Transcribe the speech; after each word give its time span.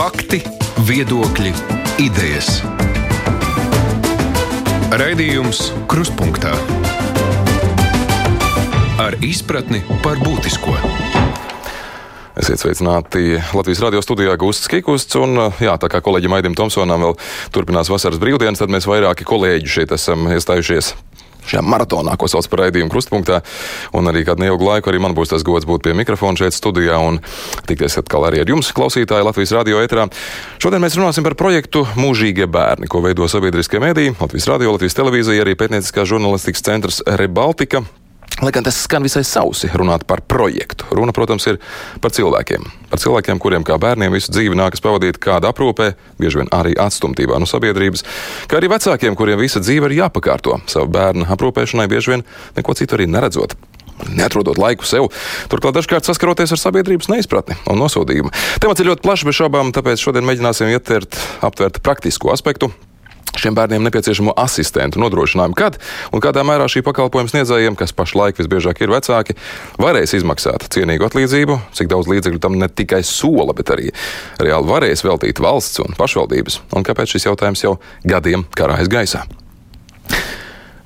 Fakti, 0.00 0.38
viedokļi, 0.88 1.50
idejas. 2.00 2.62
Raidījums 4.96 5.58
Krustpunktā 5.92 6.54
ar 9.04 9.18
izpratni 9.20 9.82
par 10.00 10.16
būtisko. 10.24 10.72
Esiet 12.32 12.64
sveicināti 12.64 13.42
Latvijas 13.52 13.84
radio 13.84 14.00
studijā 14.00 14.40
Gustas 14.40 14.72
Kikusts. 14.72 15.20
Un, 15.20 15.36
jā, 15.60 15.76
tā 15.76 15.92
kā 15.92 16.00
kolēģim 16.00 16.38
Aidim 16.38 16.56
Tomsonam 16.56 17.04
vēl 17.04 17.18
turpinās 17.52 17.92
vasaras 17.92 18.24
brīvdienas, 18.24 18.64
tad 18.64 18.72
mēs 18.72 18.88
vairāki 18.88 19.28
kolēģi 19.28 19.68
šeit 19.68 19.92
esam 20.00 20.32
iestājušies 20.32 20.94
šajā 21.50 21.62
maratonā, 21.66 22.16
ko 22.20 22.28
sauc 22.30 22.48
par 22.50 22.64
raidījumu 22.64 22.92
krustpunktā. 22.92 23.40
Un 23.96 24.10
arī 24.10 24.24
kādu 24.28 24.44
neilgu 24.44 24.66
laiku 24.66 24.92
arī 24.92 25.02
man 25.02 25.14
būs 25.16 25.34
tas 25.34 25.46
gods 25.46 25.68
būt 25.68 25.84
pie 25.86 25.94
mikrofona 25.98 26.40
šeit 26.40 26.56
studijā 26.56 26.98
un 27.02 27.20
tikties 27.68 28.00
atkal 28.00 28.28
arī 28.28 28.42
ar 28.44 28.50
jums, 28.50 28.72
klausītāji, 28.76 29.26
Latvijas 29.26 29.54
radio 29.58 29.84
ēterā. 29.84 30.08
Šodien 30.62 30.82
mēs 30.82 30.98
runāsim 30.98 31.26
par 31.26 31.36
projektu 31.38 31.86
Mūžīgie 32.00 32.48
bērni, 32.50 32.90
ko 32.90 33.04
veido 33.04 33.28
sabiedriskie 33.30 33.82
mediji, 33.82 34.16
Latvijas 34.20 34.50
radio, 34.50 34.74
Latvijas 34.76 34.98
televīzija, 34.98 35.46
arī 35.46 35.56
pētnieciskā 35.58 36.06
žurnālistikas 36.08 36.66
centrs 36.66 37.02
Rebaltika. 37.06 37.84
Lai 38.40 38.52
gan 38.56 38.64
tas 38.64 38.78
skan 38.86 39.04
visai 39.04 39.20
sausi 39.26 39.68
runāt 39.76 40.06
par 40.08 40.22
projektu. 40.24 40.86
Runa, 40.96 41.12
protams, 41.12 41.44
ir 41.50 41.58
par 42.00 42.14
cilvēkiem. 42.16 42.64
Par 42.88 43.02
cilvēkiem, 43.02 43.40
kuriem 43.42 43.66
kā 43.68 43.76
bērniem 43.80 44.14
visu 44.16 44.32
dzīvi 44.32 44.56
nākas 44.56 44.80
pavadīt 44.80 45.18
kāda 45.20 45.50
aprūpē, 45.52 45.90
bieži 46.20 46.40
vien 46.40 46.48
arī 46.56 46.72
atstumtībā 46.80 47.36
no 47.36 47.48
sabiedrības, 47.48 48.06
kā 48.48 48.56
arī 48.56 48.72
vecākiem, 48.72 49.18
kuriem 49.18 49.42
visa 49.42 49.60
dzīve 49.60 49.90
ir 49.90 49.98
jāpakārto 50.00 50.56
savu 50.72 50.88
bērnu 50.96 51.28
aprūpēšanai, 51.36 51.88
bieži 51.92 52.16
vien 52.16 52.24
neko 52.56 52.78
citu 52.80 52.96
arī 52.96 53.10
neredzot. 53.12 53.58
Neatrodot 54.08 54.56
laiku 54.56 54.88
sev, 54.88 55.10
turklāt 55.52 55.76
dažkārt 55.76 56.08
saskaroties 56.08 56.56
ar 56.56 56.62
sabiedrības 56.62 57.10
neizpratni 57.12 57.58
un 57.68 57.82
nosodījumu. 57.82 58.32
Temats 58.64 58.80
ir 58.80 58.88
ļoti 58.88 59.04
plašs, 59.04 59.26
bez 59.28 59.36
šaubām, 59.36 59.74
tāpēc 59.76 60.00
šodien 60.00 60.24
mēģināsim 60.24 60.72
ietvert, 60.72 61.20
aptvert 61.44 61.82
praktisko 61.84 62.32
aspektu, 62.32 62.72
šiem 63.38 63.54
bērniem 63.56 63.84
nepieciešamo 63.86 64.34
asistentu 64.38 65.00
nodrošinājumu, 65.02 65.56
kad 65.58 65.78
un 66.14 66.22
kādā 66.22 66.44
mērā 66.46 66.66
šī 66.70 66.82
pakalpojuma 66.86 67.30
sniedzējiem, 67.32 67.76
kas 67.78 67.94
pašlaik 67.96 68.40
visbiežāk 68.40 68.82
ir 68.82 68.92
vecāki, 68.94 69.36
varēs 69.80 70.16
izmaksāt 70.18 70.68
cienīgu 70.74 71.06
atlīdzību, 71.08 71.58
cik 71.76 71.90
daudz 71.92 72.10
līdzekļu 72.10 72.42
tam 72.42 72.58
ne 72.60 72.68
tikai 72.68 73.02
sola, 73.06 73.54
bet 73.56 73.72
arī 73.74 73.90
reāli 74.40 74.70
varēs 74.70 75.04
veltīt 75.06 75.42
valsts 75.42 75.82
un 75.84 75.98
pašvaldības, 75.98 76.60
un 76.76 76.86
kāpēc 76.86 77.16
šis 77.16 77.30
jautājums 77.30 77.64
jau 77.66 77.76
gadiem 78.04 78.46
karājas 78.56 78.90
gaisā. 78.90 79.24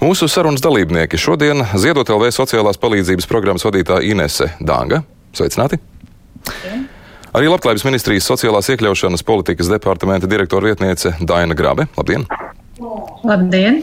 Mūsu 0.05 0.27
sarunas 0.29 0.61
dalībnieki 0.61 1.17
šodien 1.17 1.63
Ziedot 1.81 2.11
LV 2.13 2.35
sociālās 2.35 2.81
palīdzības 2.83 3.31
programmas 3.31 3.65
vadītāja 3.65 4.05
Inese 4.11 4.51
Dānga. 4.61 5.01
Sveicināti! 5.33 5.81
Ja. 6.67 6.83
Arī 7.35 7.49
Labklājības 7.51 7.83
ministrijas 7.83 8.29
sociālās 8.31 8.69
iekļaušanas 8.71 9.25
politikas 9.27 9.67
departamenta 9.73 10.29
direktora 10.31 10.71
vietniece 10.71 11.17
Daina 11.19 11.57
Grabe. 11.59 11.89
Labdien! 11.99 12.29
Labdien! 13.27 13.81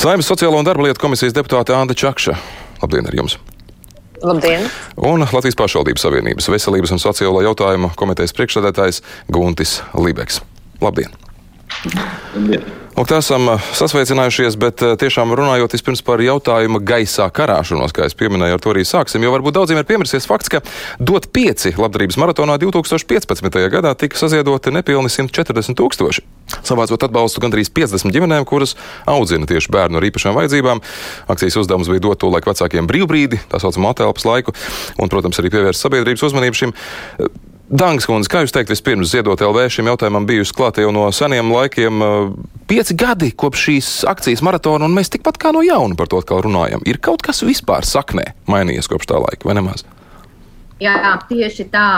Saimnes 0.00 0.30
sociālo 0.30 0.56
un 0.56 0.64
darba 0.64 0.86
lietu 0.86 1.02
komisijas 1.02 1.36
deputāte 1.36 1.76
Anda 1.76 1.92
Čakša. 1.92 2.38
Labdien 2.80 3.10
ar 3.10 3.18
jums! 3.20 3.36
Labdien! 4.24 4.64
Un 4.96 5.26
Latvijas 5.26 5.58
pašvaldības 5.60 6.06
savienības 6.06 6.48
veselības 6.54 6.96
un 6.96 7.04
sociālo 7.04 7.44
jautājumu 7.44 7.92
komitejas 8.00 8.32
priekšsēdētājs 8.38 9.02
Guntis 9.28 9.82
Libeks. 10.00 10.40
Labdien! 10.80 11.12
Lūk, 12.94 13.08
tā 13.10 13.16
esam 13.18 13.48
uh, 13.50 13.62
sasveicinājušies, 13.74 14.54
bet 14.62 14.82
uh, 14.86 14.92
tiešām 14.98 15.32
runājot 15.34 15.72
vispirms 15.74 16.02
par 16.06 16.20
jautājumu 16.22 16.78
gaisā 16.86 17.26
karāšanos, 17.34 17.90
kā 17.94 18.06
es 18.06 18.14
pieminēju, 18.14 18.54
ar 18.54 18.62
to 18.62 18.70
arī 18.70 18.84
sāksim. 18.86 19.24
Jo 19.26 19.32
varbūt 19.34 19.56
daudziem 19.56 19.80
ir 19.80 19.86
piemirsies 19.88 20.28
fakts, 20.30 20.52
ka 20.52 20.60
dot 21.02 21.26
pieci 21.34 21.72
labdarības 21.74 22.20
maratonā 22.22 22.54
2015. 22.62 23.58
gadā 23.72 23.96
tika 23.98 24.20
saziedoti 24.20 24.70
nepilni 24.74 25.10
140 25.10 25.74
tūkstoši. 25.80 26.22
Savācot 26.62 27.08
atbalstu 27.08 27.42
gandrīz 27.42 27.72
50 27.74 28.14
ģimenēm, 28.14 28.46
kuras 28.46 28.76
audzina 29.10 29.48
tieši 29.50 29.74
bērnu 29.74 29.98
ar 29.98 30.06
īpašām 30.06 30.38
vajadzībām. 30.38 30.84
Akcijas 31.34 31.58
uzdevums 31.64 31.90
bija 31.90 32.04
dot 32.06 32.22
to 32.22 32.30
laiku 32.30 32.52
vecākiem 32.52 32.86
brīvbrīdi, 32.86 33.42
tā 33.50 33.58
saucamā 33.58 33.90
atelpas 33.96 34.28
laiku, 34.28 34.54
un, 35.00 35.10
protams, 35.10 35.42
arī 35.42 35.50
pievērst 35.56 35.82
sabiedrības 35.82 36.28
uzmanību 36.30 36.62
šim 36.62 36.76
Dangas 37.64 38.04
kundze, 38.04 38.28
kā 38.28 38.42
jūs 38.44 38.52
teikt, 38.52 38.68
vispirms 38.74 39.08
ziedot 39.08 39.40
LV 39.40 39.70
šim 39.72 39.88
jautājumam 39.88 40.26
bijusi 40.28 40.52
klāta 40.52 40.82
jau 40.84 40.90
no 40.92 41.06
seniem 41.16 41.48
laikiem, 41.48 42.02
pieci 42.68 42.92
gadi 42.92 43.30
kopš 43.32 43.62
šīs 43.70 43.88
akcijas 44.10 44.42
maratona, 44.44 44.84
un 44.84 44.92
mēs 44.92 45.08
tikpat 45.14 45.40
kā 45.40 45.52
no 45.56 45.62
jauna 45.64 45.96
par 45.96 46.10
to 46.12 46.20
atkal 46.20 46.42
runājam. 46.44 46.84
Ir 46.84 47.00
kaut 47.00 47.24
kas 47.24 47.40
vispār 47.40 47.88
saknē 47.88 48.34
mainījies 48.52 48.90
kopš 48.92 49.08
tā 49.08 49.22
laika, 49.22 49.48
vai 49.48 49.56
nemaz? 49.56 49.86
Jā, 50.82 51.14
tieši 51.30 51.64
tā, 51.72 51.88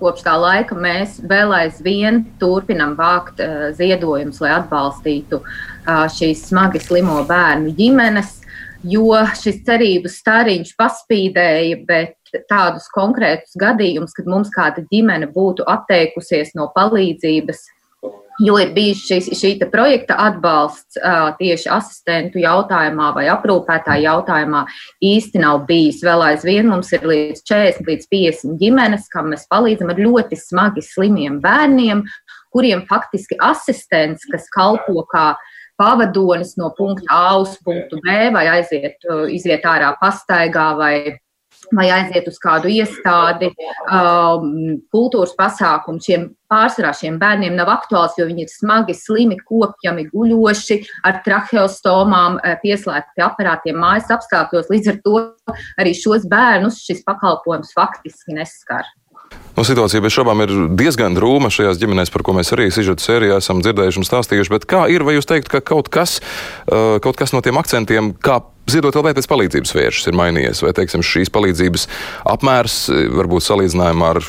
kopš 0.00 0.24
tā 0.24 0.38
laika 0.40 0.78
mēs 0.80 1.20
vēl 1.28 1.52
aizvien 1.58 2.22
turpinam 2.40 2.96
vākt 2.96 3.42
ziedojumus, 3.76 4.40
lai 4.40 4.54
atbalstītu 4.56 5.42
šīs 6.16 6.48
smagi 6.48 6.80
slimo 6.80 7.18
bērnu 7.28 7.74
ģimenes, 7.76 8.38
jo 8.86 9.12
šis 9.36 9.60
cerību 9.66 10.08
stariņš 10.08 10.72
paspīdēja, 10.78 11.82
bet 11.84 12.14
tādus 12.50 12.90
konkrētus 12.94 13.56
gadījumus, 13.60 14.14
kad 14.16 14.28
mums 14.30 14.52
kāda 14.54 14.84
ģimene 14.90 15.30
būtu 15.32 15.66
atteikusies 15.66 16.54
no 16.58 16.68
palīdzības, 16.74 17.64
jo 18.44 18.58
ir 18.60 18.74
bijis 18.76 19.00
šis, 19.08 19.30
šī 19.40 19.50
projekta 19.72 20.18
atbalsts 20.26 20.98
tieši 21.38 21.70
asistentu 21.72 22.42
jautājumā 22.42 23.08
vai 23.16 23.24
aprūpētāju 23.32 24.04
jautājumā, 24.04 24.66
īsti 25.00 25.40
nav 25.40 25.64
bijis. 25.68 26.02
Vēl 26.04 26.24
aizvien 26.30 26.68
mums 26.68 26.92
ir 26.92 27.06
līdz 27.08 27.42
40 27.48 27.88
līdz 27.88 28.08
50 28.12 28.60
ģimenes, 28.60 29.08
kam 29.12 29.32
mēs 29.32 29.48
palīdzam 29.52 29.94
ar 29.94 30.02
ļoti 30.04 30.36
smagi 30.36 30.84
slimiem 30.84 31.40
bērniem, 31.44 32.04
kuriem 32.52 32.84
faktiski 32.88 33.40
asistents, 33.40 34.28
kas 34.28 34.50
kalpo 34.52 35.06
kā 35.12 35.30
pavadonis 35.76 36.54
no 36.56 36.70
punkta 36.76 37.04
A 37.12 37.38
uz 37.40 37.56
punktu 37.64 37.98
B, 38.04 38.30
vai 38.32 38.46
aiziet, 38.48 39.00
iziet 39.32 39.64
ārā 39.68 39.90
pastaigā, 40.00 40.70
vai 40.78 40.94
vai 41.74 41.88
aiziet 41.90 42.28
uz 42.30 42.38
kādu 42.42 42.70
iestādi, 42.72 43.50
um, 43.90 44.76
kultūras 44.94 45.34
pasākumu. 45.38 46.02
Šiem 46.02 46.28
pārsvarā 46.50 46.92
šiem 46.96 47.18
bērniem 47.20 47.56
nav 47.58 47.70
aktuāls, 47.72 48.16
jo 48.18 48.26
viņi 48.28 48.46
ir 48.46 48.52
smagi, 48.52 48.94
slimi, 48.96 49.38
kopjami, 49.48 50.06
guļoši, 50.12 50.80
ar 51.08 51.20
tracheostomām, 51.26 52.38
eh, 52.42 52.58
pieslēgti 52.62 53.16
pie 53.16 53.24
aparātiem 53.26 53.80
mājas 53.82 54.12
apstākļos. 54.14 54.70
Līdz 54.70 54.92
ar 54.92 55.00
to 55.04 55.16
arī 55.80 55.94
šos 55.94 56.28
bērnus 56.30 56.82
šis 56.84 57.02
pakalpojums 57.06 57.74
faktiski 57.76 58.36
neskar. 58.38 58.86
Nu, 59.56 59.64
situācija 59.64 60.02
bez 60.04 60.12
šaubām 60.12 60.42
ir 60.44 60.50
diezgan 60.76 61.16
drūma 61.16 61.48
šajās 61.52 61.78
ģimenēs, 61.80 62.12
par 62.12 62.26
ko 62.26 62.34
mēs 62.36 62.52
arī 62.52 62.68
sižeta 62.74 63.00
sērijā 63.00 63.38
esam 63.40 63.62
dzirdējuši 63.64 64.02
un 64.02 64.08
stāstījuši. 64.08 64.52
Bet 64.52 64.66
kā 64.68 64.84
ir, 64.92 65.06
vai 65.06 65.16
jūs 65.16 65.28
teiktu, 65.28 65.54
ka 65.54 65.62
kaut 65.64 65.88
kas, 65.92 66.18
uh, 66.68 66.98
kaut 67.00 67.16
kas 67.16 67.32
no 67.32 67.40
tiem 67.44 67.56
akcentiem, 67.60 68.12
kā 68.20 68.42
Ziedot 68.66 68.96
LV 68.98 69.12
pēc 69.14 69.28
palīdzības 69.30 69.72
vēršas 69.76 70.08
ir 70.10 70.16
mainījies, 70.18 70.60
vai 70.64 70.72
teiksim, 70.74 71.04
šīs 71.06 71.30
palīdzības 71.30 71.84
apmērs, 72.32 72.78
varbūt 73.14 73.46
salīdzinājumā 73.46 74.08
ar 74.16 74.20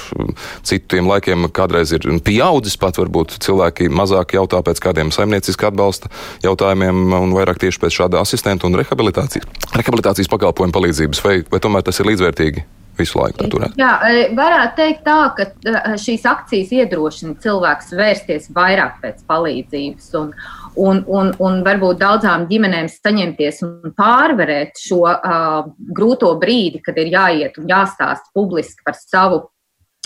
citiem 0.69 1.09
laikiem, 1.09 1.47
kādreiz 1.49 1.95
ir 1.97 2.05
pieaudzis 2.21 2.77
pat, 2.77 3.01
varbūt 3.01 3.39
cilvēki 3.41 3.89
mazāk 3.89 4.37
jautā 4.37 4.61
pēc 4.61 4.83
kādiem 4.85 5.09
saimnieciska 5.15 5.71
atbalsta 5.71 6.13
jautājumiem 6.45 7.17
un 7.17 7.33
vairāk 7.33 7.65
tieši 7.65 7.81
pēc 7.81 7.97
šāda 7.97 8.21
asistenta 8.21 8.69
un 8.69 8.77
rehabilitācijas, 8.77 9.49
rehabilitācijas 9.73 10.29
pakalpojumu 10.29 10.77
palīdzības, 10.83 11.25
vai, 11.25 11.39
vai 11.49 11.63
tomēr 11.63 11.89
tas 11.89 11.97
ir 11.97 12.13
līdzvērtīgi? 12.13 12.69
Visu 12.99 13.19
laiku 13.19 13.41
tā 13.41 13.49
turēt. 13.51 13.75
Jā, 13.79 13.91
e, 14.07 14.27
varētu 14.37 14.77
teikt 14.77 15.03
tā, 15.05 15.17
ka 15.37 15.47
e, 15.47 15.95
šīs 16.01 16.25
akcijas 16.29 16.73
iedrošina 16.77 17.37
cilvēkus 17.43 17.93
vērsties 17.97 18.49
vairāk 18.55 19.01
pēc 19.03 19.23
palīdzības 19.29 20.09
un, 20.21 20.31
un, 20.75 21.03
un, 21.19 21.33
un 21.43 21.59
varbūt 21.65 22.01
daudzām 22.01 22.47
ģimenēm 22.51 22.89
saņemties 22.91 23.63
un 23.67 23.93
pārvarēt 23.97 24.79
šo 24.81 25.01
uh, 25.07 25.59
grūto 25.97 26.33
brīdi, 26.41 26.81
kad 26.85 26.97
ir 27.01 27.11
jāiet 27.13 27.57
un 27.61 27.69
jāstāst 27.71 28.29
publiski 28.37 28.85
par 28.85 28.97
savu 28.99 29.45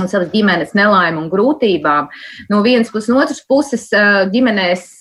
un 0.01 0.09
savas 0.09 0.31
ģimenes 0.31 0.71
nelaimi 0.73 1.19
un 1.19 1.27
grūtībām. 1.29 2.07
No 2.49 2.61
vienas 2.65 2.89
puses, 2.89 3.11
no 3.11 3.19
otras 3.21 3.43
puses, 3.45 3.89
ģimenēs 4.33 5.00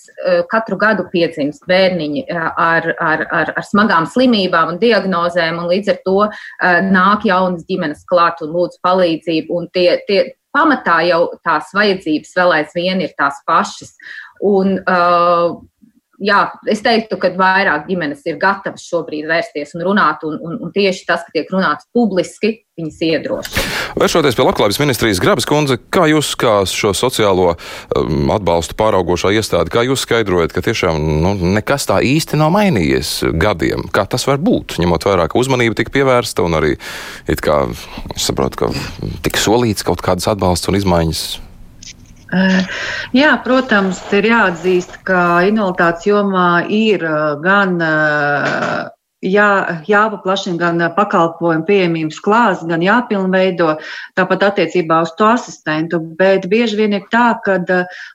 katru 0.51 0.77
gadu 0.81 1.07
piedzimst 1.11 1.65
bērniņi 1.69 2.25
eh, 2.27 2.49
ar, 2.65 2.89
ar, 2.99 3.25
ar, 3.29 3.53
ar 3.57 3.65
smagām 3.67 4.07
slimībām 4.09 4.75
un 4.75 4.81
diagnozēm, 4.81 5.59
un 5.61 5.71
līdz 5.71 5.93
ar 5.93 5.99
to 6.05 6.17
eh, 6.27 6.81
nāk 6.87 7.25
jaunas 7.29 7.65
ģimenes 7.69 8.05
klāt 8.09 8.43
un 8.45 8.53
lūdz 8.55 8.81
palīdzību. 8.85 9.57
Un 9.57 9.69
tie, 9.73 9.87
tie, 10.07 10.23
pamatā 10.55 10.99
jau 11.07 11.23
tās 11.45 11.71
vajadzības 11.75 12.37
vēl 12.37 12.55
aizvien 12.59 13.03
ir 13.03 13.15
tās 13.17 13.39
pašas. 13.47 13.95
Un, 14.41 14.79
uh, 14.89 15.59
jā, 16.21 16.41
es 16.69 16.81
teiktu, 16.85 17.17
ka 17.21 17.31
vairāk 17.37 17.87
ģimenes 17.89 18.23
ir 18.29 18.37
gatavas 18.41 18.83
šobrīd 18.85 19.27
vērsties 19.29 19.75
un 19.77 19.85
runāt, 19.89 20.25
un, 20.27 20.37
un, 20.37 20.57
un 20.61 20.73
tieši 20.73 21.07
tas, 21.07 21.25
ka 21.25 21.33
tiek 21.33 21.49
runāts 21.53 21.87
publiski, 21.95 22.61
viņas 22.79 22.99
iedrošina. 23.07 23.63
Vēršoties 23.99 24.37
pie 24.37 24.45
Labklājības 24.45 24.79
ministrijas 24.81 25.21
Grabas 25.21 25.47
kundze, 25.49 25.77
kā 25.93 26.07
jūs 26.09 26.31
kā 26.39 26.61
šo 26.69 26.93
sociālo 26.97 27.51
um, 27.53 28.31
atbalstu 28.33 28.77
pāraugošā 28.79 29.33
iestāde, 29.35 29.73
kā 29.73 29.83
jūs 29.85 30.05
skaidrojat, 30.05 30.55
ka 30.55 30.63
tiešām 30.65 31.01
nu, 31.25 31.35
nekas 31.57 31.89
tā 31.89 31.99
īsti 32.05 32.39
nav 32.39 32.53
mainījies 32.55 33.13
gadiem? 33.41 33.89
Kā 33.93 34.07
tas 34.09 34.25
var 34.29 34.41
būt, 34.41 34.79
ņemot 34.81 35.07
vērā, 35.09 35.27
ka 35.29 35.39
uzmanība 35.41 35.77
tika 35.81 35.93
pievērsta 35.99 36.47
un 36.47 36.57
arī, 36.61 36.73
it 37.29 37.43
kā, 37.43 37.63
es 38.15 38.29
saprotu, 38.29 38.63
ka 38.63 38.73
tika 39.25 39.41
solīts 39.41 39.85
kaut 39.87 40.03
kādas 40.05 40.29
atbalsts 40.31 40.71
un 40.71 40.79
izmaiņas 40.79 41.25
Jā, 42.31 43.33
protams, 43.43 43.99
ir 44.15 44.29
jāatzīst, 44.29 45.01
ka 45.07 45.43
invaliditātes 45.49 46.07
jomā 46.07 46.63
ir 46.71 47.03
gan 47.43 47.77
jā, 49.21 49.47
jāpaplašina 49.87 50.57
gan 50.59 50.83
pakalpojumu 50.95 51.65
pieejamības 51.67 52.21
klāsts, 52.23 52.67
gan 52.69 52.83
jāpilnveido, 52.85 53.75
tāpat 54.17 54.47
attiecībā 54.49 55.01
uz 55.05 55.13
to 55.19 55.27
asistentu. 55.29 55.99
Bet 56.19 56.47
bieži 56.51 56.79
vien 56.79 56.95
ir 56.97 57.05
tā, 57.13 57.33
ka, 57.45 57.59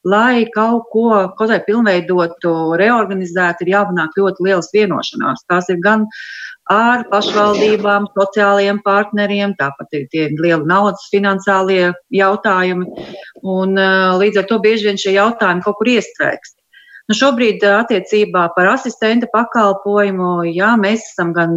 lai 0.05 0.47
kaut 0.55 0.89
ko, 0.93 1.11
kaut 1.39 1.53
vai 1.53 1.61
pilnveidotu, 1.69 2.57
reorganizētu, 2.81 3.67
ir 3.67 3.75
jāpanāk 3.77 4.19
ļoti 4.19 4.49
lielas 4.49 4.73
vienošanās. 4.75 5.47
Tās 5.51 5.71
ir 5.73 5.81
gan 5.85 6.09
ar 6.73 7.05
pašvaldībām, 7.11 8.09
sociālajiem 8.17 8.81
partneriem, 8.85 9.55
tāpat 9.59 9.95
ir 9.95 10.07
tie 10.11 10.27
lieli 10.35 10.67
naudas 10.67 11.07
finansiālie 11.13 11.93
jautājumi. 12.15 13.07
Un, 13.47 13.79
līdz 14.23 14.43
ar 14.43 14.49
to 14.51 14.59
bieži 14.63 14.91
vien 14.91 15.01
šie 15.01 15.15
jautājumi 15.17 15.63
kaut 15.67 15.79
kur 15.79 15.93
iestrēgst. 15.95 16.56
Nu, 17.07 17.15
šobrīd 17.15 17.63
attiecībā 17.63 18.49
par 18.57 18.73
asistenta 18.73 19.29
pakalpojumu, 19.31 20.49
jā, 20.51 20.73
mēs 20.81 21.05
esam 21.13 21.31
gan 21.37 21.55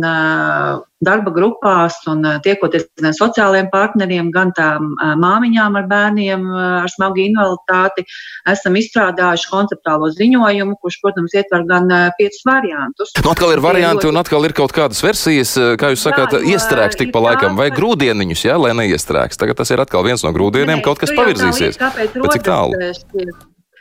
darba 1.01 1.31
grupās 1.33 1.95
un 2.11 2.21
tiekoties 2.45 2.85
gan 3.01 3.15
sociālajiem 3.17 3.71
partneriem, 3.73 4.29
gan 4.35 4.51
tām 4.53 4.91
māmiņām 5.23 5.79
ar 5.79 5.87
bērniem 5.89 6.45
ar 6.83 6.93
smagu 6.93 7.23
invaliditāti, 7.23 8.05
esam 8.53 8.77
izstrādājuši 8.77 9.49
konceptuālo 9.49 10.11
ziņojumu, 10.13 10.77
kurš, 10.83 11.01
protams, 11.01 11.33
ietver 11.33 11.65
gan 11.71 11.89
piecus 12.21 12.45
variantus. 12.45 13.17
Nu, 13.17 13.33
atkal 13.33 13.57
ir 13.57 13.65
varianti 13.65 14.05
un 14.11 14.21
atkal 14.21 14.45
ir 14.45 14.53
kaut 14.53 14.75
kādas 14.77 15.01
versijas, 15.01 15.57
kā 15.81 15.95
jūs 15.95 16.05
sakāt, 16.05 16.37
iestrēgs 16.45 17.01
tik 17.01 17.15
pa 17.15 17.25
laikam, 17.25 17.57
vai 17.57 17.71
grūdieniņus, 17.73 18.45
jā, 18.51 18.61
lai 18.61 18.77
neiestrēgs. 18.83 19.41
Tagad 19.41 19.63
tas 19.63 19.73
ir 19.73 19.81
atkal 19.81 20.05
viens 20.05 20.21
no 20.21 20.35
grūdieniem, 20.35 20.85
kaut 20.85 21.01
kas 21.01 21.15
pavirzīsies. 21.17 21.81
Kāpēc 21.81 22.19
Bet 22.21 22.37
cik 22.37 22.51
tālu? 22.53 22.91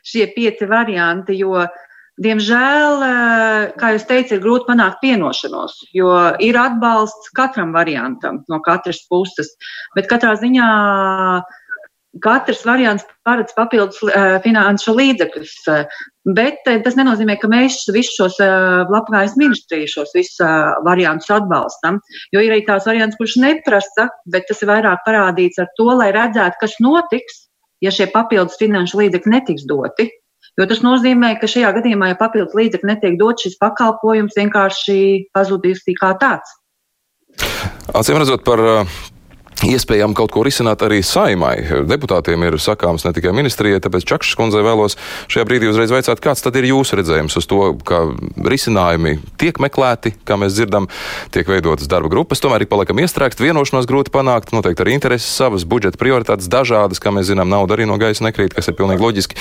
Šie 0.08 0.26
pieci 0.34 0.68
varianti, 0.70 1.36
jo, 1.38 1.66
diemžēl, 2.18 3.04
kā 3.78 3.92
jūs 3.94 4.08
teicat, 4.08 4.34
ir 4.34 4.42
grūti 4.42 4.66
panākt 4.72 5.04
vienošanos, 5.04 5.78
jo 5.94 6.10
ir 6.42 6.58
atbalsts 6.58 7.30
katram 7.36 7.76
variantam 7.76 8.42
no 8.50 8.58
katras 8.64 9.04
puses, 9.10 9.54
bet 9.94 10.10
katrā 10.10 10.34
ziņā 10.40 10.68
katrs 12.24 12.64
variants 12.66 13.04
paredz 13.26 13.52
papildus 13.54 14.00
finanšu 14.42 14.94
līdzekļus. 14.96 15.54
Bet 16.34 16.64
tas 16.66 16.96
nenozīmē, 16.98 17.36
ka 17.40 17.48
mēs 17.52 17.84
visus 17.94 18.16
šos 18.18 18.38
labklājības 18.90 19.36
ministriju, 19.38 19.90
šos 19.92 20.14
visus 20.16 20.40
variantus 20.88 21.30
atbalstam. 21.32 22.00
Jo 22.34 22.42
ir 22.42 22.56
arī 22.56 22.64
tās 22.66 22.88
variants, 22.88 23.16
kurš 23.20 23.38
neprasa, 23.44 24.08
bet 24.28 24.48
tas 24.48 24.64
ir 24.64 24.72
vairāk 24.72 25.04
parādīts 25.06 25.60
ar 25.62 25.70
to, 25.78 25.88
lai 26.00 26.10
redzētu, 26.16 26.58
kas 26.64 26.76
notiks, 26.84 27.44
ja 27.84 27.92
šie 27.94 28.08
papildus 28.12 28.58
finanšu 28.60 29.02
līdzekļi 29.02 29.34
netiks 29.34 29.66
doti. 29.68 30.08
Jo 30.58 30.66
tas 30.66 30.80
nozīmē, 30.82 31.36
ka 31.38 31.50
šajā 31.50 31.70
gadījumā, 31.76 32.12
ja 32.12 32.18
papildus 32.18 32.56
līdzekļi 32.58 32.90
netiek 32.90 33.18
dot, 33.20 33.38
šis 33.42 33.58
pakalpojums 33.62 34.34
vienkārši 34.38 34.98
pazudīs 35.34 35.84
kā 36.00 36.14
tāds. 36.18 36.56
Acīm 37.94 38.18
redzot, 38.18 38.42
par 38.46 38.62
Iespējams, 39.66 40.14
kaut 40.14 40.30
ko 40.30 40.44
risināt 40.46 40.84
arī 40.86 41.00
saimai. 41.02 41.56
Deputātiem 41.88 42.44
ir 42.46 42.56
sakāms 42.62 43.02
ne 43.02 43.10
tikai 43.16 43.32
ministrijai, 43.34 43.80
tāpēc 43.82 44.04
Čakšas 44.06 44.36
kundzei 44.38 44.62
vēlos 44.62 44.94
šajā 45.26 45.46
brīdī 45.48 45.66
uzreiz 45.66 45.90
vaicāt, 45.90 46.22
kāds 46.22 46.44
tad 46.44 46.54
ir 46.60 46.68
jūsu 46.68 47.00
redzējums 47.00 47.34
uz 47.40 47.48
to, 47.50 47.72
ka 47.88 48.04
risinājumi 48.38 49.16
tiek 49.40 49.58
meklēti, 49.58 50.14
kā 50.28 50.38
mēs 50.38 50.54
dzirdam, 50.54 50.86
tiek 51.34 51.50
veidotas 51.50 51.90
darba 51.90 52.10
grupas, 52.12 52.42
tomēr 52.44 52.62
ir 52.62 52.70
paliekam 52.70 53.02
iestrēgst, 53.02 53.42
vienošanos 53.42 53.88
grūti 53.90 54.14
panākt, 54.14 54.54
noteikti 54.54 54.84
arī 54.84 54.94
intereses 54.94 55.34
savas, 55.40 55.66
budžeta 55.66 55.98
prioritātes 55.98 56.46
dažādas, 56.52 57.02
kā 57.02 57.10
mēs 57.14 57.32
zinām, 57.32 57.50
nauda 57.50 57.74
arī 57.74 57.88
no 57.90 57.98
gaisa 57.98 58.28
nekrīt, 58.28 58.54
kas 58.54 58.70
ir 58.70 58.78
pilnīgi 58.78 59.02
loģiski. 59.02 59.40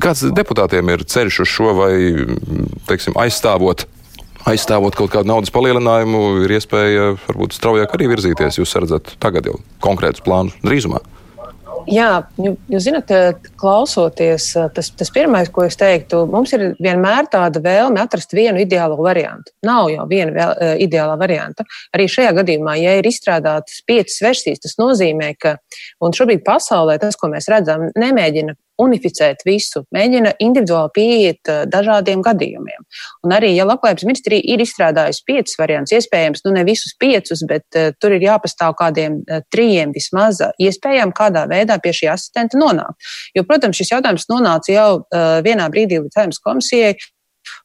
Kāds 0.00 0.24
deputātiem 0.32 0.94
ir 0.94 1.04
ceļš 1.04 1.42
uz 1.44 1.52
šo 1.52 1.76
vai, 1.82 1.92
teiksim, 2.88 3.18
aizstāvot 3.20 3.84
aizstāvot 4.50 4.96
kaut 4.98 5.12
kādu 5.14 5.30
naudas 5.30 5.52
palielinājumu, 5.54 6.22
ir 6.44 6.56
iespēja 6.58 7.10
varbūt 7.26 7.56
straujāk 7.56 7.96
arī 7.96 8.10
virzīties. 8.12 8.60
Jūs 8.60 8.76
redzat 8.80 9.16
tagad 9.22 9.48
jau 9.50 9.58
konkrētus 9.84 10.24
plānus 10.24 10.56
drīzumā. 10.64 11.02
Jā, 11.90 12.22
jūs 12.40 12.86
zināt, 12.86 13.10
klausoties, 13.60 14.46
tas, 14.72 14.88
tas 14.96 15.10
pirmais, 15.12 15.50
ko 15.52 15.66
es 15.66 15.76
teiktu, 15.76 16.22
mums 16.30 16.54
ir 16.56 16.70
vienmēr 16.80 17.28
tāda 17.32 17.60
vēlme 17.64 18.00
atrast 18.00 18.32
vienu 18.36 18.62
ideālo 18.62 18.96
variantu. 19.04 19.52
Nav 19.66 19.90
jau 19.92 20.06
viena 20.08 20.32
vēl, 20.32 20.54
ideālā 20.86 21.18
varianta. 21.20 21.66
Arī 21.92 22.08
šajā 22.08 22.32
gadījumā, 22.40 22.78
ja 22.80 22.96
ir 22.96 23.08
izstrādātas 23.10 23.82
piecas 23.84 24.16
versijas, 24.24 24.64
tas 24.64 24.78
nozīmē, 24.80 25.34
ka 25.36 25.58
šobrīd 26.00 26.44
pasaulē 26.46 26.96
tas, 27.02 27.20
ko 27.20 27.28
mēs 27.32 27.50
redzam, 27.52 27.90
nemēģina 28.00 28.56
unificēt 28.80 29.44
visu, 29.46 29.84
mēģina 29.94 30.34
individuāli 30.42 30.92
pieiet 30.96 31.50
eh, 31.50 31.62
dažādiem 31.70 32.22
gadījumiem. 32.24 32.84
Un 33.26 33.34
arī, 33.36 33.52
ja 33.54 33.66
Labklājības 33.68 34.06
ministrija 34.08 34.42
ir 34.54 34.62
izstrādājusi 34.64 35.24
piecus 35.28 35.58
variantus, 35.60 35.94
iespējams, 35.98 36.44
nu 36.46 36.54
ne 36.56 36.64
visus 36.66 36.94
piecus, 37.00 37.44
bet 37.48 37.78
uh, 37.78 37.90
tur 38.00 38.14
ir 38.16 38.24
jāpastāv 38.24 38.74
kādiem 38.78 39.20
uh, 39.22 39.42
trījiem 39.54 39.94
vismaz 39.94 40.40
iespējām, 40.62 41.14
kādā 41.16 41.46
veidā 41.50 41.78
pie 41.82 41.94
šī 41.96 42.10
asistenta 42.12 42.58
nonākt. 42.60 43.10
Jo, 43.36 43.44
protams, 43.48 43.78
šis 43.78 43.94
jautājums 43.94 44.28
nonāca 44.30 44.72
jau 44.74 44.88
uh, 45.00 45.26
vienā 45.44 45.68
brīdī 45.72 46.00
līdz 46.02 46.18
saimnes 46.18 46.42
komisijai. 46.44 46.94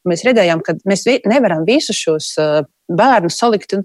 Mēs 0.08 0.26
redzējām, 0.28 0.62
ka 0.66 0.76
mēs 0.90 1.06
nevaram 1.28 1.66
visus 1.68 2.00
šos 2.00 2.34
uh, 2.40 2.62
bērnu 2.89 3.30
salikt 3.33 3.75
nu, 3.77 3.83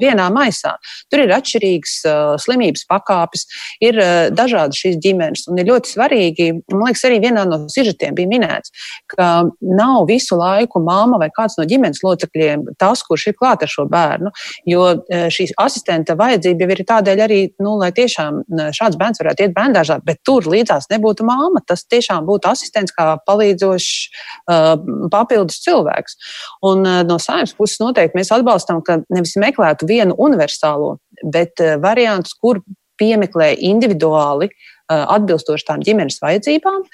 vienā 0.00 0.28
maisā. 0.34 0.74
Tur 1.10 1.24
ir 1.24 1.34
atšķirīgas 1.36 1.94
uh, 2.06 2.34
slimības 2.40 2.84
pakāpes, 2.90 3.46
ir 3.84 3.98
uh, 3.98 4.28
dažādas 4.34 4.78
šīs 4.78 4.98
ģimenes. 5.02 5.46
Un 5.50 5.60
ir 5.60 5.68
ļoti 5.70 5.94
svarīgi, 5.94 6.48
man 6.72 6.88
liekas, 6.88 7.04
arī 7.08 7.20
vienā 7.24 7.44
no 7.48 7.60
sižetiem 7.72 8.16
bija 8.18 8.30
minēts, 8.30 8.72
ka 9.10 9.48
nav 9.62 10.06
visu 10.08 10.38
laiku 10.38 10.82
māma 10.84 11.20
vai 11.20 11.30
kāds 11.34 11.58
no 11.58 11.66
ģimenes 11.68 12.02
locekļiem 12.04 12.66
tas, 12.80 13.02
kurš 13.06 13.28
ir 13.32 13.38
klāt 13.38 13.64
ar 13.64 13.72
šo 13.72 13.86
bērnu. 13.90 14.32
Jo 14.68 14.86
uh, 14.94 15.26
šī 15.34 15.50
asistenta 15.58 16.16
vajadzība 16.18 16.66
jau 16.66 16.76
ir 16.76 16.84
tādēļ 16.88 17.24
arī, 17.26 17.40
nu, 17.64 17.76
lai 17.82 17.90
tiešām 17.96 18.42
šāds 18.74 18.98
bērns 19.00 19.20
varētu 19.22 19.46
iet 19.46 19.54
bērndārzā, 19.56 19.98
bet 20.06 20.22
tur 20.26 20.46
līdzās 20.48 20.88
nebūtu 20.92 21.26
māma. 21.26 21.62
Tas 21.66 21.84
tiešām 21.88 22.26
būtu 22.28 22.50
asistents 22.50 22.94
kā 22.96 23.10
palīdzošs 23.28 23.90
uh, 24.50 24.74
papildus 25.12 25.60
cilvēks. 25.64 26.18
Un 26.68 26.84
uh, 26.86 27.00
no 27.06 27.18
saimnes 27.22 27.54
puses 27.58 27.80
noteikti 27.82 28.18
mēs 28.18 28.27
mēs 28.28 28.36
atbalstam, 28.36 28.82
ka 28.84 29.00
nevis 29.08 29.36
meklētu 29.40 29.88
vienu 29.88 30.14
universālo, 30.18 30.98
bet 31.24 31.60
eh, 31.60 31.76
variantus, 31.80 32.34
kur 32.34 32.60
piemeklē 32.98 33.54
individuāli 33.56 34.50
atbilstoši 34.88 35.66
tām 35.68 35.84
ģimenes 35.84 36.20
vajadzībām, 36.22 36.84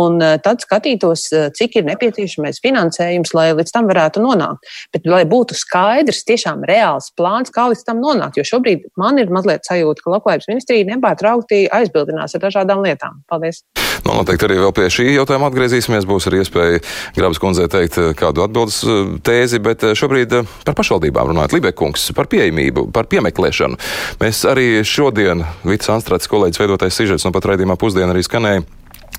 un 0.00 0.18
tad 0.44 0.64
skatītos, 0.64 1.28
cik 1.58 1.78
ir 1.80 1.86
nepieciešamais 1.88 2.60
finansējums, 2.64 3.34
lai 3.36 3.50
līdz 3.54 3.74
tam 3.74 3.88
varētu 3.90 4.22
nonākt. 4.24 4.66
Bet, 4.94 5.06
lai 5.10 5.22
būtu 5.28 5.56
skaidrs, 5.58 6.24
tiešām 6.28 6.66
reāls 6.68 7.12
plāns, 7.18 7.52
kā 7.54 7.68
līdz 7.70 7.86
tam 7.86 8.02
nonākt, 8.02 8.40
jo 8.40 8.46
šobrīd 8.54 8.88
man 9.00 9.20
ir 9.22 9.32
mazliet 9.34 9.66
sajūta, 9.68 10.04
ka 10.04 10.14
Labklājības 10.16 10.50
ministrija 10.50 10.90
nepārtraukti 10.92 11.64
aizbildinās 11.74 12.36
ar 12.36 12.44
dažādām 12.46 12.84
lietām. 12.84 13.22
Paldies! 13.30 13.64
Nu, 14.04 14.18
noteikti 14.18 14.44
arī 14.44 14.58
vēl 14.60 14.72
pie 14.76 14.86
šī 14.92 15.06
jautājuma 15.14 15.48
atgriezīsimies. 15.48 16.04
Būs 16.04 16.26
arī 16.28 16.42
iespēja 16.42 16.80
Grabas 17.16 17.38
kundzei 17.40 17.70
teikt 17.72 17.96
kādu 18.18 18.42
atbildes 18.44 18.82
tēzi, 19.24 19.60
bet 19.64 19.86
šobrīd 19.96 20.34
par 20.66 20.76
pašvaldībām 20.76 21.30
runājot. 21.30 21.54
Libekungs 21.56 22.10
par 22.16 22.28
pieejamību, 22.28 22.90
par 22.92 23.08
piemeklēšanu. 23.08 23.78
Mēs 24.20 24.42
arī 24.50 24.82
šodien 24.84 25.46
Vits 25.64 25.88
Anstrāts 25.94 26.28
kolēģis 26.28 26.60
veidotais 26.60 27.00
sižets 27.00 27.24
no 27.24 27.32
pat 27.32 27.43
raidījumā 27.50 27.76
pusdiena 27.80 28.14
arī 28.14 28.24
skanēja. 28.26 28.64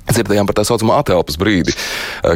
Dzirdējām 0.05 0.46
par 0.46 0.53
tā 0.60 0.62
saucamo 0.67 0.94
atelpas 1.00 1.34
brīdi, 1.41 1.74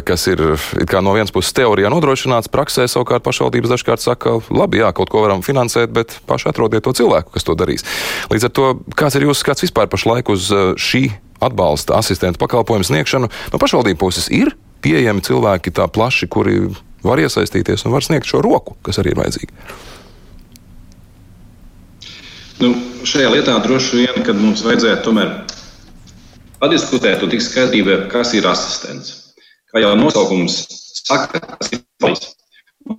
kas 0.02 0.24
ir 0.26 0.40
no 0.42 1.12
vienas 1.14 1.30
puses 1.30 1.54
teorijā 1.54 1.86
nodrošināts, 1.92 2.50
praksē 2.50 2.88
savukārt 2.90 3.22
pašvaldības 3.22 3.70
dažkārt 3.70 4.02
saka, 4.02 4.32
labi, 4.50 4.80
jā, 4.82 4.88
kaut 4.96 5.12
ko 5.12 5.22
varam 5.22 5.44
finansēt, 5.46 5.92
bet 5.94 6.16
paši 6.26 6.48
atrodiet 6.50 6.82
to 6.82 6.90
cilvēku, 6.98 7.30
kas 7.36 7.46
to 7.46 7.54
darīs. 7.54 7.86
Līdz 8.32 8.48
ar 8.48 8.52
to, 8.58 8.66
kāds 8.98 9.14
ir 9.14 9.28
jūsu 9.28 9.44
skats 9.44 9.62
vispār 9.62 9.86
pašlaik 9.92 10.32
uz 10.34 10.50
šī 10.82 11.04
atbalsta 11.40 11.94
asistentu 12.00 12.42
pakalpojumu 12.42 12.90
sniegšanu 12.90 13.30
no 13.30 13.62
pašvaldību 13.62 14.02
puses 14.02 14.26
ir 14.34 14.50
pieejami 14.82 15.22
cilvēki 15.24 15.70
tā 15.76 15.86
plaši, 15.86 16.26
kuri 16.26 16.58
var 17.06 17.22
iesaistīties 17.22 17.86
un 17.86 17.94
var 17.94 18.04
sniegt 18.04 18.28
šo 18.28 18.42
roku, 18.44 18.74
kas 18.82 18.98
arī 19.00 19.14
ir 19.14 19.22
vajadzīga. 19.22 19.78
Nu, 22.60 22.74
šajā 23.08 23.30
lietā 23.32 23.54
droši 23.64 24.02
vien, 24.02 24.20
kad 24.26 24.36
mums 24.36 24.60
vajadzētu 24.66 25.06
tomēr 25.06 25.30
padiskutēt 26.60 27.24
un 27.24 27.32
tikt 27.32 27.46
skaidrībā, 27.46 28.04
kas 28.12 28.34
ir 28.38 28.46
asistents. 28.50 29.34
Kā 29.70 29.82
jau 29.84 29.94
nosaukums 29.98 30.62
saka, 31.00 31.40
tas 31.40 31.72
ir 31.74 31.84
palīdzīgs. 32.02 32.36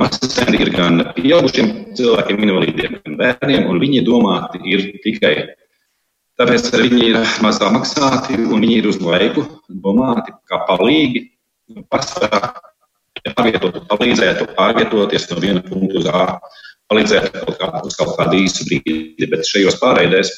Asistenti 0.01 0.62
ir 0.62 0.70
gan 0.75 1.01
pieaugušiem 1.15 1.72
cilvēkiem, 1.98 2.44
invalīdiem, 2.46 3.00
gan 3.01 3.18
bērniem, 3.20 3.65
un 3.68 3.82
viņi 3.82 4.06
domāti 4.08 4.62
ir 4.72 4.86
tikai 5.03 5.34
Tāpēc 6.41 6.72
viņi 6.74 7.08
ir 7.12 7.18
mazā 7.46 7.68
maksāti 7.70 8.34
un 8.39 8.63
viņi 8.63 8.77
ir 8.80 8.88
uz 8.89 8.98
laiku 9.03 9.44
domāti 9.84 10.34
kā 10.50 10.58
palīgi. 10.65 11.27
Pārsvarā 11.91 12.39
pārvietotu, 13.27 13.84
palīdzētu 13.91 14.48
pārvietoties 14.58 15.27
no 15.30 15.38
viena 15.44 15.62
punkta 15.62 16.00
uz 16.00 16.08
A, 16.10 16.24
palīdzētu 16.89 17.44
kaut 17.44 17.60
kā, 17.60 17.70
uz 17.86 18.00
kaut 18.00 18.15
kādu 18.18 18.39
īsu 18.41 18.65
brīdi. 18.65 19.30
Bet 19.30 19.46
šajos 19.48 19.77
pārraidēs 19.84 20.34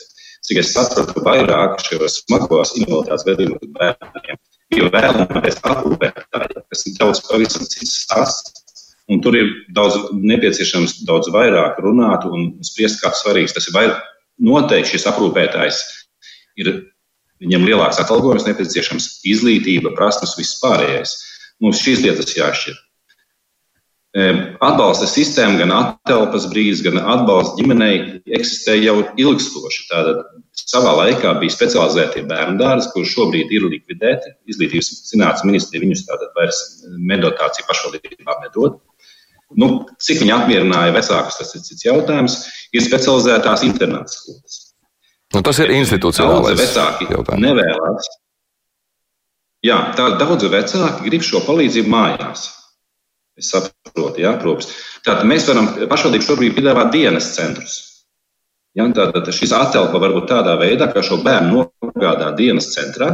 cik 0.48 0.60
es 0.64 0.74
sapratu, 0.76 1.24
vairāk 1.26 1.80
šajos 1.86 2.22
smagos 2.24 2.76
invaliditātes 2.80 3.28
gadījumos 3.28 3.72
bērniem 3.78 4.42
ir 4.78 4.90
vēlamies 4.94 5.60
aprūpētāji, 5.62 6.64
kas 6.72 6.86
ir 6.90 6.96
daudz 7.00 7.22
pavisam 7.28 7.66
cits 7.70 7.96
stāsts. 8.06 8.60
Un 9.12 9.20
tur 9.20 9.36
ir 9.36 9.50
daudz 9.76 9.98
nepieciešams 10.16 11.02
daudz 11.08 11.28
vairāk 11.34 11.82
runāt 11.84 12.24
un 12.30 12.54
spriest, 12.64 13.02
kāds 13.04 13.20
svarīgs 13.24 13.56
tas 13.56 13.68
ir. 13.68 13.76
Vai 13.76 13.90
noteikti 14.40 14.96
šis 14.96 15.10
aprūpētājs 15.12 15.82
ir 16.64 16.72
viņam 17.44 17.68
lielāks 17.68 18.00
atalgojums, 18.00 18.48
nepieciešams 18.48 19.10
izglītība, 19.28 19.92
prasmes, 19.98 20.38
viss 20.40 20.62
pārējais. 20.64 21.18
Mums 21.64 21.84
šīs 21.84 22.02
lietas 22.06 22.32
jāšķir. 22.38 22.80
Atbalsta 24.14 25.08
sistēma, 25.10 25.58
gan 25.58 25.72
atelpas 25.74 26.44
brīdis, 26.52 26.84
gan 26.86 27.00
atbalsts 27.02 27.56
ģimenei 27.58 28.22
eksistē 28.38 28.76
jau 28.78 29.00
ilgstoši. 29.18 29.88
Tātad 29.90 30.20
savā 30.70 30.94
laikā 31.00 31.32
bija 31.42 31.56
specializētie 31.56 32.22
bērnu 32.30 32.60
dārzi, 32.62 32.92
kurš 32.94 33.16
šobrīd 33.16 33.50
ir 33.58 33.66
likvidēti. 33.72 34.36
Izglītības 34.54 34.92
zinātnes 35.10 35.48
ministrija 35.50 35.82
viņus 35.82 36.06
tātad 36.12 36.30
vairs 36.38 36.62
meditāciju 36.94 37.66
pašvaldībām 37.72 38.46
nedod. 38.46 38.78
Nu, 39.58 39.74
cik 40.02 40.22
viņi 40.22 40.38
apmierināja 40.38 40.94
vecākus, 40.94 41.42
tas 41.42 41.58
ir 41.58 41.66
cits 41.66 41.86
jautājums. 41.90 42.38
Ir 42.74 42.86
specializētās 42.86 43.66
internāta 43.66 44.14
skolas. 44.14 44.60
Nu, 45.34 45.42
tas 45.42 45.58
ir 45.58 45.74
institucionālais. 45.74 46.54
Daudzi 46.54 46.68
vecāki 46.70 47.10
jautājums. 47.10 47.48
nevēlas. 47.50 48.10
Jā, 49.66 49.80
tā 49.98 50.12
daudzi 50.22 50.54
vecāki 50.54 51.10
grib 51.10 51.26
šo 51.26 51.42
palīdzību 51.48 51.90
mājās. 51.90 52.52
Es 53.40 53.50
saprotu, 53.50 54.22
jā, 54.22 54.36
protams. 54.42 54.70
Tātad 55.06 55.26
mēs 55.30 55.48
varam 55.50 55.72
pašvaldību 55.90 56.26
šobrīd 56.28 56.56
piedāvāt 56.58 56.92
dienas 56.94 57.32
centrus. 57.34 57.80
Ja, 58.78 58.86
tātad 58.94 59.30
šis 59.34 59.54
atelpa 59.54 60.02
var 60.02 60.14
būt 60.16 60.30
tādā 60.32 60.56
veidā, 60.62 60.88
ka 60.94 61.04
šo 61.06 61.20
bērnu 61.26 61.68
nogādā 61.86 62.32
dienas 62.38 62.72
centrā. 62.74 63.10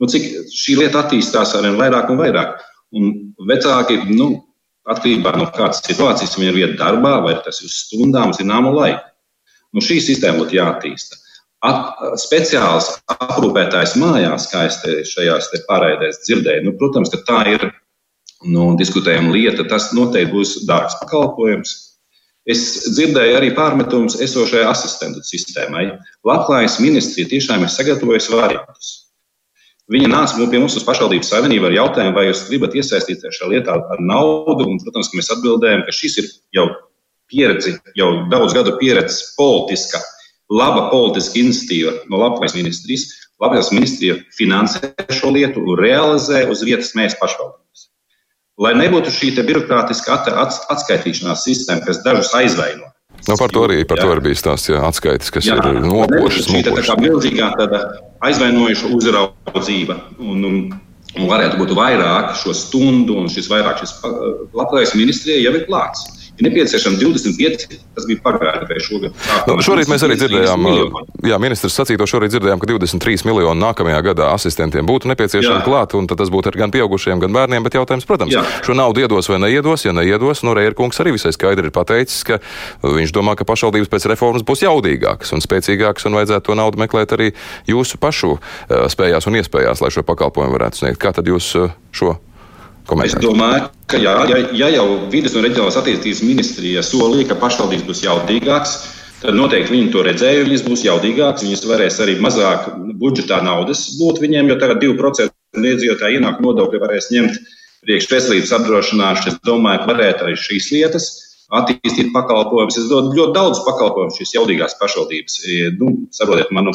Nu, 0.00 0.08
cik 0.08 0.26
šī 0.56 0.78
lieta 0.80 1.02
attīstās 1.02 1.54
ar 1.56 1.64
vien 1.66 1.76
vairāk 1.80 2.12
un 2.12 2.20
vairāk. 2.20 2.60
Un 2.96 3.10
vecāki, 3.48 4.00
nu, 4.16 4.32
atkarībā 4.88 5.34
no 5.36 5.48
kādas 5.54 5.82
situācijas, 5.84 6.36
viņi 6.38 6.50
ir 6.50 6.56
vieta 6.56 6.78
darbā, 6.80 7.18
vai 7.24 7.36
tas 7.44 7.60
ir 7.60 7.68
uz 7.68 7.76
stundām, 7.84 8.32
zināmu 8.36 8.72
laiku. 8.76 9.04
Nu, 9.76 9.84
šī 9.84 10.00
sistēma 10.02 10.42
būtu 10.42 10.56
jāattīsta. 10.56 11.20
At, 11.68 12.00
speciāls 12.20 12.88
aprūpētājs 13.12 13.98
mājās, 14.00 14.48
kā 14.50 14.64
es 14.70 14.80
te 14.80 15.02
šajās 15.06 15.50
te 15.52 15.60
pārraidēs 15.68 16.22
dzirdēju, 16.24 16.64
nu, 16.66 16.74
protams, 16.80 17.12
ka 17.12 17.20
tā 17.28 17.42
ir 17.52 17.68
nu, 18.46 18.72
diskutējama 18.80 19.34
lieta. 19.34 19.66
Tas 19.68 19.90
noteikti 19.96 20.32
būs 20.32 20.56
dārgs 20.68 20.98
pakalpojums. 21.02 21.76
Es 22.48 22.62
dzirdēju 22.96 23.36
arī 23.36 23.50
pārmetumus 23.56 24.16
esošajai 24.24 24.66
asistentu 24.70 25.22
sistēmai. 25.26 25.90
Labklājības 26.26 26.78
ministrija 26.80 27.28
tiešām 27.30 27.66
ir 27.66 27.72
sagatavojusi 27.72 28.32
variantus. 28.32 28.92
Viņa 29.90 30.08
nāca 30.08 30.46
pie 30.50 30.60
mums 30.62 30.76
uz 30.78 30.86
pašvaldības 30.86 31.32
savienību 31.32 31.66
ar 31.66 31.74
jautājumu, 31.74 32.14
vai 32.14 32.28
jūs 32.28 32.44
gribat 32.46 32.76
iesaistīties 32.78 33.36
šajā 33.36 33.50
lietā 33.50 33.74
ar 33.74 34.02
naudu. 34.02 34.68
Un, 34.70 34.78
protams, 34.82 35.10
mēs 35.18 35.32
atbildējam, 35.34 35.82
ka 35.86 35.94
šis 35.94 36.18
ir 36.22 36.30
jau 36.56 36.68
pieredzi, 37.30 37.74
jau 37.98 38.10
daudz 38.30 38.54
gadu 38.56 38.76
pieredzes 38.78 39.34
politiska, 39.38 40.00
laba 40.50 40.88
politiska 40.92 41.42
iniciatīva 41.42 41.96
no 42.10 42.22
Labklājības 42.22 42.56
ministrijas. 42.56 43.08
Labklājības 43.42 43.72
ministrija 43.74 44.20
finansē 44.36 44.94
šo 45.16 45.34
lietu 45.34 45.62
un 45.64 45.78
realizē 45.80 46.44
uz 46.52 46.62
vietas 46.66 46.94
mēs 46.98 47.18
pašvaldības 47.20 47.59
lai 48.60 48.74
nebūtu 48.78 49.12
šī 49.14 49.32
birokrātiskā 49.40 50.20
atskaitīšanās 50.74 51.44
sistēma, 51.46 51.84
kas 51.86 52.02
dažus 52.04 52.32
aizvaino. 52.36 52.90
No, 53.28 53.36
par 53.36 53.52
to 53.52 53.66
arī, 53.66 53.82
par 53.88 54.00
to 54.00 54.08
arī 54.08 54.30
bija 54.30 54.38
stāsts, 54.38 54.70
jā, 54.70 54.80
atskaites, 54.86 55.32
kas 55.32 55.48
jā, 55.48 55.58
ir 55.60 55.82
nopošas. 55.84 56.46
Šī 56.48 56.62
tā 56.64 56.72
kā 56.78 56.96
milzīgā 57.00 57.50
tāda 57.58 57.82
aizvainojuša 58.24 58.92
uzraudzība. 58.96 59.96
Un, 60.24 60.46
un, 60.48 60.56
un 61.18 61.28
varētu 61.28 61.60
būt 61.60 61.74
vairāk 61.76 62.32
šo 62.40 62.54
stundu, 62.56 63.18
un 63.20 63.28
šis 63.32 63.50
vairāk 63.52 63.82
šis 63.82 63.98
labklājības 64.56 64.96
ministrijai 64.96 65.42
jau 65.44 65.52
ir 65.58 65.66
klāts 65.68 66.06
ir 66.40 66.48
nepieciešami 66.48 66.98
25. 67.00 67.78
Tas 67.94 68.06
bija 68.08 68.22
pagājušajā 68.24 68.84
šogad. 68.84 69.24
Nu, 69.48 69.56
šorīt 69.64 69.90
mēs 69.90 70.04
arī 70.06 70.16
dzirdējām, 70.20 70.68
jā, 71.28 71.38
ministrs 71.42 71.76
sacīto 71.76 72.06
šorīt 72.08 72.32
dzirdējām, 72.34 72.60
ka 72.62 72.68
23 72.70 73.26
miljoni 73.28 73.60
nākamajā 73.60 74.00
gadā 74.10 74.30
asistentiem 74.34 74.88
būtu 74.88 75.10
nepieciešami 75.12 75.64
klāt, 75.66 75.94
un 75.98 76.08
tas 76.10 76.32
būtu 76.32 76.54
gan 76.56 76.72
pieaugušiem, 76.74 77.20
gan 77.22 77.34
bērniem. 77.36 77.64
Bet 77.66 77.76
jautājums, 77.76 78.08
protams, 78.08 78.34
jā. 78.34 78.44
šo 78.66 78.76
naudu 78.78 79.04
iedos 79.04 79.28
vai 79.30 79.40
neiedos. 79.44 79.84
Ja 79.84 79.94
neiedos, 79.96 80.44
nu 80.46 80.54
Reirkungs 80.56 81.00
arī 81.02 81.14
visai 81.16 81.34
skaidri 81.36 81.68
ir 81.68 81.74
pateicis, 81.74 82.24
ka 82.26 82.40
viņš 82.84 83.14
domā, 83.16 83.36
ka 83.38 83.46
pašvaldības 83.48 83.92
pēc 83.92 84.08
reformas 84.12 84.46
būs 84.46 84.64
jaudīgākas 84.64 85.34
un 85.36 85.44
spēcīgākas, 85.44 86.08
un 86.08 86.18
vajadzētu 86.20 86.50
to 86.50 86.58
naudu 86.58 86.80
meklēt 86.80 87.14
arī 87.16 87.30
jūsu 87.70 88.00
pašu 88.00 88.36
spējās 88.92 89.28
un 89.30 89.40
iespējās, 89.40 89.84
lai 89.84 89.92
šo 89.94 90.06
pakalpojumu 90.08 90.56
varētu 90.58 90.84
sniegt. 90.84 91.00
Kā 91.02 91.14
tad 91.16 91.28
jūs 91.30 91.52
šo 91.92 92.16
Komentārs. 92.16 92.29
Es 93.04 93.14
domāju, 93.22 93.68
ka 93.90 94.00
jā, 94.00 94.14
ja, 94.30 94.38
ja 94.56 94.68
jau 94.74 94.86
vidas 95.12 95.36
un 95.38 95.44
reģionālās 95.46 95.78
attīstības 95.78 96.22
ministrija 96.26 96.82
solīja, 96.82 97.28
ka 97.30 97.38
pašvaldības 97.42 97.86
būs 97.86 98.02
jaudīgākas, 98.06 98.74
tad 99.20 99.36
noteikti 99.36 99.74
viņi 99.76 99.92
to 99.94 100.04
redzēja, 100.06 100.46
viņas 100.48 100.64
būs 100.66 100.84
jaudīgākas, 100.88 101.44
viņas 101.46 101.64
varēs 101.70 102.00
arī 102.02 102.16
mazāk 102.24 102.70
budžetā 103.00 103.40
naudas 103.46 103.84
būt 104.00 104.22
viņiem, 104.24 104.50
jo 104.50 104.58
tagad 104.62 104.82
2% 104.82 105.66
iedzīvotāju 105.70 106.20
ienākumu 106.20 106.50
nodokļu 106.50 106.82
varēs 106.82 107.10
ņemt 107.14 107.38
priekš 107.86 108.08
veselības 108.10 108.54
apdrošināšanas. 108.58 109.34
Es 109.34 109.42
domāju, 109.46 109.82
ka 109.82 109.92
varētu 109.92 110.26
arī 110.26 110.38
šīs 110.38 110.70
lietas 110.74 111.10
attīstīt 111.60 112.12
pakalpojumus. 112.14 112.78
Es 112.78 112.88
dodu 112.90 113.14
ļoti 113.16 113.36
daudz 113.36 113.62
pakalpojumu 113.66 114.16
šīs 114.18 114.34
jaudīgās 114.36 114.76
pašvaldības. 114.80 115.38
Nu, 115.80 115.94
saprotiet 116.14 116.52
manu, 116.54 116.74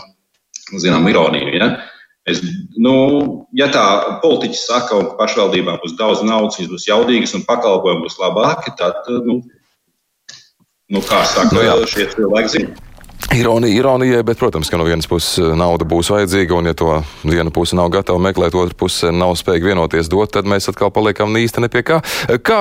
zinām, 0.81 1.07
ironiju. 1.11 1.53
Ja? 1.55 1.69
Es, 2.25 2.39
nu, 2.81 2.93
ja 3.53 3.67
tā 3.69 3.83
politiķis 4.23 4.63
saka, 4.65 4.97
ka 4.97 5.17
pašvaldībām 5.19 5.77
būs 5.83 5.93
daudz 5.99 6.23
naudas, 6.25 6.57
viņas 6.57 6.71
būs 6.71 6.87
jaudīgas 6.89 7.35
un 7.37 7.45
pakalpojumi 7.45 8.01
būs 8.01 8.17
labāki, 8.17 8.73
tad, 8.79 9.05
nu, 9.27 9.43
nu 10.89 11.03
kā 11.05 11.21
saka, 11.29 11.53
nu, 11.53 11.61
jā. 11.67 11.77
šie 11.91 12.09
cilvēki 12.15 12.53
zina. 12.55 12.94
Ironija 13.33 13.79
ironijai, 13.79 14.23
bet, 14.23 14.37
protams, 14.37 14.69
ka 14.69 14.77
no 14.77 14.83
vienas 14.85 15.07
puses 15.09 15.39
eh, 15.41 15.53
nauda 15.57 15.85
būs 15.87 16.11
vajadzīga, 16.13 16.53
un, 16.55 16.69
ja 16.69 16.75
to 16.77 16.99
viena 17.25 17.49
puse 17.53 17.75
nav 17.75 17.89
gatava 17.93 18.21
meklēt, 18.21 18.53
otra 18.55 18.77
puse 18.77 19.09
nav 19.11 19.33
spējīga 19.39 19.71
vienoties 19.71 20.09
dot, 20.11 20.29
tad 20.35 20.45
mēs 20.49 20.69
atkal 20.69 20.91
paliekam 20.93 21.33
īsti 21.39 21.63
ne 21.63 21.69
pie 21.73 21.81
kā. 21.87 21.97
Kā, 22.45 22.59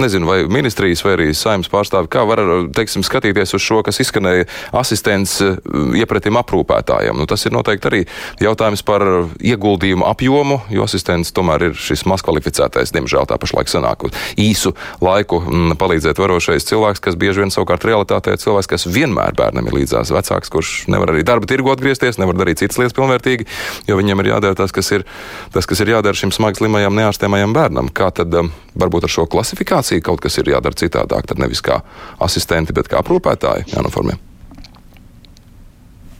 nezinu, 0.00 0.26
vai 0.26 0.40
ministrijas 0.50 1.04
vai 1.06 1.14
arī 1.14 1.28
saimnes 1.38 1.70
pārstāvi, 1.70 2.10
kā 2.10 2.24
var, 2.28 2.42
teiksim, 2.76 3.04
skatīties 3.06 3.54
uz 3.56 3.62
šo, 3.62 3.78
kas 3.86 4.02
izskanēja 4.02 4.48
asistents 4.82 5.38
eh, 5.46 5.56
iepratim 6.02 6.40
aprūpētājiem. 6.40 7.16
Nu, 7.20 7.28
tas 7.30 7.46
ir 7.46 7.54
noteikti 7.54 7.90
arī 7.92 8.02
jautājums 8.42 8.82
par 8.86 9.06
ieguldījumu 9.38 10.08
apjomu, 10.10 10.60
jo 10.74 10.84
asistents 10.88 11.30
tomēr 11.36 11.70
ir 11.70 11.78
šis 11.78 12.04
mazkvalificētais, 12.10 12.92
diemžēl 12.96 13.30
tā 13.30 13.38
pašlaik 13.40 13.70
sanāk 13.70 14.08
īsu 14.40 14.74
laiku 15.04 15.42
palīdzēt 15.78 16.18
varošais 16.20 16.66
cilvēks, 16.68 17.02
kas 17.04 17.18
bieži 17.20 17.44
vien 17.44 17.52
savukārt 17.52 17.84
realitātē 17.86 18.34
ir 18.34 18.42
cilvēks, 18.42 18.70
kas 18.70 18.88
vienmēr 18.90 19.36
bērnam 19.36 19.59
bērnam 19.60 19.68
ir 19.70 19.80
līdzās 19.80 20.12
vecāks, 20.12 20.50
kurš 20.50 20.70
nevar 20.88 21.12
arī 21.12 21.24
darba 21.26 21.46
tirgu 21.48 21.72
atgriezties, 21.72 22.18
nevar 22.18 22.36
darīt 22.38 22.60
citas 22.60 22.78
lietas 22.78 22.96
pilnvērtīgi, 22.96 23.46
jo 23.88 23.98
viņam 23.98 24.22
ir 24.22 24.32
jādara 24.32 24.56
tas, 24.56 24.72
kas 24.72 24.90
ir, 24.92 25.04
tas, 25.52 25.66
kas 25.66 25.80
ir 25.80 25.92
jādara 25.92 26.16
šim 26.16 26.32
smagi 26.32 26.62
slimajam, 26.62 26.96
neārstējamajam 26.96 27.54
bērnam. 27.56 27.92
Kā 27.92 28.10
tad 28.14 28.34
um, 28.34 28.50
varbūt 28.74 29.06
ar 29.06 29.12
šo 29.12 29.28
klasifikāciju 29.30 30.02
kaut 30.06 30.24
kas 30.24 30.40
ir 30.40 30.50
jādara 30.54 30.76
citādāk, 30.76 31.28
tad 31.28 31.42
nevis 31.42 31.62
kā 31.64 31.82
asistenti, 32.20 32.76
bet 32.76 32.88
kā 32.90 33.02
aprūpētāji 33.04 33.72
jānoformē? 33.74 34.29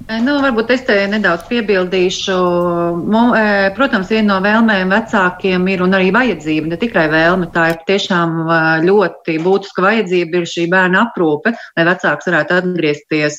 Nu, 0.09 0.39
varbūt 0.41 0.71
es 0.73 0.81
te 0.89 0.95
nedaudz 1.13 1.45
piebildīšu. 1.51 2.37
Protams, 3.77 4.09
viena 4.09 4.27
no 4.31 4.39
vēlmēm 4.43 4.95
vecākiem 4.95 5.69
ir 5.69 5.85
arī 5.85 6.09
vajadzība, 6.15 6.71
ne 6.73 6.79
tikai 6.81 7.05
vēlme. 7.13 7.51
Tā 7.53 7.67
ir 7.75 7.83
tiešām 7.91 8.39
ļoti 8.87 9.37
būtiska 9.45 9.85
vajadzība, 9.85 10.41
ir 10.41 10.49
šī 10.49 10.67
bērna 10.73 11.05
aprūpe, 11.05 11.53
lai 11.77 11.87
vecāks 11.91 12.31
varētu 12.31 12.57
atgriezties 12.57 13.39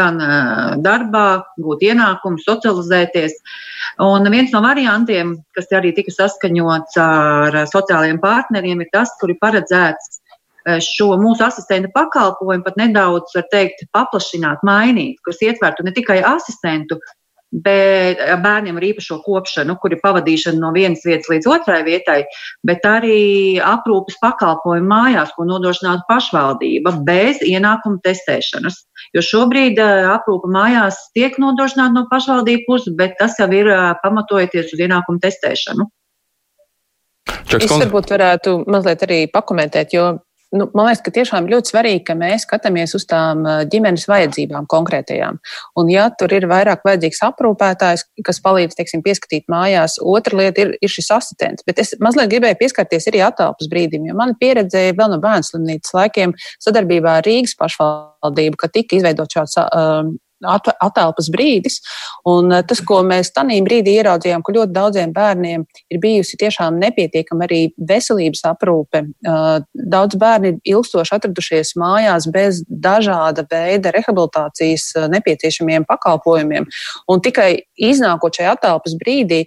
gan 0.00 0.24
darbā, 0.86 1.28
gūt 1.60 1.86
ienākumu, 1.90 2.40
socializēties. 2.40 3.36
Un 4.02 4.32
viens 4.32 4.50
no 4.56 4.64
variantiem, 4.64 5.36
kas 5.54 5.70
arī 5.76 5.92
tika 5.94 6.16
saskaņots 6.16 6.98
ar 7.04 7.62
sociālajiem 7.68 8.18
partneriem, 8.24 8.80
ir 8.80 8.92
tas, 8.96 9.12
kur 9.20 9.36
ir 9.36 9.42
paredzēts 9.44 10.23
Eh, 10.23 10.23
šo 10.64 11.10
mūsu 11.20 11.44
asistenta 11.44 11.90
pakalpojumu 11.94 12.64
pat 12.64 12.78
nedaudz, 12.80 13.34
var 13.36 13.44
teikt, 13.52 13.84
paplašināt, 13.92 14.64
mainīt, 14.64 15.20
kas 15.26 15.42
ietvertu 15.44 15.84
ne 15.84 15.92
tikai 15.96 16.22
asistentu, 16.24 16.98
bet 17.54 18.18
eh, 18.18 18.34
bērniem 18.42 18.78
ar 18.78 18.86
īpašo 18.88 19.20
kopšanu, 19.24 19.76
kur 19.80 19.94
ir 19.94 20.00
pavadīšana 20.02 20.58
no 20.58 20.72
vienas 20.74 21.04
vietas 21.06 21.30
līdz 21.30 21.48
otrai 21.54 21.80
vietai, 21.86 22.24
bet 22.66 22.86
arī 22.88 23.60
aprūpes 23.62 24.18
pakalpojumu 24.22 24.90
mājās, 24.90 25.34
ko 25.36 25.46
nodrošinātu 25.48 26.06
pašvaldība 26.08 26.96
bez 27.06 27.42
ienākuma 27.46 28.02
testēšanas. 28.04 28.80
Jo 29.14 29.24
šobrīd 29.24 29.78
eh, 29.78 30.08
aprūpe 30.10 30.50
mājās 30.50 30.98
tiek 31.14 31.38
nodrošināta 31.42 31.94
no 31.94 32.06
pašvaldību 32.10 32.66
puses, 32.66 32.96
bet 32.98 33.18
tas 33.20 33.38
jau 33.38 33.50
ir 33.54 33.70
pamatojoties 34.02 34.74
uz 34.74 34.86
ienākumu 34.88 35.22
testēšanu. 35.22 35.90
Čeks, 37.44 37.68
es 37.68 37.70
varbūt 37.70 38.10
varētu 38.10 38.62
mazliet 38.72 39.02
arī 39.06 39.18
pakomentēt, 39.30 39.94
jo 39.94 40.14
nu, 40.54 40.68
man 40.76 40.88
liekas, 40.88 41.02
ka 41.04 41.12
tiešām 41.14 41.48
ļoti 41.50 41.72
svarīgi, 41.72 42.02
ka 42.08 42.16
mēs 42.18 42.46
skatāmies 42.46 42.94
uz 42.96 43.06
tām 43.10 43.42
ģimenes 43.70 44.06
vajadzībām 44.10 44.68
konkrētajām. 44.70 45.40
Un, 45.80 45.90
ja 45.92 46.06
tur 46.14 46.32
ir 46.36 46.46
vairāk 46.50 46.84
vajadzīgs 46.86 47.22
aprūpētājs, 47.28 48.06
kas 48.26 48.40
palīdz, 48.44 48.76
teiksim, 48.78 49.02
pieskatīt 49.04 49.48
mājās, 49.52 49.98
otra 50.00 50.38
lieta 50.40 50.64
ir, 50.64 50.74
ir 50.80 50.92
šis 50.92 51.10
asistents. 51.16 51.66
Bet 51.66 51.82
es 51.82 51.94
mazliet 52.02 52.30
gribēju 52.32 52.60
pieskarties 52.62 53.10
arī 53.10 53.24
atalpas 53.26 53.70
brīdim, 53.70 54.06
jo 54.08 54.18
man 54.18 54.36
pieredzēja 54.40 54.96
vēl 54.98 55.14
no 55.14 55.20
bērnu 55.22 55.48
slimnīcas 55.50 55.96
laikiem 55.96 56.36
sadarbībā 56.62 57.18
ar 57.20 57.28
Rīgas 57.28 57.56
pašvaldību, 57.60 58.60
ka 58.60 58.70
tika 58.72 59.00
izveidot 59.00 59.34
šāds 59.34 59.58
um, 59.64 60.14
atelpas 60.44 61.30
brīdis. 61.32 61.80
Un 62.28 62.52
eh, 62.52 62.62
tas, 62.66 62.80
ko 62.84 63.00
mēs 63.06 63.32
tajā 63.34 63.60
brīdī 63.66 63.96
ieraudzījām, 64.00 64.44
ka 64.44 64.54
ļoti 64.56 64.74
daudziem 64.74 65.14
bērniem 65.14 65.64
ir 65.92 66.00
bijusi 66.02 66.38
tiešām 66.40 66.78
nepietiekama 66.82 67.48
arī 67.48 67.60
veselības 67.90 68.44
aprūpe. 68.50 69.04
Eh, 69.04 69.58
daudz 69.94 70.18
bērni 70.20 70.54
ir 70.54 70.74
ilgstoši 70.76 71.16
atradušies 71.18 71.74
mājās 71.80 72.28
bez 72.32 72.62
dažāda 72.68 73.46
veida 73.50 73.92
rehabilitācijas 73.94 74.90
eh, 74.96 75.08
nepieciešamiem 75.14 75.86
pakalpojumiem. 75.88 76.68
Un 77.10 77.24
tikai 77.24 77.50
iznākot 77.80 78.38
šajā 78.38 78.54
atelpas 78.56 78.96
brīdī, 79.00 79.44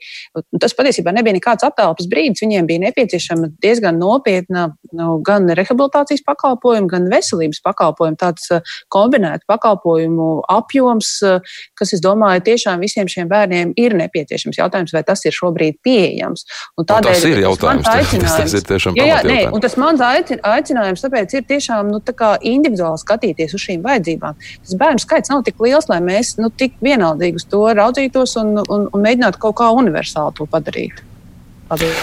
tas 0.62 0.76
patiesībā 0.78 1.14
nebija 1.16 1.38
nekāds 1.38 1.68
atelpas 1.68 2.10
brīdis, 2.12 2.44
viņiem 2.44 2.68
bija 2.70 2.84
nepieciešama 2.88 3.52
diezgan 3.64 4.00
nopietna 4.02 4.70
nu, 4.96 5.18
gan 5.26 5.50
rehabilitācijas 5.58 6.24
pakalpojuma, 6.28 6.90
gan 6.92 7.08
veselības 7.12 7.62
pakalpojuma, 7.66 8.20
tāds 8.20 8.52
kombinēta 8.94 9.48
pakalpojumu 9.50 10.30
apjoms 10.52 11.12
eh, 11.26 11.56
kas, 11.78 11.94
es 11.96 12.04
domāju, 12.04 12.44
tiešām 12.48 12.84
visiem 12.84 13.10
šiem 13.12 13.30
bērniem 13.32 13.74
ir 13.80 13.96
nepieciešams. 13.98 14.60
Jautājums, 14.60 14.94
vai 14.96 15.04
tas 15.08 15.24
ir 15.28 15.36
šobrīd 15.36 15.80
pieejams. 15.86 16.46
Un 16.78 16.88
tādēļ, 16.90 17.12
un 17.12 17.18
tas 17.18 17.28
ir 17.30 17.44
jautājums. 17.44 17.88
Tas, 17.88 18.38
tas 18.42 18.56
ir 18.58 18.68
tiešām 18.72 18.98
jā, 19.00 19.08
jā, 19.12 19.20
nē, 19.28 19.40
un 19.54 19.64
tas 19.64 19.78
mans 19.80 20.04
aicinājums 20.04 21.04
tāpēc 21.06 21.38
ir 21.40 21.48
tiešām 21.50 21.92
nu, 21.94 22.02
tā 22.06 22.34
individuāli 22.48 23.02
skatīties 23.02 23.56
uz 23.58 23.64
šīm 23.64 23.84
vajadzībām. 23.86 24.38
Tas 24.64 24.78
bērnu 24.80 25.04
skaits 25.04 25.32
nav 25.34 25.44
tik 25.48 25.62
liels, 25.64 25.90
lai 25.92 26.00
mēs 26.04 26.36
nu, 26.42 26.52
tik 26.54 26.78
vienaldīgi 26.84 27.42
uz 27.42 27.48
to 27.50 27.64
raudzītos 28.18 28.38
un, 28.42 28.58
un, 28.66 28.88
un 28.94 29.04
mēģinātu 29.04 29.42
kaut 29.42 29.58
kā 29.60 29.70
universāli 29.76 30.36
to 30.38 30.48
padarīt. 30.50 31.04
Paldies. 31.68 32.00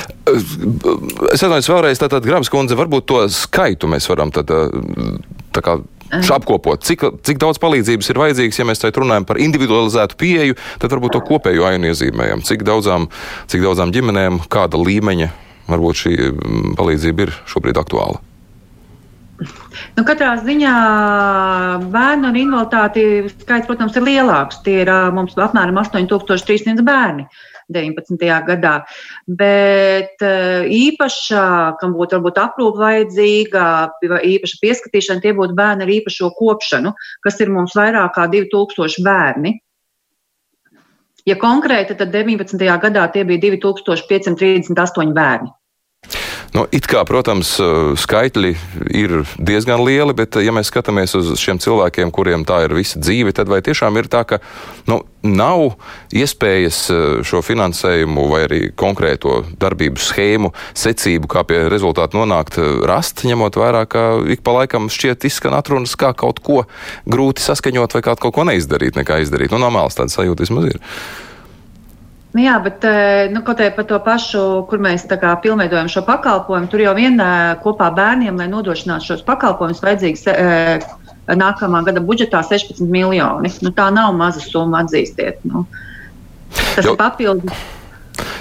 Es 1.32 1.40
atvainojos 1.40 1.70
vēlreiz, 1.70 2.00
tātad 2.00 2.26
Grāmas 2.26 2.52
kundze, 2.52 2.76
varbūt 2.76 3.06
to 3.08 3.22
skaitu 3.32 3.88
mēs 3.88 4.08
varam 4.10 4.32
tad, 4.34 4.50
tā 5.54 5.62
kā 5.64 5.78
apkopot, 6.34 6.84
cik, 6.84 7.06
cik 7.24 7.40
daudz 7.40 7.58
palīdzības 7.62 8.10
ir 8.12 8.20
vajadzīgs, 8.20 8.58
ja 8.60 8.66
mēs 8.68 8.82
šeit 8.84 9.00
runājam 9.00 9.24
par 9.26 9.40
individualizētu 9.40 10.18
pieeju, 10.20 10.58
tad 10.82 10.92
varbūt 10.92 11.16
to 11.16 11.22
kopējo 11.24 11.64
ainu 11.70 11.90
iezīmējam. 11.90 12.44
Cik 12.44 12.66
daudzām, 12.68 13.08
cik 13.50 13.64
daudzām 13.64 13.94
ģimenēm, 13.94 14.44
kāda 14.52 14.78
līmeņa 14.84 15.32
varbūt 15.72 16.02
šī 16.04 16.14
mm, 16.28 16.76
palīdzība 16.76 17.26
ir 17.26 17.34
šobrīd 17.48 17.80
aktuāla? 17.80 18.20
Nu, 19.94 20.04
katrā 20.06 20.34
ziņā 20.42 20.74
bērnu 21.94 22.30
ar 22.30 22.38
invaliditāti 22.38 23.06
skaits, 23.32 23.68
protams, 23.70 23.96
ir 23.98 24.06
lielāks. 24.06 24.62
Tie 24.66 24.80
ir 24.84 24.92
mums 25.14 25.36
apmēram 25.38 25.82
8300 25.82 26.86
bērni. 26.86 27.28
Uh, 27.28 27.54
19. 27.68 28.18
gadā. 28.46 28.74
Bet 29.26 30.20
īpašā, 30.20 31.46
kam 31.80 31.96
būtu 31.96 32.18
varbūt 32.18 32.40
aprūpa 32.40 32.82
vajadzīga, 32.84 33.66
īpaša 34.04 34.60
pieskatīšana, 34.62 35.24
tie 35.24 35.34
būtu 35.36 35.56
bērni 35.56 35.86
ar 35.86 35.94
īpašo 35.98 36.32
kopšanu, 36.38 36.94
kas 37.24 37.40
ir 37.40 37.52
mums 37.54 37.76
vairāk 37.78 38.16
kā 38.16 38.28
2000 38.32 39.04
bērni. 39.04 39.58
Ja 41.24 41.38
konkrēti, 41.40 41.96
tad 41.96 42.12
19. 42.12 42.60
gadā 42.60 43.06
tie 43.12 43.24
bija 43.24 43.40
2538 43.48 45.14
bērni. 45.16 45.54
Nu, 46.54 46.68
it 46.70 46.86
kā, 46.86 47.00
protams, 47.02 47.56
eh, 47.58 47.94
skaitļi 47.98 48.52
ir 48.94 49.14
diezgan 49.42 49.82
lieli, 49.82 50.14
bet, 50.14 50.38
ja 50.38 50.52
mēs 50.54 50.70
skatāmies 50.70 51.16
uz 51.18 51.32
šiem 51.40 51.58
cilvēkiem, 51.58 52.12
kuriem 52.14 52.44
tā 52.46 52.60
ir 52.68 52.76
visa 52.76 53.00
dzīve, 53.02 53.32
tad 53.34 53.50
vai 53.50 53.58
tiešām 53.64 53.98
ir 53.98 54.06
tā, 54.06 54.22
ka 54.22 54.38
nu, 54.86 55.00
nav 55.26 55.74
iespējas 56.14 56.78
eh, 56.94 57.02
šo 57.26 57.42
finansējumu 57.42 58.28
vai 58.30 58.44
arī 58.46 58.60
konkrēto 58.70 59.40
darbību 59.58 59.98
schēmu, 59.98 60.52
secību, 60.78 61.26
kā 61.34 61.42
pie 61.48 61.64
rezultātu 61.72 62.22
nonākt, 62.22 62.60
eh, 62.62 62.86
rast, 62.86 63.26
ņemot 63.26 63.58
vērā, 63.58 63.82
ka 63.90 64.06
ik 64.30 64.46
pa 64.46 64.60
laikam 64.60 64.86
šķiet 64.92 65.26
izskan 65.26 65.58
atrunas, 65.58 65.98
kā 65.98 66.14
kaut 66.14 66.38
ko 66.38 66.62
grūti 67.02 67.42
saskaņot 67.42 67.98
vai 67.98 68.06
kaut 68.06 68.30
ko 68.30 68.46
neizdarīt, 68.46 68.94
nekā 69.00 69.24
izdarīt. 69.26 69.50
Nu, 69.50 69.58
no 69.58 69.74
malas 69.74 69.98
tāda 69.98 70.14
sajūta 70.14 70.46
vismaz 70.46 70.70
ir. 70.70 70.82
Nu 72.34 72.42
jā, 72.42 72.56
bet 72.58 72.82
eh, 72.82 73.28
nu, 73.30 73.44
kaut 73.46 73.60
kā 73.62 73.68
par 73.76 73.86
to 73.86 74.00
pašu, 74.02 74.40
kur 74.66 74.80
mēs 74.82 75.06
pilnveidojam 75.06 75.86
šo 75.90 76.02
pakalpojumu, 76.02 76.66
tur 76.66 76.82
jau 76.82 76.94
vien 76.96 77.14
eh, 77.22 77.54
kopā 77.62 77.92
bērniem, 77.94 78.34
lai 78.34 78.48
nodrošinātu 78.50 79.06
šos 79.06 79.22
pakalpojumus, 79.22 79.82
vajadzīgs 79.84 80.26
eh, 80.32 80.82
nākamā 81.30 81.84
gada 81.86 82.02
budžetā 82.02 82.40
16 82.42 82.82
miljoni. 82.90 83.52
Nu, 83.62 83.70
tā 83.70 83.86
nav 83.94 84.16
maza 84.18 84.42
summa, 84.42 84.82
atzīstiet. 84.82 85.46
Nu. 85.46 85.62
Tas 86.74 86.82
jo. 86.82 86.96
ir 86.96 86.98
papildus. 86.98 87.62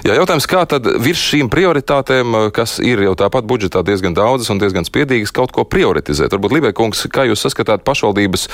Jā, 0.04 0.18
jautājums, 0.18 0.50
kā 0.50 0.66
tad 0.68 0.90
virs 1.00 1.22
šīm 1.30 1.48
prioritātēm, 1.54 2.34
kas 2.54 2.76
ir 2.84 3.06
jau 3.06 3.14
tāpat 3.18 3.46
budžetā 3.48 3.86
diezgan 3.86 4.18
daudzas 4.18 4.50
un 4.52 4.60
diezgan 4.60 4.90
spiedīgas, 4.90 5.32
kaut 5.34 5.54
ko 5.54 5.64
prioritizēt? 5.70 6.34
Varbūt 6.34 6.58
Libēkungs, 6.58 7.06
kā 7.14 7.28
jūs 7.30 7.46
saskatāt 7.46 7.86
pašvaldības, 7.88 8.50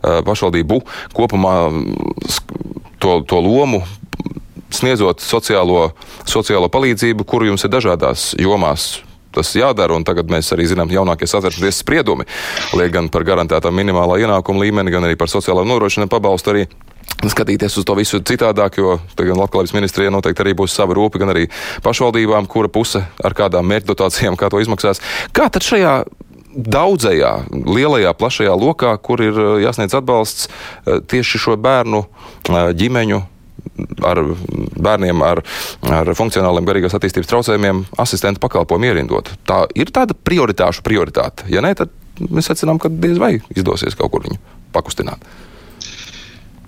pašvaldību 0.00 0.80
kopumā 1.18 1.58
to, 3.02 3.18
to 3.28 3.42
lomu 3.42 3.82
sniedzot 4.74 5.24
sociālo, 5.24 5.88
sociālo 6.28 6.70
palīdzību, 6.72 7.26
kuru 7.28 7.52
jums 7.52 7.66
ir 7.66 7.74
dažādās 7.74 8.32
jomās 8.40 8.94
tas 9.34 9.50
jādara. 9.58 9.98
Tagad 10.06 10.30
mēs 10.30 10.52
arī 10.54 10.68
zinām, 10.70 10.88
ka 10.90 10.98
jaunākie 11.00 11.28
satversmes 11.30 11.82
spriedumi 11.82 12.26
liek 12.78 12.92
gan 12.94 13.10
par 13.12 13.26
garantētā 13.26 13.72
minimālā 13.74 14.20
ienākuma 14.22 14.62
līmeni, 14.62 14.94
gan 14.94 15.06
arī 15.08 15.18
par 15.18 15.32
sociālo 15.32 15.66
nodrošinājumu 15.66 16.12
pabalstu. 16.12 16.54
Arī 16.54 16.66
skatīties 17.30 17.78
uz 17.80 17.86
to 17.86 17.96
visu 17.98 18.20
citādāk, 18.20 18.78
jo 18.78 18.98
gan 19.18 19.40
Latvijas 19.40 19.74
ministrijai 19.76 20.12
noteikti 20.14 20.44
arī 20.44 20.54
būs 20.58 20.76
sava 20.76 20.96
rūpa, 20.96 21.20
gan 21.22 21.32
arī 21.34 21.48
pašvaldībām, 21.84 22.48
kura 22.50 22.70
puse 22.72 23.02
ar 23.02 23.36
kādām 23.36 23.66
mērķdotācijām, 23.72 24.38
kā 24.38 24.50
to 24.52 24.62
izmaksās. 24.62 25.02
Kā 25.34 25.48
tad 25.52 25.66
šajā 25.66 26.02
daudzajā, 26.54 27.32
lielajā, 27.50 28.14
plašajā 28.14 28.54
lokā, 28.54 28.94
kur 29.02 29.22
ir 29.24 29.38
jāsniedz 29.64 29.96
atbalsts 29.98 30.46
eh, 30.46 31.00
tieši 31.02 31.40
šo 31.46 31.56
bērnu 31.58 32.04
eh, 32.04 32.70
ģimeņu 32.78 33.22
ar 34.04 34.20
bērniem 34.84 35.22
ar, 35.24 35.42
ar 35.90 36.12
funkcionāliem 36.16 36.66
garīgās 36.68 36.96
attīstības 36.96 37.30
traucējumiem 37.30 37.84
asistentu 38.04 38.42
pakalpojumu 38.44 38.90
ierindot. 38.90 39.32
Tā 39.48 39.64
ir 39.78 39.92
tāda 39.94 40.16
prioritāšu 40.16 40.84
prioritāte. 40.86 41.48
Ja 41.52 41.64
nē, 41.64 41.74
tad 41.78 41.92
mēs 42.30 42.50
secinām, 42.50 42.80
ka 42.82 42.92
diez 42.92 43.18
vai 43.20 43.36
izdosies 43.56 43.96
kaut 43.98 44.12
kur 44.14 44.26
viņu 44.26 44.38
pakustināt. 44.74 45.24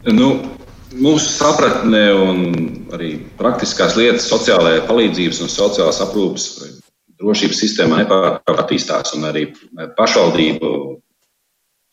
Nu, 0.06 0.30
mūsu 0.94 1.28
sapratne 1.28 2.02
un 2.14 2.42
arī 2.94 3.16
praktiskās 3.38 3.96
lietas, 3.98 4.28
sociālajā 4.30 4.84
palīdzības 4.88 5.42
un 5.44 5.52
sociālās 5.52 6.02
aprūpes 6.04 6.50
drošības 7.16 7.62
sistēmā 7.64 8.02
nepārtraukti 8.02 8.62
attīstās, 8.62 9.14
un 9.16 9.26
arī 9.30 9.48
pašvaldību 9.96 10.70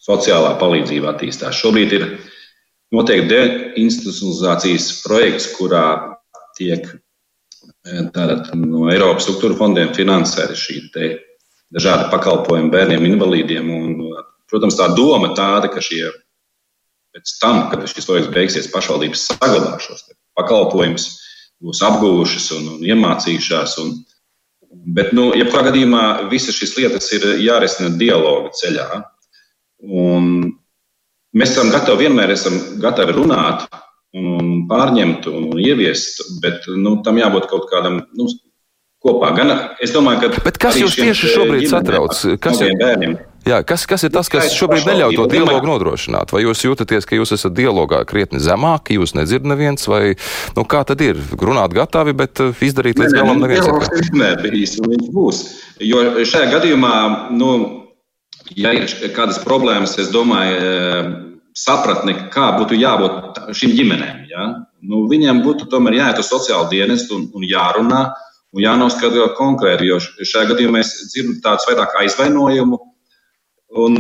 sociālā 0.04 0.56
palīdzība 0.60 1.14
attīstās. 1.14 1.58
Šobrīd 1.62 1.96
ir 1.96 2.08
notiek 2.94 3.26
deinstitucionalizācijas 3.30 4.90
projekts, 5.04 5.50
kurā 5.58 5.86
tiek 6.58 6.86
eh, 6.88 8.04
tātad, 8.14 8.52
no 8.60 8.88
Eiropas 8.94 9.26
struktūra 9.28 9.58
fondiem 9.60 9.94
finansēta 9.96 10.58
šī 10.58 10.82
dažādi 11.74 12.10
pakalpojumi 12.14 12.72
bērniem, 12.74 13.08
invalīdiem. 13.14 13.72
Un, 13.74 14.00
protams, 14.52 14.78
tā 14.78 14.92
doma 14.98 15.34
tāda, 15.38 15.72
ka 15.74 15.82
šie 15.82 16.06
pēc 17.14 17.36
tam, 17.42 17.68
kad 17.72 17.86
šis 17.90 18.08
projekts 18.10 18.34
beigsies, 18.34 18.72
pašvaldības 18.74 19.28
saglabā 19.32 19.78
šos 19.82 20.08
pakalpojumus, 20.38 21.08
būs 21.64 21.82
apguvušas 21.86 22.50
un, 22.58 22.72
un 22.76 22.88
iemācījušās. 22.90 23.78
Un, 23.84 23.94
bet, 24.98 25.14
nu, 25.18 25.30
jebkurā 25.38 25.70
gadījumā 25.70 26.04
visas 26.32 26.58
šīs 26.58 26.76
lietas 26.80 27.10
ir 27.18 27.28
jārisina 27.44 27.94
dialoga 27.98 28.54
ceļā. 28.58 28.88
Un 29.84 30.54
Mēs 31.34 31.56
esam 31.56 31.72
gatavi, 31.74 32.06
vienmēr 32.06 32.36
esam 32.36 32.60
gatavi 32.82 33.16
runāt 33.18 33.66
un 34.14 34.66
pārņemt 34.70 35.26
un 35.32 35.54
ieviest, 35.58 36.22
bet 36.44 36.68
nu, 36.78 37.00
tam 37.06 37.18
jābūt 37.18 37.48
kaut 37.50 37.66
kādam 37.72 38.04
nu, 38.14 38.28
kopā. 39.04 39.34
Gan, 39.36 39.52
es 39.84 39.94
domāju, 39.96 40.24
ka. 40.24 40.44
Bet 40.46 40.60
kas 40.62 40.80
jūs 40.80 40.96
tieši 40.98 41.34
šobrīd 41.34 41.68
satrauc? 41.72 42.22
Kas 42.44 42.62
ir, 42.64 42.76
bērniem? 42.80 43.18
jā, 43.50 43.60
kas, 43.68 43.88
kas 43.90 44.06
ir 44.08 44.14
tas, 44.14 44.30
kas 44.32 44.54
šobrīd 44.56 44.88
neļauj 44.88 45.18
to 45.20 45.28
dialogu 45.34 45.70
nodrošināt? 45.72 46.32
Vai 46.36 46.46
jūs 46.46 46.64
jūtaties, 46.64 47.08
ka 47.10 47.18
jūs 47.20 47.36
esat 47.36 47.56
dialogā 47.58 48.04
krietni 48.10 48.42
zemāk, 48.44 48.94
jūs 48.96 49.16
nedzirdat 49.18 49.52
neviens, 49.56 49.90
vai 49.90 50.16
nu, 50.56 50.68
kā 50.70 50.86
tad 50.88 51.04
ir? 51.04 51.20
Runāt 51.42 51.76
gatavi, 51.76 52.16
bet 52.24 52.44
uh, 52.44 52.54
izdarīt 52.64 53.02
līdz 53.02 53.18
galam 53.18 53.44
neviens. 53.44 53.68
Tas 53.68 54.06
vienmēr 54.08 54.40
bijis 54.46 54.78
un 54.82 54.94
viņš 54.94 55.14
būs. 55.18 55.46
Jo 55.84 56.06
šajā 56.22 56.54
gadījumā, 56.54 56.96
nu, 57.36 57.56
ja 58.58 58.74
ir 58.76 58.88
kādas 59.16 59.42
problēmas, 59.44 59.98
es 60.00 60.12
domāju, 60.14 60.60
eh, 60.60 61.12
sapratne, 61.56 62.16
kā 62.34 62.52
būtu 62.58 62.78
jābūt 62.80 63.44
šīm 63.54 63.76
ģimenēm. 63.78 64.24
Ja? 64.32 64.48
Nu, 64.82 65.08
viņiem 65.10 65.44
būtu 65.46 65.70
tomēr 65.70 66.00
jāiet 66.00 66.20
uz 66.20 66.32
sociālo 66.32 66.70
dienestu 66.70 67.20
un, 67.20 67.28
un 67.34 67.46
jārunā 67.48 68.08
un 68.54 68.62
jānoskatās 68.62 69.38
konkrēti, 69.38 69.88
jo 69.90 70.00
šajā 70.02 70.50
gadījumā 70.52 70.80
mēs 70.80 70.96
dzirdam 71.14 71.40
tādu 71.46 71.72
vairāk 71.72 71.96
aizvainojumu 72.04 72.80
Un, 73.74 73.98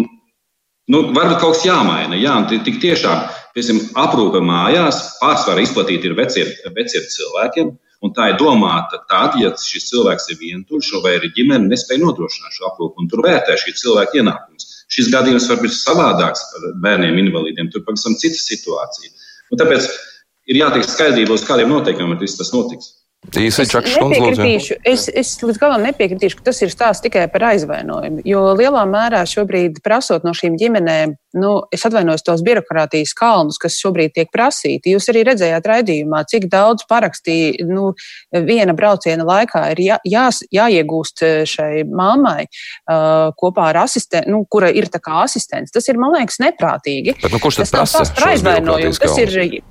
nu, 0.91 0.99
varbūt 1.15 1.39
kaut 1.41 1.57
kas 1.57 1.65
jāmaina. 1.65 2.17
Jā, 2.19 2.35
tik 2.51 2.77
tiešām, 2.83 3.25
piemēram, 3.55 3.81
aprūpe 4.03 4.41
mājās 4.45 5.01
pārsvarā 5.21 5.63
izplatīta 5.65 6.09
ir 6.09 6.17
veciem, 6.17 6.51
veciem 6.77 7.07
cilvēkiem. 7.15 7.71
Un 8.03 8.11
tā 8.15 8.29
ir 8.33 8.39
domāta 8.39 8.99
tad, 9.07 9.37
ja 9.39 9.53
šis 9.55 9.87
cilvēks 9.91 10.27
ir 10.33 10.39
vientuļš 10.41 10.89
vai 11.05 11.15
arī 11.19 11.29
ģimene 11.37 11.69
nespēja 11.71 12.03
nodrošināt 12.03 12.57
šo 12.57 12.67
aprūpi, 12.71 12.99
un 12.99 13.11
tur 13.11 13.23
vērtē 13.23 13.55
šī 13.61 13.75
cilvēka 13.79 14.19
ienākumus. 14.19 14.71
Šis 14.91 15.07
gadījums 15.13 15.47
var 15.49 15.61
būt 15.61 15.75
savādāks 15.77 16.43
ar 16.57 16.65
bērniem 16.83 17.21
invalīdiem, 17.23 17.71
tur 17.71 17.85
pavisam 17.87 18.17
cita 18.19 18.41
situācija. 18.41 19.13
Un 19.53 19.61
tāpēc 19.61 19.87
ir 20.51 20.59
jātiek 20.59 20.83
skaidrībā, 20.83 21.37
uz 21.37 21.47
kādiem 21.47 21.71
noteikumiem 21.71 22.19
tas 22.19 22.51
notiks. 22.53 22.91
Īsi 23.31 23.63
čakšs 23.71 23.95
nepiekritīšu. 24.03 24.75
Es, 24.85 25.07
es 25.07 25.31
līdz 25.39 25.57
galam 25.61 25.83
nepiekritīšu, 25.87 26.37
ka 26.39 26.49
tas 26.49 26.59
ir 26.61 26.71
stāsts 26.73 27.03
tikai 27.05 27.23
par 27.31 27.45
aizvainojumu. 27.53 28.21
Jo 28.27 28.43
lielā 28.59 28.83
mērā 28.89 29.23
šobrīd 29.29 29.79
prasot 29.85 30.25
no 30.27 30.33
šīm 30.35 30.57
ģimenēm, 30.59 31.15
nu, 31.39 31.53
es 31.73 31.85
atvainojos 31.87 32.25
tos 32.27 32.43
birokrātijas 32.45 33.15
kalnus, 33.17 33.57
kas 33.61 33.79
šobrīd 33.81 34.13
tiek 34.17 34.29
prasīti. 34.33 34.93
Jūs 34.93 35.09
arī 35.13 35.23
redzējāt 35.31 35.69
raidījumā, 35.71 36.23
cik 36.29 36.49
daudz 36.51 36.85
parakstīja 36.89 37.65
nu, 37.71 37.93
viena 38.35 38.75
brauciena 38.77 39.25
laikā 39.25 39.65
ir 39.73 39.83
jā, 39.87 39.99
jās, 40.05 40.43
jāiegūst 40.53 41.25
šai 41.49 41.85
mammai 41.89 42.43
uh, 42.45 43.31
kopā 43.39 43.71
ar 43.71 43.85
asistentu, 43.87 44.35
nu, 44.35 44.43
kura 44.45 44.69
ir 44.69 44.91
tā 44.93 45.01
kā 45.01 45.23
asistents. 45.23 45.73
Tas 45.73 45.87
ir, 45.89 46.01
man 46.01 46.19
liekas, 46.19 46.41
neprātīgi. 46.43 47.17
Bet, 47.23 47.31
nu, 47.33 47.41
kurš 47.41 47.63
tas 47.63 47.73
prasa? 47.73 48.03
Tas 48.03 48.17
ir 48.19 48.33
aizvainojums. 48.35 49.01
Tas 49.01 49.23
ir 49.23 49.63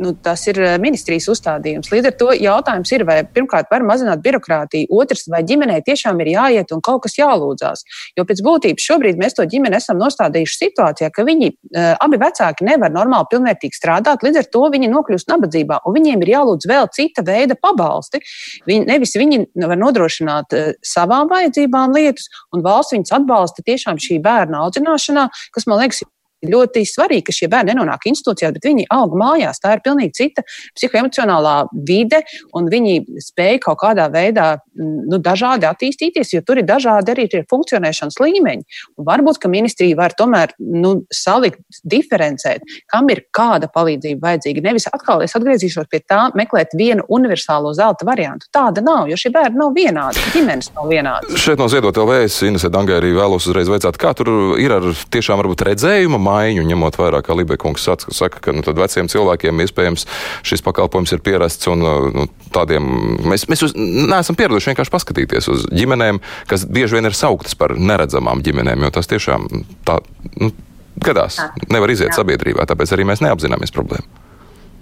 nu, 0.00 0.14
tas 0.24 0.42
ir 0.48 0.58
eh, 0.60 0.76
ministrijas 0.82 1.28
uzstādījums. 1.30 1.90
Līdz 1.92 2.10
ar 2.10 2.16
to 2.20 2.30
jautājums 2.36 2.92
ir, 2.96 3.04
vai 3.08 3.20
pirmkārt 3.24 3.70
var 3.72 3.84
mazināt 3.86 4.22
birokrātiju, 4.24 4.88
otrs, 4.96 5.26
vai 5.32 5.42
ģimenei 5.46 5.80
tiešām 5.86 6.20
ir 6.24 6.32
jāiet 6.34 6.72
un 6.74 6.82
kaut 6.84 7.04
kas 7.04 7.18
jālūdzās. 7.18 7.84
Jo 8.18 8.24
pēc 8.28 8.42
būtības 8.46 8.86
šobrīd 8.90 9.20
mēs 9.20 9.36
to 9.36 9.46
ģimeni 9.50 9.78
esam 9.78 10.00
nostādījuši 10.00 10.58
situācijā, 10.64 11.10
ka 11.14 11.24
viņi 11.28 11.50
uh, 11.52 11.92
abi 12.00 12.20
vecāki 12.20 12.66
nevar 12.68 12.92
normāli 12.94 13.28
pilnvērtīgi 13.32 13.76
strādāt, 13.76 14.24
līdz 14.24 14.42
ar 14.42 14.48
to 14.54 14.64
viņi 14.72 14.90
nokļūst 14.92 15.30
nabadzībā, 15.30 15.80
un 15.86 15.96
viņiem 15.98 16.24
ir 16.24 16.32
jālūdz 16.34 16.68
vēl 16.70 16.88
cita 16.96 17.24
veida 17.26 17.56
pabalsti. 17.60 18.22
Viņi, 18.68 18.86
nevis 18.88 19.16
viņi 19.20 19.42
var 19.66 19.80
nodrošināt 19.80 20.56
uh, 20.56 20.70
savām 20.86 21.28
vajadzībām 21.32 21.96
lietas, 21.96 22.30
un 22.54 22.64
valsts 22.66 22.96
viņus 22.96 23.18
atbalsta 23.20 23.66
tiešām 23.66 24.00
šī 24.00 24.20
bērna 24.24 24.64
audzināšanā, 24.66 25.28
kas 25.54 25.68
man 25.70 25.84
liekas 25.84 26.04
ļoti 26.46 26.84
svarīgi, 26.88 27.26
ka 27.28 27.34
šie 27.34 27.48
bērni 27.52 27.74
nenonāk 27.74 28.06
institūcijās, 28.10 28.54
bet 28.56 28.68
viņi 28.68 28.86
aug 28.94 29.14
mājās. 29.18 29.60
Tā 29.60 29.74
ir 29.76 29.82
pilnīgi 29.84 30.16
cita 30.16 30.44
psihoemocionālā 30.78 31.56
vide, 31.86 32.22
un 32.56 32.70
viņi 32.72 33.20
spēj 33.26 33.60
kaut 33.66 33.80
kādā 33.82 34.08
veidā 34.12 34.48
nu, 34.80 35.20
dažādi 35.20 35.68
attīstīties, 35.68 36.32
jo 36.34 36.42
tur 36.46 36.60
ir 36.60 36.68
dažādi 36.68 37.14
arī 37.14 37.26
tie 37.30 37.42
funkcionēšanas 37.50 38.20
līmeņi. 38.22 38.80
Un 39.00 39.08
varbūt, 39.08 39.40
ka 39.42 39.52
ministrija 39.52 39.98
var 39.98 40.14
tomēr 40.16 40.54
nu, 40.58 41.00
salikt, 41.14 41.60
diferencēt, 41.84 42.64
kam 42.90 43.10
ir 43.12 43.24
kāda 43.36 43.68
palīdzība 43.72 44.30
vajadzīga. 44.30 44.64
Nevis 44.64 44.88
atkal 44.90 45.24
es 45.24 45.36
atgriezīšos 45.36 45.90
pie 45.90 46.02
tā, 46.08 46.22
meklēt 46.38 46.74
vienu 46.78 47.04
universālo 47.12 47.72
zelta 47.76 48.06
variantu. 48.08 48.48
Tāda 48.54 48.84
nav, 48.84 49.08
jo 49.10 49.18
šie 49.20 49.32
bērni 49.34 49.60
nav 49.60 49.74
vienādi, 49.76 50.24
ģimenes 50.34 50.72
nav 50.76 50.88
vienādas. 50.90 51.36
Šeit 51.40 51.60
no 51.60 51.68
Ziedot 51.70 51.96
LV 52.00 52.22
es 52.24 52.40
Inesē 52.46 52.70
Dangai 52.72 52.98
arī 53.00 53.12
vēlos 53.16 53.48
uzreiz 53.50 53.70
veicāt, 53.70 53.98
kā 54.00 54.12
tur 54.16 54.32
ir 54.60 54.74
ar 54.76 54.88
tiešām 55.12 55.40
varbūt 55.42 55.64
redzējumu 55.70 56.20
maiņu, 56.30 56.64
ņemot 56.70 56.98
vērā, 57.00 57.20
kā 57.26 57.36
Libekungs 57.36 57.88
saka, 58.14 58.40
ka 58.42 58.54
nu, 58.54 58.64
veciem 58.64 59.10
cilvēkiem 59.10 59.64
iespējams 59.66 60.06
šis 60.46 60.64
pakalpojums 60.66 61.14
ir 61.16 61.22
pierasts 61.26 61.70
un 61.72 61.84
nu, 62.14 62.26
tādiem 62.54 62.86
mēs, 63.30 63.48
mēs 63.50 63.66
uz, 63.66 63.76
neesam 63.76 64.38
pieraduši 64.38 64.72
vienkārši 64.72 64.94
paskatīties 64.94 65.50
uz 65.52 65.68
ģimenēm, 65.74 66.22
kas 66.50 66.66
bieži 66.70 66.98
vien 66.98 67.10
ir 67.10 67.16
sauktas 67.16 67.58
par 67.58 67.76
neredzamām 67.78 68.44
ģimenēm, 68.46 68.86
jo 68.86 68.94
tas 68.94 69.10
tiešām 69.10 69.48
tā, 69.88 70.00
nu, 70.40 70.52
gadās. 71.00 71.40
Nevar 71.72 71.92
iziet 71.92 72.12
jā. 72.12 72.20
sabiedrībā, 72.20 72.66
tāpēc 72.70 72.96
arī 72.96 73.08
mēs 73.08 73.24
neapzināmies 73.24 73.74
problēmu. 73.74 74.19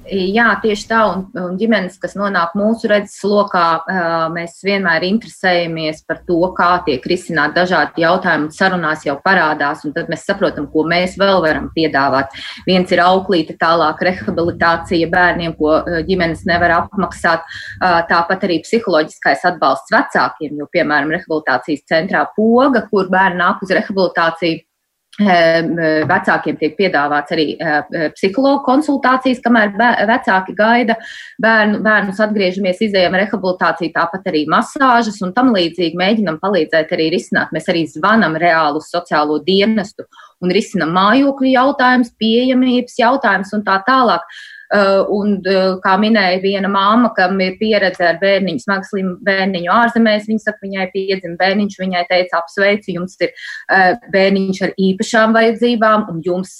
Jā, 0.08 0.46
tieši 0.62 0.86
tā, 0.88 0.98
un, 1.12 1.24
un 1.36 1.56
ģimenes, 1.60 1.98
kas 2.00 2.14
nonāk 2.16 2.54
mūsu 2.56 2.88
redzes 2.88 3.18
lokā, 3.28 3.64
mēs 4.32 4.58
vienmēr 4.64 5.04
interesējamies 5.08 6.00
par 6.08 6.22
to, 6.28 6.38
kā 6.56 6.68
tiek 6.86 7.04
risināti 7.10 7.58
dažādi 7.58 8.04
jautājumi, 8.04 8.48
un 8.48 8.54
sarunās 8.54 9.04
jau 9.04 9.18
parādās, 9.24 9.82
un 9.84 9.92
tad 9.96 10.08
mēs 10.12 10.24
saprotam, 10.28 10.68
ko 10.72 10.86
mēs 10.88 11.18
vēl 11.20 11.42
varam 11.44 11.68
piedāvāt. 11.74 12.32
Viens 12.68 12.94
ir 12.94 13.02
auklīte, 13.04 13.58
tālāk 13.60 14.00
rehabilitācija 14.08 15.10
bērniem, 15.12 15.56
ko 15.58 15.80
ģimenes 16.08 16.46
nevar 16.48 16.76
apmaksāt, 16.78 17.44
tāpat 17.80 18.48
arī 18.48 18.60
psiholoģiskais 18.64 19.44
atbalsts 19.52 19.92
vecākiem, 19.92 20.56
jo, 20.62 20.70
piemēram, 20.72 21.12
rehabilitācijas 21.18 21.84
centrā 21.90 22.24
poga, 22.36 22.86
kur 22.88 23.12
bērni 23.12 23.42
nāk 23.42 23.60
uz 23.66 23.76
rehabilitāciju 23.76 24.64
Vecākiem 25.18 26.58
tiek 26.60 26.76
piedāvāts 26.78 27.32
arī 27.34 27.46
psihologu 28.14 28.60
konsultācijas, 28.68 29.40
kamēr 29.42 29.72
vecāki 30.06 30.54
gaida 30.54 30.94
bērnu, 31.42 31.80
bērnus 31.82 32.20
atgriežamies, 32.22 32.78
izējām 32.86 33.16
rehabilitāciju, 33.18 33.90
tāpat 33.96 34.28
arī 34.30 34.44
masāžas 34.50 35.18
un 35.26 35.32
tam 35.34 35.50
līdzīgi 35.56 35.98
mēģinam 35.98 36.38
palīdzēt 36.42 36.94
arī 36.94 37.08
risināt. 37.16 37.50
Mēs 37.56 37.66
arī 37.72 37.82
zvanam 37.90 38.38
reālu 38.38 38.78
sociālo 38.84 39.40
dienestu 39.42 40.06
un 40.38 40.54
risinam 40.54 40.94
mājokļu 40.94 41.50
jautājumus, 41.50 42.14
pieejamības 42.22 43.00
jautājumus 43.02 43.50
un 43.58 43.66
tā 43.66 43.80
tālāk. 43.88 44.22
Uh, 44.68 45.06
un, 45.16 45.38
uh, 45.48 45.78
kā 45.80 45.94
minēja 45.96 46.42
viena 46.42 46.68
māma, 46.68 47.08
kam 47.16 47.38
ir 47.40 47.54
pieredze 47.56 48.04
ar 48.04 48.18
bērniņu, 48.20 48.60
smagu 48.60 48.84
slimu 48.84 49.14
bērniņu 49.24 49.70
ārzemēs, 49.72 50.26
viņa 50.28 50.42
saka, 50.44 50.60
viņai 50.66 50.84
piedzima 50.92 51.38
bērniņš, 51.40 51.76
viņai 51.80 52.02
teica, 52.10 52.42
apsveicu, 52.42 52.92
jums 52.98 53.16
ir 53.24 53.32
uh, 53.32 53.94
bērniņš 54.12 54.60
ar 54.66 54.74
īpašām 54.90 55.32
vajadzībām, 55.38 56.04
un 56.12 56.20
jums 56.26 56.58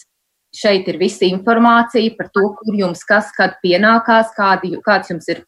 šeit 0.57 0.89
ir 0.89 0.97
visa 0.97 1.27
informācija 1.29 2.17
par 2.17 2.33
to, 2.33 2.47
kur 2.57 2.81
jums 2.81 3.05
kas, 3.05 3.29
kad 3.37 3.59
pienākās, 3.61 4.33
kādi, 4.39 4.73
kāds 4.87 5.13
jums 5.13 5.29
ir 5.29 5.45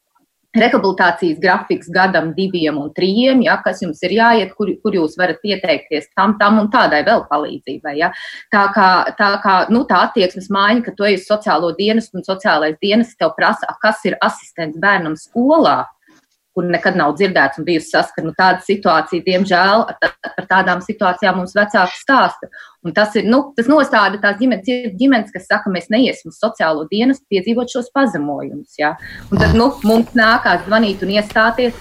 rehabilitācijas 0.57 1.39
grafiks 1.43 1.91
gadam, 1.95 2.33
diviem 2.35 2.79
un 2.81 2.91
trījiem, 2.95 3.45
ja, 3.47 3.57
kas 3.65 3.83
jums 3.85 4.01
ir 4.07 4.17
jāiet, 4.17 4.55
kur, 4.59 4.73
kur 4.83 4.97
jūs 4.97 5.15
varat 5.21 5.39
pieteikties 5.45 6.11
tam, 6.17 6.37
tam 6.41 6.59
un 6.63 6.71
tādai 6.73 7.05
vēl 7.07 7.23
palīdzībai. 7.31 7.95
Ja. 8.01 8.11
Tā 8.55 8.67
kā, 8.75 8.91
tā, 9.19 9.31
kā 9.45 9.55
nu, 9.71 9.85
tā 9.89 10.03
attieksmes 10.09 10.51
maiņa, 10.51 10.85
ka 10.89 10.97
tu 10.97 11.07
ej 11.07 11.21
uz 11.21 11.29
sociālo 11.31 11.71
dienestu 11.79 12.19
un 12.19 12.27
sociālais 12.27 12.79
dienests 12.83 13.19
tev 13.21 13.35
prasa, 13.39 13.71
kas 13.83 14.03
ir 14.09 14.19
asistents 14.27 14.79
bērnam 14.83 15.17
skolā, 15.21 15.85
kur 16.61 16.69
nekad 16.69 16.99
nav 17.01 17.15
dzirdēts 17.17 17.61
un 17.61 17.67
bijusi 17.67 17.95
saskara. 17.95 18.29
Nu, 18.29 18.35
tāda 18.37 18.61
situācija, 18.67 19.25
diemžēl, 19.25 19.87
par 20.01 20.49
tādām 20.51 20.83
situācijām 20.85 21.41
mums 21.41 21.57
vecāki 21.57 21.97
stāsta. 21.97 22.51
Un 22.85 22.95
tas 22.97 23.17
ir, 23.17 23.27
nu, 23.29 23.43
tas 23.57 23.69
nostāda 23.71 24.21
tās 24.21 24.37
ģimenes, 24.41 24.69
ģimenes, 25.01 25.33
kas 25.33 25.49
saka, 25.49 25.73
mēs 25.73 25.89
neiesim 25.93 26.33
uz 26.33 26.41
sociālo 26.41 26.87
dienestu 26.93 27.25
piedzīvot 27.33 27.73
šos 27.73 27.89
pazemojumus. 27.97 28.77
Ja? 28.81 28.95
Un 29.31 29.41
tad 29.41 29.57
nu, 29.57 29.71
mums 29.89 30.13
nākās 30.17 30.67
zvanīt 30.69 31.05
un 31.07 31.17
iestāties 31.17 31.77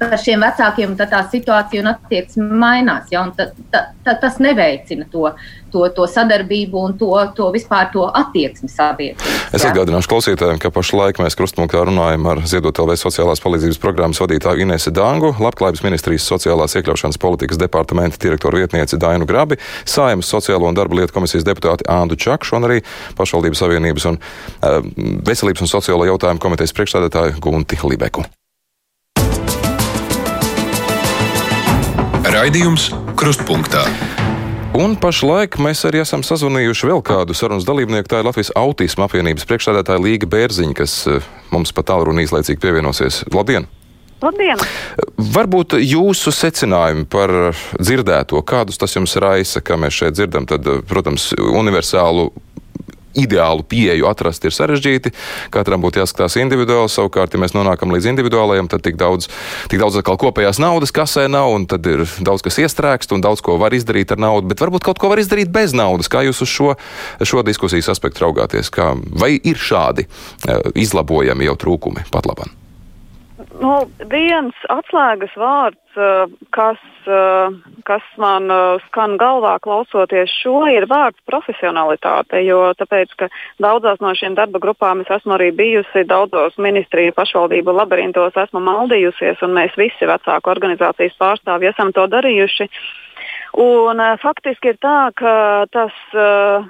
ar 0.00 0.16
šiem 0.20 0.40
vecākiem, 0.44 0.96
tad 0.98 1.12
tā 1.12 1.20
situācija 1.30 1.82
un 1.82 1.90
attieksme 1.92 2.46
mainās. 2.60 3.10
Ja? 3.12 3.26
Ta, 3.36 3.50
ta, 3.72 3.82
ta, 4.04 4.14
tas 4.22 4.38
neveicina 4.42 5.06
to, 5.12 5.28
to, 5.72 5.84
to 5.96 6.06
sadarbību 6.08 6.84
un 6.88 6.96
to, 7.00 7.10
to 7.36 7.50
vispār 7.54 7.90
to 7.92 8.06
attieksmi 8.08 8.70
sabiedrībā. 8.72 9.36
Es 9.56 9.66
atgādināšu 9.66 10.10
klausītājiem, 10.12 10.60
ka 10.62 10.72
pašlaik 10.74 11.20
mēs 11.22 11.36
krustpunktā 11.38 11.82
runājam 11.88 12.28
ar 12.32 12.42
Ziedot 12.48 12.80
LV 12.80 12.96
sociālās 13.00 13.42
palīdzības 13.44 13.80
programmas 13.82 14.22
vadītāju 14.22 14.64
Inese 14.64 14.94
Dangu, 14.94 15.34
Labklājības 15.42 15.84
ministrijas 15.86 16.28
sociālās 16.30 16.76
iekļaušanas 16.78 17.20
politikas 17.20 17.60
departamenta 17.60 18.20
direktoru 18.22 18.62
vietnieci 18.62 18.98
Dainu 19.00 19.28
Grabi, 19.28 19.60
Saimas 19.84 20.30
sociālo 20.32 20.70
un 20.70 20.78
darba 20.78 21.00
lietu 21.00 21.16
komisijas 21.18 21.46
deputāti 21.48 21.88
Āndu 21.90 22.18
Čakšu 22.20 22.60
un 22.60 22.70
arī 22.70 22.82
pašvaldības 23.18 23.64
savienības 23.66 24.10
un 24.12 24.20
uh, 24.20 24.80
veselības 25.28 25.66
un 25.66 25.74
sociālo 25.76 26.08
jautājumu 26.08 26.42
komitejas 26.42 26.76
priekšstādātāju 26.76 27.40
Gunti 27.42 27.80
Libeku. 27.84 28.30
Raidījums 32.30 32.84
Krustpunktā. 33.18 33.80
Un 34.78 34.92
pašlaik 35.02 35.56
mēs 35.58 35.80
arī 35.88 35.98
esam 36.04 36.22
sazvanījuši 36.22 36.86
vēl 36.86 37.00
kādu 37.02 37.34
sarunas 37.34 37.66
dalībnieku. 37.66 38.06
Tā 38.06 38.20
ir 38.20 38.28
Latvijas 38.28 38.52
autisma 38.54 39.08
apvienības 39.08 39.48
priekšstādātāja 39.50 39.98
Līga 40.04 40.28
Bērziņa, 40.30 40.76
kas 40.78 40.94
eh, 41.10 41.26
mums 41.50 41.74
pat 41.74 41.88
tālruni 41.90 42.22
īslaicīgi 42.22 42.62
pievienosies. 42.62 43.24
Labdien! 43.34 43.66
Labdien! 44.22 44.62
Varbūt 45.34 45.74
jūsu 45.82 46.30
secinājumi 46.36 47.08
par 47.10 47.34
dzirdēto, 47.80 48.44
kādus 48.46 48.78
tas 48.78 48.94
jums 48.94 49.16
raisa, 49.18 49.64
kā 49.64 49.80
mēs 49.80 49.98
šeit 49.98 50.20
dzirdam, 50.20 50.46
tad, 50.46 50.70
eh, 50.70 50.84
protams, 50.86 51.32
universālu 51.34 52.28
ideālu 53.18 53.64
pieeju 53.66 54.08
atrast 54.10 54.44
ir 54.46 54.54
sarežģīti. 54.54 55.12
Katram 55.54 55.82
būtu 55.84 56.02
jāskatās 56.02 56.38
individuāli. 56.40 56.90
Savukārt, 56.90 57.34
ja 57.34 57.42
mēs 57.42 57.54
nonākam 57.56 57.92
līdz 57.94 58.10
individuālajam, 58.12 58.70
tad 58.70 58.84
tik 58.86 58.98
daudz, 59.00 59.30
tik 59.72 59.82
daudz 59.82 60.00
atkal 60.00 60.18
kopējās 60.20 60.60
naudas 60.62 60.94
kasē 60.94 61.26
nav, 61.30 61.52
un 61.56 61.66
tad 61.70 61.86
ir 61.90 62.04
daudz 62.20 62.44
kas 62.46 62.60
iestrēgst, 62.62 63.14
un 63.16 63.24
daudz 63.24 63.42
ko 63.44 63.58
var 63.60 63.74
izdarīt 63.76 64.14
ar 64.14 64.22
naudu. 64.22 64.50
Bet 64.50 64.62
varbūt 64.62 64.86
kaut 64.86 65.02
ko 65.02 65.12
var 65.12 65.22
izdarīt 65.22 65.52
bez 65.54 65.74
naudas. 65.76 66.10
Kā 66.10 66.24
jūs 66.26 66.42
uz 66.44 66.52
šo, 66.52 66.72
šo 67.22 67.44
diskusijas 67.46 67.90
aspektu 67.92 68.26
raugāties? 68.26 68.72
Kā, 68.74 68.92
vai 68.94 69.34
ir 69.38 69.60
šādi 69.60 70.06
uh, 70.06 70.72
izlabojami 70.78 71.50
jau 71.50 71.58
trūkumi 71.66 72.08
pat 72.12 72.28
labam? 72.30 72.59
Nu, 73.60 73.84
viens 74.08 74.56
atslēgas 74.72 75.32
vārds, 75.36 75.96
kas, 76.54 76.80
kas 77.84 78.06
man 78.20 78.48
skan 78.86 79.18
galvā 79.20 79.58
klausoties 79.60 80.32
šo, 80.40 80.62
ir 80.72 80.86
vārds 80.88 81.20
profesionalitāte. 81.28 82.40
Jo 82.46 82.70
tāpēc, 82.78 83.12
ka 83.20 83.28
daudzās 83.60 84.00
no 84.00 84.14
šīm 84.16 84.38
darba 84.38 84.62
grupām 84.62 85.04
es 85.04 85.12
esmu 85.18 85.36
arī 85.36 85.50
bijusi, 85.56 86.06
daudzos 86.08 86.56
ministriju 86.56 87.12
pašvaldību 87.18 87.76
labirintos 87.76 88.38
esmu 88.46 88.64
maldījusies, 88.64 89.44
un 89.44 89.52
mēs 89.58 89.76
visi 89.76 90.08
vecāku 90.08 90.54
organizācijas 90.54 91.20
pārstāvji 91.20 91.72
esam 91.74 91.92
to 91.92 92.08
darījuši. 92.16 92.70
Un, 93.58 93.98
uh, 93.98 94.14
faktiski 94.22 94.70
ir 94.70 94.76
tā, 94.82 95.10
ka 95.18 95.66
tas 95.74 95.94
uh, 96.14 96.66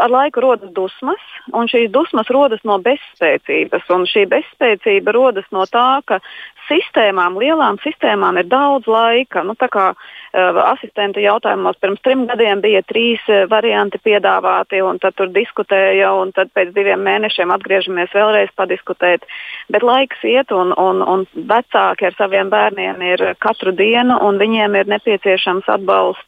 ar 0.00 0.12
laiku 0.12 0.40
rodas 0.40 0.72
dusmas, 0.76 1.20
un 1.52 1.68
šīs 1.68 1.90
dusmas 1.92 2.30
rodas 2.32 2.62
no 2.64 2.78
bezspēcības. 2.80 3.84
Šī 4.08 4.24
bezspēcība 4.30 5.12
rodas 5.12 5.48
no 5.52 5.66
tā, 5.68 6.00
ka 6.08 6.22
sistēmām, 6.70 7.38
lielām 7.40 7.78
sistēmām 7.84 8.38
ir 8.40 8.48
daudz 8.50 8.88
laika. 8.90 9.42
Nu, 9.46 9.56
kā 9.58 9.90
uh, 9.92 10.60
asistenta 10.70 11.22
jautājumos 11.22 11.78
pirms 11.82 12.02
trim 12.04 12.24
gadiem 12.30 12.62
bija 12.64 12.82
trīs 12.86 13.22
uh, 13.28 13.44
varianti 13.50 14.00
piedāvāti, 14.02 14.80
un 14.86 15.00
tad 15.02 15.18
tur 15.18 15.32
diskutēja, 15.34 16.12
un 16.22 16.32
tad 16.36 16.52
pēc 16.56 16.72
diviem 16.76 17.02
mēnešiem 17.06 17.52
atgriežamies 17.54 18.14
vēlreiz 18.14 18.54
padiskutēt. 18.56 19.26
Bet 19.70 19.86
laiks 19.86 20.22
iet, 20.24 20.54
un, 20.54 20.72
un, 20.78 21.02
un 21.02 21.26
vecāki 21.34 22.08
ar 22.08 22.16
saviem 22.18 22.52
bērniem 22.52 23.02
ir 23.12 23.26
katru 23.42 23.74
dienu, 23.76 24.20
un 24.26 24.40
viņiem 24.40 24.78
ir 24.80 24.94
nepieciešams 24.94 25.68
atbalsts 25.68 26.26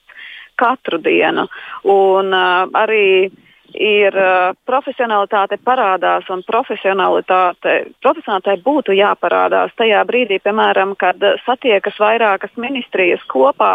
katru 0.60 1.00
dienu. 1.02 1.48
Un, 1.88 2.34
uh, 2.34 2.68
arī 2.82 3.30
ir 3.74 4.16
uh, 4.16 4.52
profesionalitāte 4.68 5.58
parādās, 5.64 6.28
un 6.32 6.44
profesionalitāte, 6.46 7.76
profesionalitāte 8.02 8.62
būtu 8.64 8.96
jāparādās 8.96 9.74
tajā 9.78 10.02
brīdī, 10.08 10.40
piemēram, 10.44 10.94
kad 11.00 11.22
satiekas 11.46 11.98
vairākas 12.00 12.54
ministrijas 12.56 13.24
kopā. 13.32 13.72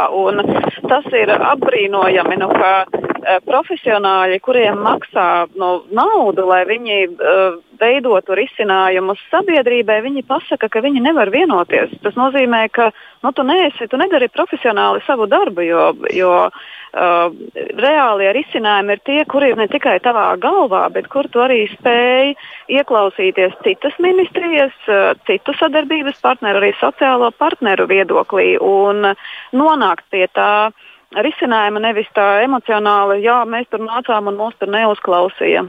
Tas 0.87 1.07
ir 1.17 1.31
apbrīnojami, 1.35 2.39
nu, 2.41 2.49
ka 2.53 2.71
uh, 2.85 3.07
profesionāļi, 3.47 4.39
kuriem 4.43 4.79
maksā 4.85 5.47
nu, 5.55 5.71
naudu, 5.91 6.47
lai 6.47 6.63
viņi 6.69 6.99
uh, 7.07 7.57
veidotu 7.79 8.35
risinājumus 8.37 9.21
sabiedrībai, 9.31 9.99
viņi 10.05 10.25
pasaka, 10.27 10.69
ka 10.69 10.81
viņi 10.83 11.03
nevar 11.05 11.31
vienoties. 11.33 11.93
Tas 12.03 12.17
nozīmē, 12.17 12.67
ka 12.73 12.89
nu, 13.23 13.31
tu, 13.31 13.45
neesi, 13.47 13.87
tu 13.89 13.99
nedari 13.99 14.29
profesionāli 14.33 15.03
savu 15.07 15.27
darbu, 15.29 15.65
jo, 15.65 15.85
jo 16.15 16.33
uh, 16.47 17.35
reālie 17.77 18.31
risinājumi 18.37 18.95
ir 18.95 19.03
tie, 19.05 19.19
kuri 19.29 19.51
ir 19.53 19.59
ne 19.59 19.67
tikai 19.71 19.86
tavā 20.03 20.25
galvā, 20.43 20.83
bet 20.93 21.07
kur 21.13 21.27
tu 21.31 21.41
arī 21.43 21.63
spēj 21.71 22.33
ieklausīties 22.79 23.55
citas 23.65 23.95
ministrijas, 24.03 24.75
uh, 24.91 25.13
citu 25.29 25.55
sadarbības 25.59 26.19
partneru, 26.23 26.61
arī 26.61 26.73
sociālo 26.81 27.31
partneru 27.37 27.87
viedoklī 27.89 28.57
un 28.61 29.13
nonākt 29.55 30.05
pie 30.13 30.27
tā 30.35 30.69
risinājuma, 31.15 31.81
nevis 31.87 32.09
tā 32.15 32.43
emocionāli, 32.43 33.21
jā, 33.23 33.41
mēs 33.47 33.69
tur 33.71 33.85
nācām 33.85 34.27
un 34.31 34.39
mūs 34.39 34.57
tur 34.59 34.71
neuzklausīja. 34.73 35.67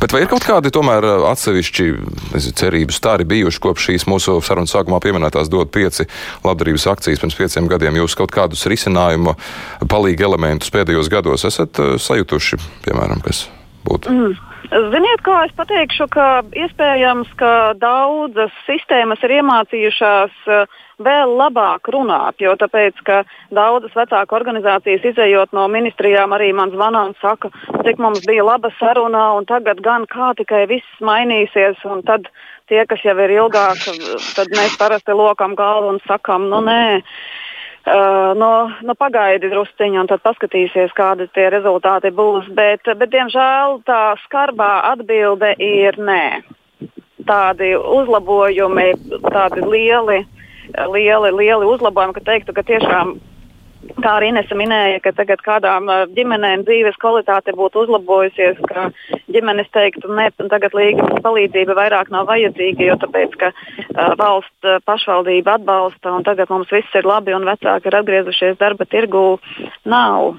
Bet 0.00 0.14
vai 0.16 0.22
ir 0.24 0.30
kaut 0.30 0.46
kādi 0.48 0.72
tomēr 0.72 1.04
atsevišķi 1.28 1.86
nezinu, 2.32 2.56
cerības 2.56 3.00
stāri 3.02 3.26
bijuši 3.28 3.60
kopš 3.60 3.88
šīs 3.90 4.06
mūsu 4.08 4.38
sarunas 4.44 4.72
sākumā 4.72 4.96
pieminētās 5.04 5.50
dot 5.52 5.72
pieci 5.74 6.06
labdarības 6.46 6.86
akcijas 6.94 7.20
pirms 7.20 7.36
pieciem 7.36 7.68
gadiem? 7.68 8.00
Jūs 8.00 8.16
kaut 8.16 8.32
kādus 8.32 8.64
risinājumu 8.70 9.36
palīgi 9.92 10.24
elementus 10.24 10.72
pēdējos 10.72 11.12
gados 11.12 11.44
esat 11.48 11.82
sajutuši, 12.00 12.60
piemēram, 12.86 13.20
kas 13.26 13.44
būtu? 13.84 14.14
Mm. 14.14 14.49
Ziniet, 14.68 15.22
kā 15.24 15.38
es 15.46 15.54
pateikšu, 15.56 16.06
ka 16.12 16.26
iespējams, 16.52 17.32
ka 17.40 17.72
daudzas 17.80 18.52
sistēmas 18.68 19.22
ir 19.24 19.40
iemācījušās 19.40 20.36
uh, 20.46 20.78
vēl 21.00 21.32
labāk 21.38 21.88
runāt, 21.92 22.38
jo 22.42 22.52
tāpēc, 22.60 23.00
ka 23.06 23.22
daudzas 23.54 23.96
vecāku 23.96 24.36
organizācijas 24.36 25.06
izējot 25.12 25.54
no 25.56 25.66
ministrijām 25.72 26.34
arī 26.36 26.52
man 26.56 26.72
zvana 26.74 27.06
un 27.08 27.16
saka, 27.22 27.50
cik 27.86 28.00
mums 28.02 28.22
bija 28.28 28.44
laba 28.46 28.72
saruna 28.78 29.30
un 29.38 29.48
tagad 29.48 29.80
gan 29.84 30.06
kā 30.10 30.32
tikai 30.38 30.66
viss 30.70 31.04
mainīsies 31.04 31.80
un 31.88 32.04
tad 32.06 32.28
tie, 32.70 32.84
kas 32.86 33.04
jau 33.04 33.16
ir 33.24 33.36
ilgāk, 33.38 33.80
tad 34.36 34.52
mēs 34.54 34.76
parasti 34.80 35.16
lokam 35.16 35.56
galvu 35.58 35.94
un 35.94 36.02
sakam, 36.06 36.50
nu 36.52 36.60
nē. 36.66 36.82
Uh, 37.80 38.36
no, 38.36 38.68
no 38.84 38.92
pagaidi 38.92 39.48
drusciņi, 39.48 39.96
un 40.02 40.08
tad 40.10 40.20
paskatīsies, 40.20 40.92
kādi 40.92 41.24
tie 41.32 41.46
rezultāti 41.48 42.10
būs. 42.12 42.50
Bet, 42.52 42.84
bet 42.84 43.08
diemžēl, 43.14 43.78
tā 43.88 44.00
skarbā 44.26 44.68
atbilde 44.90 45.54
ir 45.56 45.96
nē. 45.96 46.42
Tādi 47.24 47.72
uzlabojumi, 47.78 48.86
tādi 49.32 49.64
lieli, 49.64 50.20
lieli, 50.92 51.32
lieli 51.40 51.72
uzlabojumi, 51.72 52.16
ka 52.18 52.24
teiktu, 52.28 52.56
ka 52.56 52.66
tiešām. 52.68 53.16
Kā 54.04 54.10
arī 54.18 54.28
Inese 54.28 54.54
minēja, 54.54 55.00
ka 55.00 55.14
tagad 55.16 55.40
kādām 55.40 55.88
ģimenēm 56.12 56.66
dzīves 56.68 57.00
kvalitāte 57.00 57.56
būtu 57.56 57.86
uzlabojusies, 57.86 58.60
ka 58.68 58.90
ģimenes 59.34 59.70
teiktu, 59.74 60.10
ne, 60.16 60.28
tagad 60.50 60.74
līgas 60.76 61.22
palīdzība 61.24 61.76
vairāk 61.78 62.12
nav 62.14 62.28
vajadzīga, 62.30 62.86
jo 62.90 62.98
tāpēc, 63.04 63.36
ka 63.40 63.52
uh, 63.52 64.12
valsts 64.20 64.68
uh, 64.68 64.78
pašvaldība 64.86 65.58
atbalsta 65.58 66.14
un 66.16 66.26
tagad 66.26 66.52
mums 66.52 66.70
viss 66.72 66.98
ir 66.98 67.08
labi 67.08 67.34
un 67.36 67.48
vecāki 67.48 67.90
ir 67.90 67.98
atgriezušies 68.00 68.60
darba 68.60 68.86
tirgū, 68.90 69.26
nav. 69.88 70.36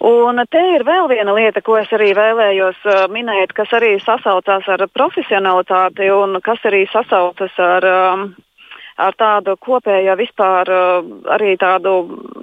Un 0.00 0.40
te 0.48 0.60
ir 0.74 0.84
vēl 0.88 1.10
viena 1.10 1.34
lieta, 1.36 1.60
ko 1.60 1.76
es 1.76 1.90
arī 1.92 2.12
vēlējos 2.16 2.84
uh, 2.88 3.00
minēt, 3.12 3.52
kas 3.56 3.72
arī 3.76 3.96
sasaucās 4.00 4.68
ar 4.72 4.86
profesionalitāti 4.94 6.08
un 6.14 6.38
kas 6.44 6.62
arī 6.70 6.86
sasaucas 6.92 7.58
ar. 7.60 7.90
Um, 7.90 8.30
ar 9.06 9.16
tādu 9.18 9.56
kopējo 9.62 10.16
vispār 10.20 10.70
uh, 10.74 11.10
arī 11.36 11.56
tādu, 11.60 11.94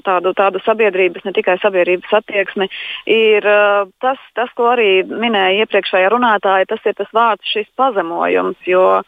tādu, 0.05 0.33
tādu 0.37 0.61
sabiedrības, 0.65 1.25
ne 1.27 1.33
tikai 1.35 1.57
sabiedrības 1.61 2.19
attieksmi, 2.19 2.69
ir 3.13 3.47
uh, 3.47 3.87
tas, 4.03 4.21
tas, 4.37 4.51
ko 4.57 4.71
arī 4.73 4.91
minēja 5.07 5.65
iepriekšējā 5.65 6.13
runātāja, 6.13 6.69
tas 6.73 6.85
ir 6.85 6.97
tas 6.99 7.11
vārds 7.15 7.55
šis 7.55 7.69
pazemojums. 7.79 8.61
Jo, 8.67 9.01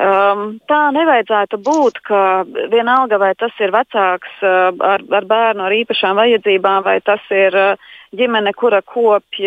Um, 0.00 0.54
tā 0.66 0.86
nevajadzētu 0.96 1.58
būt, 1.60 1.98
ka 2.08 2.20
vienalga 2.72 3.18
vai 3.20 3.34
tas 3.36 3.52
ir 3.60 3.74
vecāks 3.74 4.38
uh, 4.40 4.72
ar, 4.80 5.04
ar 5.04 5.26
bērnu 5.28 5.66
ar 5.66 5.74
īpašām 5.76 6.16
vajadzībām, 6.16 6.80
vai 6.86 6.96
tas 7.04 7.20
ir 7.28 7.52
uh, 7.52 7.90
ģimene, 8.16 8.52
kura 8.56 8.82
kopj 8.84 9.46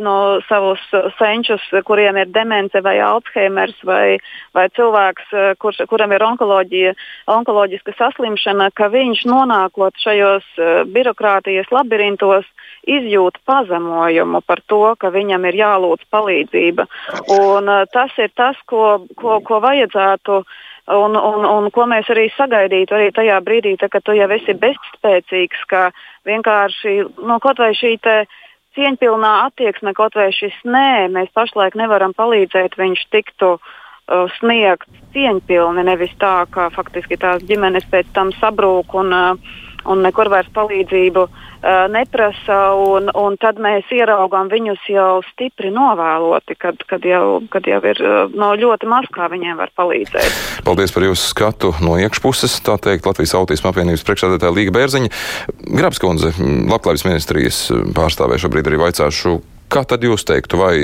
no 0.00 0.14
savus 0.48 0.82
senčus, 1.18 1.64
kuriem 1.86 2.18
ir 2.20 2.30
demence 2.32 2.80
vai 2.84 2.96
Alzheimers, 3.04 3.76
vai, 3.86 4.18
vai 4.56 4.66
cilvēks, 4.76 5.34
kur, 5.60 5.76
kuram 5.90 6.14
ir 6.16 6.24
onkoloģiska 6.24 7.96
saslimšana, 7.98 8.70
ka 8.76 8.88
viņš 8.92 9.26
nonākot 9.28 10.00
šajos 10.00 10.48
birokrātijas 10.94 11.68
labirintos, 11.74 12.48
izjūt 12.88 13.36
pazemojumu 13.44 14.40
par 14.48 14.62
to, 14.70 14.82
ka 14.96 15.12
viņam 15.12 15.44
ir 15.50 15.60
jālūdz 15.60 16.08
palīdzība. 16.14 16.88
Un, 17.36 17.68
tas 17.92 18.16
ir 18.16 18.32
tas, 18.32 18.56
ko, 18.70 19.04
ko, 19.20 19.36
ko 19.44 19.60
vajadzētu 19.60 20.40
uh, 20.40 20.58
Un, 20.90 21.14
un, 21.14 21.44
un 21.46 21.68
ko 21.70 21.84
mēs 21.86 22.08
arī 22.10 22.28
sagaidītu 22.34 22.96
arī 22.96 23.10
tajā 23.14 23.36
brīdī, 23.46 23.76
tā, 23.78 23.86
kad 23.92 24.02
tu 24.02 24.14
jau 24.16 24.26
esi 24.34 24.56
bezspēcīgs, 24.58 25.64
ka 25.70 25.90
vienkārši 26.26 26.94
nu, 27.20 27.36
kaut 27.42 27.62
vai 27.62 27.70
šī 27.78 27.94
cieņpilnā 28.74 29.30
attieksme, 29.48 29.94
kaut 29.94 30.16
vai 30.18 30.30
šis 30.34 30.56
nē, 30.64 31.10
mēs 31.14 31.30
pašlaik 31.34 31.76
nevaram 31.78 32.14
palīdzēt, 32.16 32.78
viņš 32.78 33.06
tiktu 33.14 33.52
uh, 33.58 34.26
sniegt 34.38 34.88
cieņpilni, 35.14 35.86
nevis 35.86 36.14
tā, 36.22 36.46
ka 36.50 36.68
faktiski 36.74 37.18
tās 37.18 37.42
ģimenes 37.46 37.86
pēc 37.90 38.10
tam 38.14 38.34
sabrūk 38.38 38.94
un, 38.98 39.14
uh, 39.14 39.58
un 39.88 40.02
nekur 40.04 40.30
vairs 40.32 40.50
palīdzību 40.54 41.24
uh, 41.24 41.38
neprasa, 41.92 42.58
un, 42.76 43.10
un 43.14 43.36
tad 43.40 43.60
mēs 43.62 43.88
ieraugām 43.94 44.48
viņus 44.52 44.86
jau 44.90 45.20
stipri 45.30 45.70
novēloti, 45.74 46.56
kad, 46.60 46.80
kad, 46.88 47.04
jau, 47.04 47.40
kad 47.52 47.68
jau 47.68 47.80
ir 47.90 48.02
no 48.34 48.52
ļoti 48.56 48.88
maz, 48.90 49.08
kā 49.12 49.28
viņiem 49.32 49.60
var 49.60 49.72
palīdzēt. 49.76 50.64
Paldies 50.64 50.94
par 50.94 51.06
jūsu 51.06 51.30
skatu 51.30 51.72
no 51.84 51.98
iekšpuses, 52.00 52.58
tā 52.64 52.78
teikt, 52.80 53.08
Latvijas 53.08 53.36
autisma 53.38 53.72
apvienības 53.74 54.04
priekšsēdētāja 54.08 54.56
Līga 54.56 54.76
Bērziņa. 54.78 55.12
Grabskundze, 55.80 56.34
Labklājības 56.40 57.06
ministrijas 57.08 57.62
pārstāvē 57.96 58.40
šobrīd 58.40 58.70
arī 58.70 58.80
vaicāšu, 58.86 59.40
kā 59.70 59.84
tad 59.88 60.04
jūs 60.04 60.26
teiktu, 60.28 60.58
vai 60.60 60.74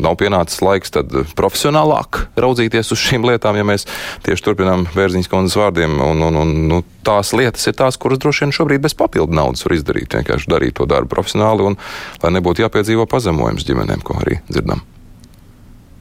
nav 0.00 0.16
pienācis 0.20 0.60
laiks 0.62 0.92
tad 0.94 1.14
profesionālāk 1.38 2.24
raudzīties 2.40 2.92
uz 2.94 3.00
šīm 3.00 3.26
lietām, 3.26 3.58
ja 3.58 3.66
mēs 3.66 3.86
tieši 4.26 4.46
turpinām 4.46 4.86
Bērziņas 4.94 5.30
kundzes 5.32 5.58
vārdiem. 5.58 5.98
Un, 6.04 6.22
un, 6.28 6.38
un, 6.42 6.54
nu, 6.70 6.82
tās 7.06 7.32
lietas 7.36 7.66
ir 7.70 7.76
tās, 7.78 7.98
kuras 8.00 8.20
droši 8.22 8.46
vien 8.46 8.54
šobrīd 8.60 8.84
bez 8.86 8.96
papildu 8.98 9.36
naudas 9.36 9.66
var 9.66 9.76
izdarīt. 9.78 10.14
Vienkārši 10.20 10.52
darīt 10.52 10.78
to 10.78 10.88
darbu 10.90 11.10
profesionāli 11.16 11.72
un 11.72 11.80
lai 12.22 12.34
nebūtu 12.38 12.66
jāpiedzīvo 12.66 13.08
pazemojums 13.10 13.66
ģimenēm, 13.66 14.06
ko 14.06 14.20
arī 14.22 14.40
dzirdam. 14.50 14.84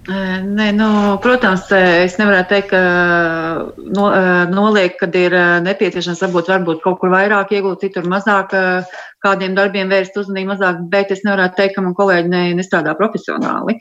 Nē, 0.10 0.72
nu, 0.74 0.86
protams, 1.22 1.67
es 1.76 2.15
nevaru 2.17 2.41
teikt, 2.50 2.72
ka 2.72 2.80
no, 3.93 4.08
noliek, 4.50 4.95
kad 4.98 5.13
ir 5.13 5.36
nepieciešams 5.62 6.24
varbūt, 6.26 6.50
varbūt 6.50 6.80
kaut 6.82 6.98
kur 7.02 7.12
vairāk 7.13 7.52
iegūt, 7.54 7.84
citur 7.84 8.08
mazāk, 8.10 8.56
kādiem 9.22 9.54
darbiem 9.58 9.91
vērst 9.91 10.17
uzmanību 10.17 10.56
mazāk, 10.56 10.80
bet 10.89 11.13
es 11.13 11.22
nevaru 11.28 11.45
teikt, 11.54 11.76
ka 11.76 11.84
man 11.86 11.93
kolēģi 12.00 12.34
ne, 12.34 12.41
nestrādā 12.58 12.95
profesionāli. 12.98 13.78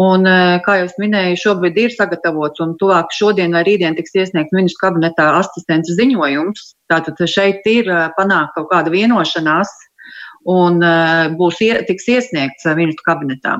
Un, 0.00 0.24
kā 0.64 0.78
jau 0.80 0.88
minēju, 1.02 1.40
šobrīd 1.42 1.80
ir 1.82 1.92
sagatavots 1.92 2.62
un 2.64 2.76
tuvāk 2.80 3.12
šodien 3.12 3.52
vai 3.52 3.64
rītdien 3.66 3.98
tiks 3.98 4.16
iesniegts 4.16 4.56
ministru 4.56 4.86
kabinetā 4.86 5.28
asistents 5.42 5.92
ziņojums. 5.98 6.70
Tātad 6.88 7.20
šeit 7.28 7.68
ir 7.68 7.90
panākt 8.16 8.56
kaut 8.56 8.70
kāda 8.72 8.94
vienošanās 8.94 9.74
un 10.48 10.80
būs, 11.36 11.60
tiks 11.90 12.08
iesniegts 12.14 12.70
ministru 12.78 13.10
kabinetā 13.10 13.58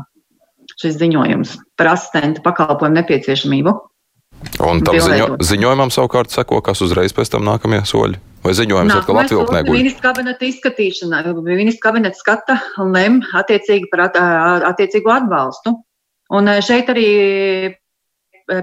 šis 0.81 0.99
ziņojums 1.01 1.55
par 1.79 1.95
asistentu 1.95 2.43
pakalpojumu 2.45 3.01
nepieciešamību. 3.01 3.77
Un 4.64 4.81
tam 4.85 4.97
ziņo, 4.97 5.37
ziņojumam 5.45 5.93
savukārt 5.93 6.33
seko, 6.33 6.62
kas 6.64 6.81
uzreiz 6.85 7.12
pēc 7.16 7.33
tam 7.35 7.45
nākamie 7.45 7.83
soļi. 7.88 8.21
Vai 8.40 8.55
ziņojums 8.57 8.95
atkal 8.97 9.19
atvilknē 9.21 9.61
guļ? 9.66 9.77
Ministra 9.77 10.07
kabineta 10.09 10.47
izskatīšana, 10.49 11.21
ministra 11.45 11.90
kabineta 11.90 12.16
skata 12.16 12.57
un 12.81 12.95
lem 12.97 13.19
attiecīgi 13.37 13.90
par 13.93 14.07
at, 14.07 14.16
attiecīgu 14.71 15.12
atbalstu. 15.12 15.75
Un 16.33 16.49
šeit 16.64 16.88
arī 16.93 17.11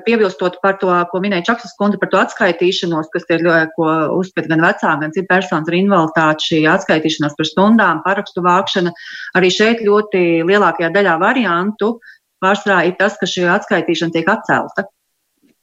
piebilstot 0.06 0.58
par 0.64 0.78
to, 0.82 0.90
ko 1.12 1.22
minēja 1.24 1.48
Čaksas 1.52 1.78
kundze 1.80 2.00
par 2.02 2.12
to 2.12 2.20
atskaitīšanos, 2.22 3.10
kas 3.14 3.28
ir, 3.34 3.46
ko 3.76 3.88
uzskata 4.18 4.52
gan 4.52 4.66
vecāki, 4.66 5.02
gan 5.06 5.16
citi 5.16 5.30
personas 5.30 5.72
ar 5.72 5.78
invaliditāti, 5.78 6.50
šī 6.52 6.60
atskaitīšanās 6.74 7.38
par 7.40 7.50
stundām, 7.50 8.04
parakstu 8.06 8.44
vākšana. 8.46 8.94
Arī 9.40 9.54
šeit 9.54 9.86
ļoti 9.88 10.26
lielākajā 10.48 10.92
daļā 10.96 11.18
variantu 11.24 11.98
pārsvarā 12.44 12.84
ir 12.90 13.00
tas, 13.00 13.18
ka 13.18 13.30
šī 13.30 13.48
atskaitīšana 13.56 14.16
tiek 14.18 14.30
atcelta 14.36 14.90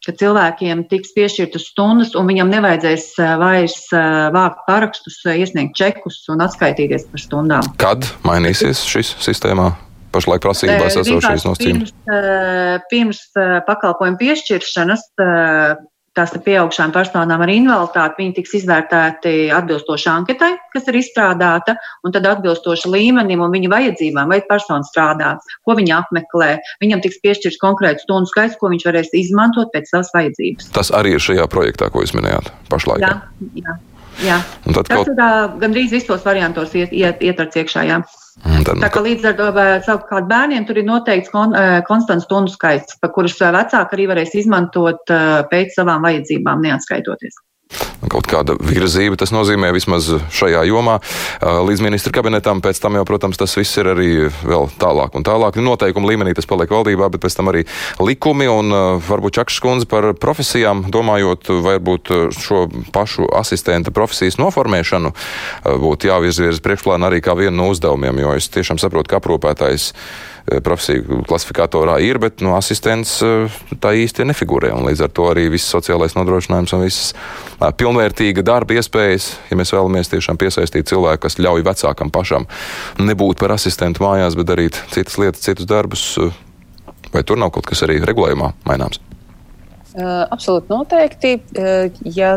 ka 0.04 0.12
cilvēkiem 0.20 0.84
tiks 0.90 1.14
piešķirtas 1.16 1.68
stundas, 1.72 2.12
un 2.18 2.28
viņam 2.28 2.52
nevajadzēs 2.52 3.06
eh, 3.16 3.32
vairs 3.40 3.78
eh, 3.96 4.28
vākt 4.34 4.64
parakstus, 4.68 5.20
eh, 5.24 5.40
iesniegt 5.40 5.76
čekus 5.78 6.20
un 6.32 6.44
atskaitīties 6.44 7.08
par 7.10 7.22
stundām. 7.22 7.70
Kad 7.80 8.08
mainīsies 8.26 8.84
šis 8.88 9.14
sistēmā? 9.24 9.72
Pašlaik 10.14 10.44
prasībās 10.44 11.00
esošais 11.02 11.46
nosacījums. 11.48 11.90
Pirms, 12.06 12.86
pirms 12.92 13.24
pakalpojumu 13.66 14.20
piešķiršanas 14.20 15.08
tās 16.14 16.34
pieaugšām 16.46 16.92
personām 16.94 17.42
ar 17.42 17.50
invaliditāti, 17.50 18.22
viņi 18.22 18.34
tiks 18.36 18.54
izvērtēti 18.60 19.32
atbilstoši 19.54 20.08
anketai, 20.12 20.52
kas 20.74 20.86
ir 20.90 20.98
izstrādāta, 21.00 21.74
un 22.06 22.14
tad 22.14 22.28
atbilstoši 22.30 22.90
līmenim 22.92 23.42
un 23.42 23.54
viņa 23.54 23.70
vajadzībām, 23.72 24.30
vai 24.30 24.40
persona 24.46 24.86
strādā, 24.86 25.34
ko 25.66 25.76
viņa 25.78 26.00
apmeklē. 26.04 26.52
Viņam 26.84 27.02
tiks 27.04 27.20
piešķirts 27.24 27.60
konkrēts 27.62 28.06
stundu 28.06 28.30
skaits, 28.30 28.58
ko 28.60 28.70
viņš 28.72 28.86
varēs 28.90 29.10
izmantot 29.18 29.72
pēc 29.74 29.90
savas 29.90 30.12
vajadzības. 30.14 30.70
Tas 30.76 30.92
arī 30.94 31.16
ir 31.18 31.24
šajā 31.24 31.48
projektā, 31.50 31.90
ko 31.90 32.04
jūs 32.04 32.14
minējāt 32.16 32.52
pašlaik. 32.70 33.02
Jā, 33.02 33.14
jā. 33.58 33.78
jā. 34.22 34.42
Tas 34.70 34.92
kaut... 34.94 35.10
ir 35.10 35.58
gandrīz 35.62 35.98
visos 35.98 36.22
variantos 36.26 36.78
iet, 36.78 36.94
iet, 36.94 37.26
ietverts 37.26 37.64
iekšā. 37.64 37.88
Jā. 37.90 38.04
Tad, 38.42 38.80
tā 38.82 38.90
kā 38.90 39.00
līdz 39.04 39.28
ar 39.30 39.34
to 39.38 39.48
savukārt 39.86 40.26
bērniem 40.30 40.64
tur 40.66 40.80
ir 40.80 40.88
noteikts 40.88 41.30
kon, 41.30 41.54
konstants 41.86 42.26
stundu 42.26 42.50
skaits, 42.50 42.98
pa 42.98 43.12
kurus 43.14 43.38
vecāki 43.38 43.94
arī 43.94 44.08
varēs 44.10 44.34
izmantot 44.42 45.14
pēc 45.52 45.76
savām 45.78 46.02
vajadzībām, 46.08 46.64
neatskaitoties 46.66 47.38
kaut 48.10 48.28
kāda 48.30 48.56
virzība. 48.60 49.18
Tas 49.20 49.32
nozīmē 49.34 49.70
vismaz 49.74 50.10
šajā 50.34 50.64
jomā. 50.68 50.98
Līdz 51.42 51.84
ministra 51.84 52.12
kabinetam 52.14 52.62
pēc 52.64 52.80
tam 52.82 52.98
jau, 52.98 53.04
protams, 53.08 53.38
tas 53.40 53.54
viss 53.58 53.80
ir 53.80 53.90
arī 53.94 54.10
vēl 54.44 54.68
tālāk 54.80 55.16
un 55.18 55.26
tālāk. 55.26 55.58
Noteikuma 55.62 56.10
līmenī 56.10 56.34
tas 56.36 56.48
paliek 56.50 56.72
valdībā, 56.72 57.08
bet 57.14 57.24
pēc 57.24 57.38
tam 57.38 57.52
arī 57.52 57.64
likumi 58.02 58.48
un 58.50 58.74
varbūt 59.04 59.40
Čakšs 59.40 59.62
kundze 59.64 59.88
par 59.90 60.10
profesijām, 60.20 60.84
domājot, 60.94 61.50
varbūt 61.64 62.12
šo 62.38 62.66
pašu 62.94 63.30
asistenta 63.34 63.94
profesijas 63.94 64.38
noformēšanu 64.38 65.14
būtu 65.64 66.10
jāvirz 66.10 66.62
priekšplānā 66.64 67.10
arī 67.10 67.22
kā 67.24 67.34
vienu 67.38 67.56
no 67.56 67.72
uzdevumiem, 67.72 68.22
jo 68.22 68.36
es 68.38 68.50
tiešām 68.52 68.80
saprotu, 68.82 69.10
ka 69.10 69.20
aprūpētājs 69.22 69.92
Eh, 69.94 70.33
profesiju 70.44 71.22
klasifikatorā 71.28 71.96
ir, 72.04 72.18
bet 72.20 72.42
nu, 72.44 72.52
asistents 72.58 73.16
eh, 73.24 73.60
tā 73.80 73.94
īsti 73.96 74.26
nefigurē. 74.28 74.74
Līdz 74.88 75.06
ar 75.06 75.12
to 75.16 75.28
arī 75.30 75.46
viss 75.52 75.72
sociālais 75.72 76.16
nodrošinājums 76.18 76.74
un 76.76 76.84
visas 76.84 77.14
eh, 77.14 77.70
pilnvērtīga 77.72 78.44
darba 78.44 78.76
iespējas, 78.76 79.30
ja 79.50 79.58
mēs 79.60 79.72
vēlamies 79.74 80.12
tiešām 80.12 80.40
piesaistīt 80.40 80.90
cilvēku, 80.92 81.24
kas 81.24 81.40
ļauj 81.40 81.64
vecākam 81.64 82.12
pašam 82.12 82.48
nebūt 83.00 83.40
par 83.40 83.56
asistentu 83.56 84.04
mājās, 84.04 84.36
bet 84.36 84.50
darīt 84.52 84.80
citas 84.92 85.16
lietas, 85.20 85.44
citus 85.46 85.70
darbus, 85.70 86.04
vai 87.14 87.24
tur 87.24 87.40
nav 87.40 87.54
kaut 87.54 87.70
kas 87.70 87.86
arī 87.86 88.02
regulējumā 88.04 88.52
maināms? 88.68 89.00
Absolūti 89.94 90.72
noteikti. 90.72 91.34
Ja 92.16 92.32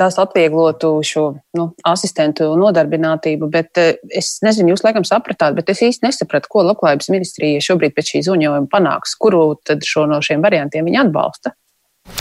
tās 0.00 0.16
atvieglotu 0.18 0.92
šo 1.06 1.24
nu, 1.58 1.66
asistentu 1.86 2.48
nodarbinātību, 2.58 3.50
bet 3.52 3.78
es 3.78 4.32
nezinu, 4.42 4.72
jūs 4.72 4.82
laikam 4.86 5.06
sapratāt, 5.06 5.54
bet 5.58 5.70
es 5.70 5.84
īsti 5.86 6.08
nesapratu, 6.08 6.50
ko 6.50 6.64
Labklājības 6.66 7.10
ministrija 7.12 7.62
šobrīd 7.64 7.94
pēc 7.94 8.14
šī 8.14 8.24
ziņojuma 8.30 8.70
panāks, 8.72 9.14
kuru 9.20 9.52
tad 9.66 9.86
šo 9.86 10.08
no 10.10 10.18
šiem 10.24 10.42
variantiem 10.42 10.88
viņi 10.88 11.02
atbalsta. 11.04 11.54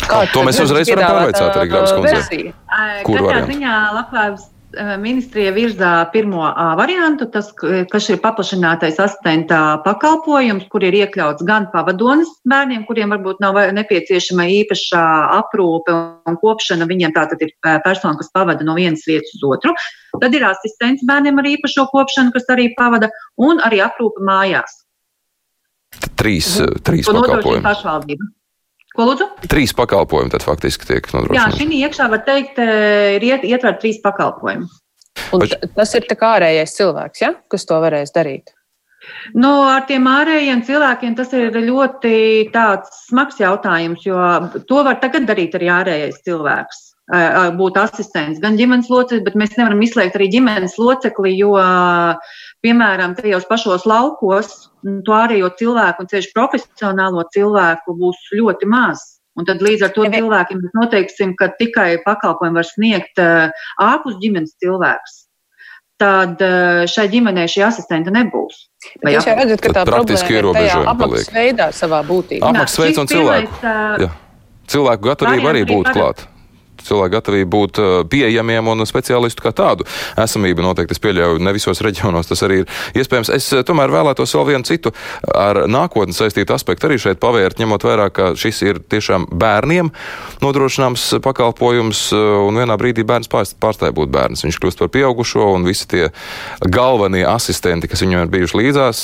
Kā 0.05 0.21
to 0.29 0.43
mēs 0.45 0.59
uzreiz 0.61 0.91
varam 0.91 1.15
pārveicāt 1.15 1.55
arī 1.55 1.73
Grāmas 1.73 1.97
kundzei. 1.97 2.45
Kur 3.07 3.25
variantu? 3.25 3.55
Ziņā 3.55 3.75
Labklājības 3.97 4.47
Eh, 4.49 4.58
ministrija 5.01 5.51
virzā 5.55 5.91
pirmo 6.13 6.43
variantu, 6.77 7.25
tas, 7.33 7.49
kas 7.91 8.09
ir 8.11 8.19
paplašinātais 8.21 8.99
asistenta 9.01 9.79
pakalpojums, 9.85 10.67
kur 10.69 10.85
ir 10.85 10.97
iekļauts 11.01 11.45
gan 11.47 11.67
pavadonis 11.73 12.31
bērniem, 12.49 12.85
kuriem 12.87 13.13
varbūt 13.15 13.41
nav 13.43 13.57
nepieciešama 13.75 14.45
īpašā 14.59 15.05
aprūpe 15.39 15.95
un 16.29 16.39
kopšana. 16.41 16.87
Viņiem 16.89 17.15
tātad 17.17 17.41
ir 17.45 17.53
persona, 17.63 18.15
kas 18.19 18.31
pavada 18.33 18.65
no 18.67 18.77
vienas 18.77 19.05
vietas 19.09 19.33
uz 19.39 19.45
otru. 19.57 19.73
Tad 20.19 20.37
ir 20.37 20.45
asistents 20.47 21.05
bērniem 21.07 21.41
ar 21.41 21.49
īpašo 21.55 21.89
kopšanu, 21.93 22.33
kas 22.35 22.49
arī 22.53 22.71
pavada, 22.77 23.11
un 23.41 23.61
arī 23.65 23.81
aprūpe 23.85 24.25
mājās. 24.25 24.83
Trīs, 26.19 26.57
trīs 26.85 27.07
pakalpojumi. 27.09 28.38
Ko 28.99 29.05
lūdzu? 29.07 29.29
Trīs 29.47 29.71
pakalpojumi 29.71 30.33
tad 30.33 30.43
faktiski 30.43 30.89
tiek 30.89 31.05
nodrošināti. 31.13 31.39
Jā, 31.39 31.47
šī 31.55 31.81
iekšā 31.87 32.09
var 32.11 32.25
teikt, 32.27 32.57
eh, 32.59 33.15
ir 33.15 33.23
iet, 33.23 33.45
ietverti 33.47 33.85
trīs 33.85 33.99
pakalpojumi. 34.03 34.67
Un 35.31 35.45
tas 35.75 35.93
ir 35.95 36.03
tā 36.09 36.17
kā 36.19 36.35
ārējais 36.35 36.75
cilvēks, 36.75 37.21
ja? 37.23 37.33
kas 37.47 37.63
to 37.69 37.77
varēs 37.79 38.11
darīt. 38.11 38.51
Nu, 39.31 39.63
ar 39.63 39.85
tiem 39.87 40.03
ārējiem 40.03 40.65
cilvēkiem 40.67 41.15
tas 41.15 41.31
ir 41.31 41.55
ļoti 41.55 42.51
smags 43.07 43.39
jautājums, 43.39 44.03
jo 44.03 44.19
to 44.67 44.83
var 44.83 44.99
tagad 44.99 45.29
darīt 45.29 45.55
arī 45.55 45.71
ārējais 45.71 46.19
cilvēks. 46.27 46.85
Būt 47.57 47.79
asistents, 47.81 48.41
gan 48.43 48.59
ģimenes 48.59 48.91
loceklis, 48.91 49.23
bet 49.25 49.39
mēs 49.39 49.55
nevaram 49.57 49.79
izslēgt 49.81 50.19
arī 50.19 50.27
ģimenes 50.35 50.75
locekli, 50.77 51.31
jo, 51.39 51.55
piemēram, 52.61 53.15
tajos 53.17 53.47
pašos 53.49 53.87
laukos 53.89 54.68
to 55.05 55.15
ārējo 55.15 55.49
cilvēku 55.59 56.03
un 56.03 56.09
ceļš 56.11 56.29
profesionālo 56.35 57.25
cilvēku 57.33 57.95
būs 57.99 58.29
ļoti 58.39 58.69
maz. 58.69 59.03
Un 59.39 59.47
tad 59.47 59.61
līdz 59.63 59.87
ar 59.87 59.91
to 59.95 60.05
cilvēkiem 60.11 60.59
mēs 60.59 60.75
noteiksim, 60.75 61.35
ka 61.39 61.51
tikai 61.59 62.01
pakalpojumu 62.03 62.59
var 62.59 62.67
sniegt 62.67 63.21
ārpus 63.21 64.17
ģimenes 64.23 64.57
cilvēks. 64.59 65.19
Tad 65.99 66.41
šai 66.87 67.05
ģimenei 67.11 67.47
šī 67.51 67.63
asistenta 67.67 68.11
nebūs. 68.15 68.65
Bet 69.03 69.17
jūs 69.17 69.27
jau 69.27 69.35
redzat, 69.35 69.63
ka 69.63 69.73
tā 69.75 69.85
problēma 69.87 70.31
ir 70.31 70.49
tajā 70.55 70.81
apmaksas 70.93 71.31
veidā 71.35 71.69
savā 71.75 72.01
būtībā. 72.07 72.51
Apmaksas 72.51 72.83
veids 72.83 73.03
un 73.03 73.11
cilvēku. 73.11 73.63
Jā. 74.03 74.11
Cilvēku 74.69 75.09
gatavība 75.11 75.53
arī 75.53 75.63
būt 75.67 75.91
klāt 75.95 76.27
cilvēku 76.87 77.15
gatavību 77.17 77.49
būt 77.53 77.81
uh, 77.81 77.89
pieejamiem 78.09 78.71
un 78.71 78.85
speciālistu 78.87 79.45
kā 79.45 79.53
tādu 79.55 79.87
esamību 80.19 80.63
noteikti 80.65 80.95
es 80.95 81.03
pieļauju 81.03 81.43
ne 81.43 81.53
visos 81.55 81.81
reģionos 81.85 82.29
tas 82.29 82.43
arī 82.47 82.61
ir 82.63 83.01
iespējams. 83.01 83.31
Es 83.35 83.49
uh, 83.53 83.63
tomēr 83.67 83.93
vēlētos 83.93 84.35
vēl 84.37 84.47
vienu 84.53 84.67
citu 84.67 84.93
ar 85.33 85.63
nākotni 85.71 86.15
saistītu 86.15 86.55
aspektu 86.55 86.89
arī 86.89 86.99
šeit 87.01 87.21
pavērt, 87.21 87.61
ņemot 87.61 87.87
vērā, 87.87 88.09
ka 88.13 88.31
šis 88.39 88.61
ir 88.65 88.81
tiešām 88.91 89.29
bērniem 89.39 89.91
nodrošināms 90.43 91.09
pakalpojums 91.25 92.05
uh, 92.15 92.27
un 92.47 92.61
vienā 92.61 92.77
brīdī 92.79 93.05
bērns 93.07 93.31
pārstāja 93.31 93.95
būt 93.95 94.13
bērns. 94.13 94.45
Viņš 94.45 94.61
kļūst 94.61 94.83
par 94.83 94.93
pieaugušo 94.93 95.51
un 95.55 95.67
visi 95.67 95.89
tie 95.89 96.05
galvenie 96.65 97.25
asistenti, 97.29 97.89
kas 97.89 98.05
viņam 98.05 98.25
ir 98.25 98.33
bijuši 98.33 98.59
līdzās, 98.61 99.03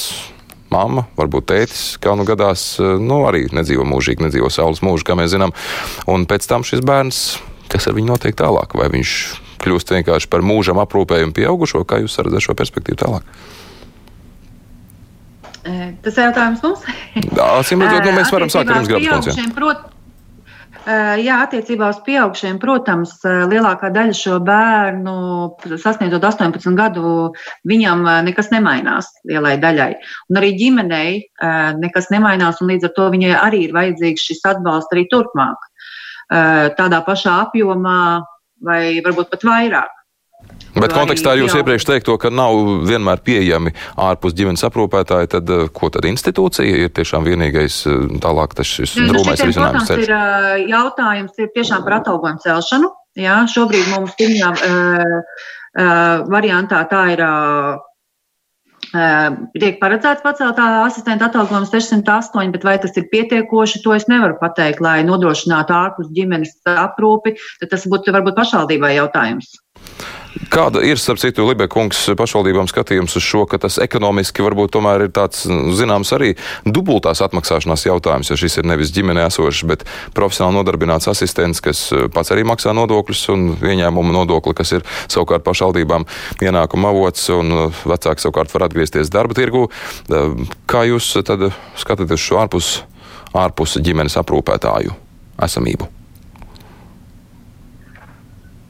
mamma, 0.74 1.06
varbūt 1.18 1.50
tētis, 1.52 1.84
kā 2.02 2.16
nu 2.18 2.26
gadās, 2.28 2.76
nu, 2.80 3.24
arī 3.30 3.46
nedzīvo 3.56 3.86
mūžīgi, 3.88 4.26
nedzīvo 4.26 4.52
saules 4.54 4.84
mūžu, 4.86 5.08
kā 5.08 5.18
mēs 5.18 5.34
zinām. 5.36 5.54
Un 6.12 6.28
pēc 6.30 6.48
tam 6.50 6.66
šis 6.68 6.84
bērns 6.86 7.26
kas 7.72 7.90
ar 7.90 7.98
viņu 7.98 8.12
notiek 8.14 8.36
tālāk? 8.38 8.76
Vai 8.78 8.90
viņš 8.94 9.12
kļūst 9.64 9.94
vienkārši 9.96 10.30
par 10.32 10.46
mūžam 10.46 10.82
aprūpējumu 10.84 11.36
pieaugušo, 11.36 11.86
kā 11.88 12.02
jūs 12.04 12.20
redzat 12.22 12.46
šo 12.46 12.58
perspektīvu 12.58 13.02
tālāk? 13.02 13.36
Tas 15.66 16.14
ir 16.14 16.28
jautājums 16.28 16.62
mums. 16.62 16.86
Acīm 17.42 17.82
redzot, 17.82 18.06
nu, 18.06 18.16
mēs 18.20 18.30
varam 18.34 18.52
sākt 18.54 18.70
ar 18.70 18.84
jums 18.84 18.92
grāmatā. 18.92 19.92
Jā, 20.86 21.40
attiecībā 21.42 21.88
uz 21.90 21.98
pieaugšiem, 22.06 22.60
protams, 22.62 23.16
lielākā 23.26 23.90
daļa 23.90 24.14
šo 24.14 24.36
bērnu, 24.46 25.16
sasniedzot 25.82 26.28
18 26.30 26.78
gadu, 26.78 27.32
viņam 27.66 28.06
nekas 28.28 28.52
nemainās 28.54 29.10
lielai 29.26 29.56
daļai. 29.64 29.96
Un 30.30 30.38
arī 30.38 30.52
ģimenei 30.60 31.16
nekas 31.82 32.12
nemainās, 32.14 32.62
un 32.62 32.70
līdz 32.70 32.92
ar 32.92 32.94
to 33.00 33.08
viņai 33.16 33.34
arī 33.40 33.64
ir 33.66 33.74
vajadzīgs 33.74 34.28
šis 34.30 34.46
atbalsts 34.52 34.94
arī 34.94 35.08
turpmāk. 35.10 35.66
Eh, 36.26 36.70
tādā 36.74 37.04
pašā 37.06 37.36
apjomā 37.46 38.24
vai 38.66 38.98
varbūt 39.06 39.30
pat 39.30 39.44
vairāk. 39.46 39.92
Bet 40.76 40.92
kontekstā 40.92 41.32
ar 41.32 41.40
jūs 41.40 41.54
iepriekš 41.56 41.86
teikto, 41.88 42.16
ka 42.20 42.32
nav 42.34 42.56
vienmēr 42.86 43.22
pieejami 43.26 43.72
ārpus 44.02 44.34
ģimenes 44.36 44.66
aprūpētāji, 44.66 45.30
tad 45.36 45.52
eh, 45.54 45.68
ko 45.70 45.92
tad 45.94 46.08
institūcija 46.10 46.82
ir 46.88 46.94
tiešām 46.98 47.28
vienīgais 47.30 47.78
eh, 47.92 48.18
tālāk 48.26 48.58
tas 48.58 48.74
šis 48.74 48.98
Nu, 48.98 49.12
drūmais 49.14 49.38
šitiem, 49.38 49.54
risinājums 49.54 49.92
protams, 49.92 50.10
ir 50.10 50.72
jautājums 50.74 51.44
ir 51.46 51.52
tiešām 51.54 51.86
par 51.86 52.00
atalgojumu 52.02 52.42
celšanu. 52.48 52.94
Jā, 53.22 53.38
šobrīd 53.48 53.94
mums 53.94 54.18
pirmajā 54.18 54.50
uh, 54.52 55.20
uh, 55.78 56.26
variantā 56.34 56.82
tā 56.90 57.04
ir. 57.14 57.22
Uh, 57.22 57.84
Tiek 58.96 59.80
paredzēts 59.82 60.24
pacelt 60.24 60.60
asistenta 60.62 61.28
atalgojums 61.28 61.74
608, 61.74 62.54
bet 62.54 62.64
vai 62.68 62.78
tas 62.80 62.96
ir 62.96 63.10
pietiekoši, 63.12 63.82
to 63.84 63.96
es 63.96 64.08
nevaru 64.12 64.38
pateikt, 64.40 64.80
lai 64.84 65.02
nodrošinātu 65.08 65.76
ārpus 65.76 66.12
ģimenes 66.16 66.56
aprūpi. 66.72 67.36
Tad 67.60 67.74
tas 67.76 67.88
būtu 67.92 68.16
varbūt 68.16 68.38
pašvaldībai 68.40 68.96
jautājums. 68.96 69.52
Kāda 70.52 70.82
ir, 70.84 71.00
starp 71.00 71.20
citu, 71.22 71.46
Libekungs 71.48 72.02
pašvaldībām 72.20 72.68
skatījums 72.68 73.16
uz 73.16 73.24
šo, 73.24 73.46
ka 73.48 73.60
tas 73.62 73.78
ekonomiski 73.82 74.44
varbūt 74.44 74.74
tomēr 74.76 75.06
ir 75.08 75.14
tāds, 75.16 75.46
zināms, 75.48 76.12
arī 76.16 76.34
dubultās 76.68 77.22
atmaksāšanās 77.24 77.86
jautājums, 77.88 78.32
jo 78.32 78.38
šis 78.40 78.60
ir 78.60 78.68
nevis 78.68 78.92
ģimenē 78.96 79.26
esošs, 79.30 79.64
bet 79.70 79.86
profesionāli 80.18 80.60
nodarbināts 80.60 81.08
asistents, 81.12 81.64
kas 81.64 81.88
pats 82.14 82.36
arī 82.36 82.44
maksā 82.48 82.76
nodokļus 82.76 83.24
un 83.32 83.48
ieņēmumu 83.64 84.16
nodokli, 84.18 84.56
kas 84.60 84.76
ir 84.76 84.86
savukārt 85.08 85.48
pašvaldībām 85.48 86.08
ienākuma 86.44 86.92
avots, 86.92 87.30
un 87.32 87.72
vecāki 87.88 88.28
savukārt 88.28 88.52
var 88.58 88.68
atgriezties 88.68 89.14
darba 89.14 89.40
tirgu. 89.40 89.70
Kā 90.68 90.84
jūs 90.90 91.14
tad 91.24 91.50
skatāties 91.80 92.28
šo 92.28 92.44
ārpus, 92.44 92.78
ārpus 93.32 93.80
ģimenes 93.80 94.20
aprūpētāju 94.20 95.00
esamību? 95.48 95.95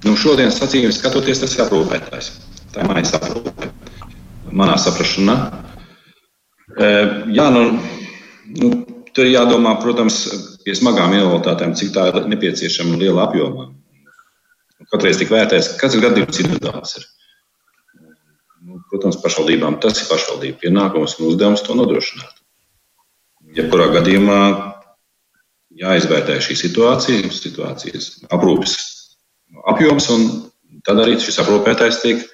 Nu, 0.05 0.13
šodienas 0.13 0.59
acīm 0.61 0.91
skatoties, 0.93 1.39
tas 1.41 1.55
ir 1.55 1.63
aprūpētājs. 1.63 2.27
Tā 2.73 2.83
ir 2.83 2.89
mājas 2.91 3.15
aprūpe. 3.17 3.71
Manā 4.53 4.75
saprašanā. 4.77 5.35
E, 6.77 6.89
jā, 7.33 7.47
nu, 7.55 7.63
nu, 8.59 8.69
tur 9.17 9.25
jādomā, 9.25 9.73
protams, 9.81 10.19
pie 10.61 10.75
smagām 10.77 11.15
invaliditātēm, 11.17 11.73
cik 11.79 11.93
tā 11.95 12.05
ir 12.11 12.29
nepieciešama 12.29 12.99
liela 13.01 13.25
apjomā. 13.25 13.71
Katreiz 14.93 15.17
tik 15.17 15.33
vērtēs, 15.33 15.73
ir 15.81 16.05
gadījums 16.05 16.41
individuāls. 16.43 16.97
Ir. 16.99 17.07
Nu, 18.61 18.81
protams, 18.91 19.17
pašvaldībām 19.23 19.79
tas 19.81 20.03
ir 20.03 20.09
pašvaldību 20.11 20.61
pienākums 20.61 21.17
un 21.17 21.31
uzdevums 21.31 21.65
to 21.65 21.73
nodrošināt. 21.79 22.43
Jebkurā 23.57 23.89
gadījumā 23.95 24.41
jāizvērtē 25.81 26.37
šī 26.45 26.59
situācija, 26.61 27.31
situācijas 27.33 28.11
aprūpes 28.29 28.94
apjoms, 29.71 30.09
un 30.13 30.25
tad 30.85 31.01
arī 31.03 31.17
šis 31.21 31.41
aprūpētājs 31.43 32.01
tiek 32.03 32.25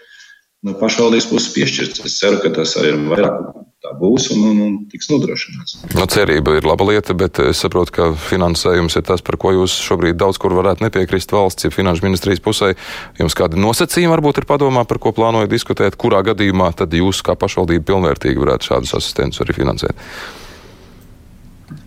no 0.66 0.76
pašvaldības 0.78 1.28
puses 1.32 1.52
piešķirts. 1.56 2.06
Es 2.06 2.20
ceru, 2.22 2.40
ka 2.44 2.52
tas 2.54 2.76
arī 2.80 2.94
vairāk 3.10 3.38
tā 3.82 3.96
būs 3.98 4.28
un, 4.36 4.44
un, 4.46 4.58
un 4.62 4.74
tiks 4.92 5.10
nodrošināts. 5.10 5.80
No 5.98 6.06
cerība 6.12 6.54
ir 6.60 6.68
laba 6.70 6.86
lieta, 6.86 7.16
bet 7.18 7.40
es 7.42 7.64
saprotu, 7.64 7.96
ka 7.96 8.10
finansējums 8.30 9.00
ir 9.00 9.06
tas, 9.08 9.24
par 9.26 9.40
ko 9.42 9.56
jūs 9.56 9.74
šobrīd 9.82 10.20
daudz 10.22 10.38
kur 10.42 10.54
varētu 10.54 10.86
nepiekrist 10.86 11.34
valsts, 11.34 11.66
ja 11.66 11.74
finanšu 11.74 12.06
ministrijas 12.06 12.44
pusē. 12.46 12.76
Jums 13.18 13.38
kādi 13.38 13.62
nosacījumi 13.62 14.14
varbūt 14.14 14.44
ir 14.44 14.50
padomā, 14.50 14.86
par 14.86 15.02
ko 15.02 15.16
plānojat 15.18 15.50
diskutēt, 15.50 15.98
kurā 15.98 16.22
gadījumā 16.30 16.70
tad 16.78 16.94
jūs 16.94 17.24
kā 17.26 17.34
pašvaldība 17.42 17.88
pilnvērtīgi 17.90 18.46
varētu 18.46 18.70
šādus 18.70 18.94
asistentus 19.02 19.42
arī 19.42 19.58
finansēt? 19.58 20.06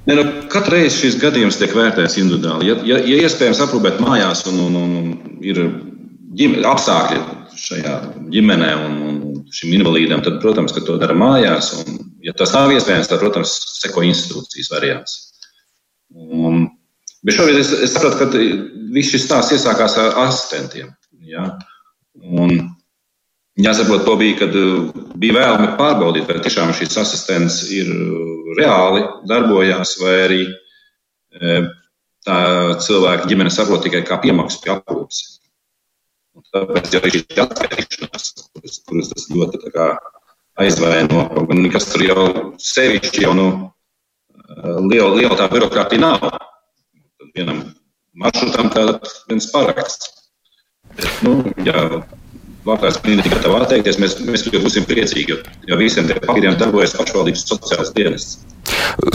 Ne, 0.05 0.14
nu, 0.18 0.24
Katru 0.53 0.76
reizi 0.76 1.05
šis 1.05 1.18
gadījums 1.20 1.59
tiek 1.61 1.72
vērtēts 1.76 2.18
individuāli. 2.20 2.68
Ja, 2.70 2.76
ja, 2.89 3.01
ja 3.09 3.24
iespējams 3.24 3.62
aprūpēt 3.64 4.01
mājās 4.05 4.45
un, 4.51 4.61
un, 4.66 4.76
un 4.80 5.39
ir 5.45 5.61
ģime, 6.37 6.61
apstākļi 6.68 7.20
šajā 7.64 7.95
ģimenē 8.35 8.70
un, 8.85 8.97
un 9.09 9.18
šim 9.55 9.74
invalīdam, 9.78 10.24
tad, 10.26 10.41
protams, 10.43 10.74
to 10.76 10.99
dara 11.01 11.16
mājās. 11.16 11.72
Un, 11.80 12.01
ja 12.24 12.35
tas 12.37 12.53
nav 12.57 12.72
iespējams, 12.74 13.11
tad, 13.11 13.22
protams, 13.22 13.55
seko 13.80 14.05
institūcijas 14.09 14.72
variants. 14.74 15.18
Un, 16.14 16.66
bet 17.24 17.39
šobrīd 17.39 17.61
es, 17.61 17.72
es 17.87 17.95
saprotu, 17.95 18.20
ka 18.20 18.45
viss 18.95 19.14
šis 19.14 19.26
stāsts 19.28 19.57
iesākās 19.57 19.97
ar 20.01 20.18
asistentiem. 20.26 20.93
Ja? 21.24 21.49
Un, 22.20 22.59
Jāsaprot, 23.55 24.02
to 24.02 24.16
bija, 24.18 24.38
kad 24.40 24.57
bija 25.22 25.36
vēlme 25.36 25.74
pārbaudīt, 25.78 26.26
vai 26.26 26.40
tiešām 26.42 26.72
šis 26.74 26.96
asistents 26.98 27.61
ir 27.70 27.90
reāli 28.59 29.05
darbojās, 29.30 29.94
vai 30.00 30.14
arī 30.24 30.40
tā 32.26 32.38
cilvēka 32.82 33.28
ģimene 33.30 33.52
saprot 33.55 33.84
tikai 33.86 34.02
kā 34.09 34.18
piemaksu 34.22 34.59
pie 34.64 34.72
aprūpes. 34.74 35.22
Tāpēc 36.55 36.96
arī 36.98 37.12
šī 37.14 37.38
atskaitīšanās, 37.44 38.26
kuras, 38.55 38.80
kuras 38.88 39.12
tas 39.12 39.28
ļoti 39.30 39.70
aizvaino, 40.64 41.22
un 41.44 41.70
kas 41.70 41.86
tur 41.92 42.02
jau 42.07 42.26
sevišķi 42.59 43.22
jau 43.22 43.36
nu, 43.38 43.46
liela, 44.90 45.14
liela 45.14 45.38
tā 45.38 45.46
birokrātija 45.52 46.02
nav. 46.02 46.26
Tad 46.26 47.30
vienam 47.38 47.62
maršrutam 48.18 48.70
tāds 48.74 49.22
viens 49.30 49.46
paraksts. 49.55 50.11
Bet, 50.94 51.11
nu, 51.26 51.38
jā, 51.66 51.86
Labklājības 52.64 53.00
klīnika 53.04 53.34
gatava 53.34 53.60
atteikties. 53.64 54.00
Mēs, 54.00 54.16
mēs 54.24 54.46
būsim 54.48 54.86
priecīgi, 54.88 55.34
jo, 55.34 55.38
jo 55.68 55.78
visiem 55.80 56.08
tiem 56.08 56.20
papīriem 56.24 56.56
darbojas 56.60 56.96
pašvaldības 56.96 57.44
sociālais 57.50 57.92
dienests. 57.96 58.53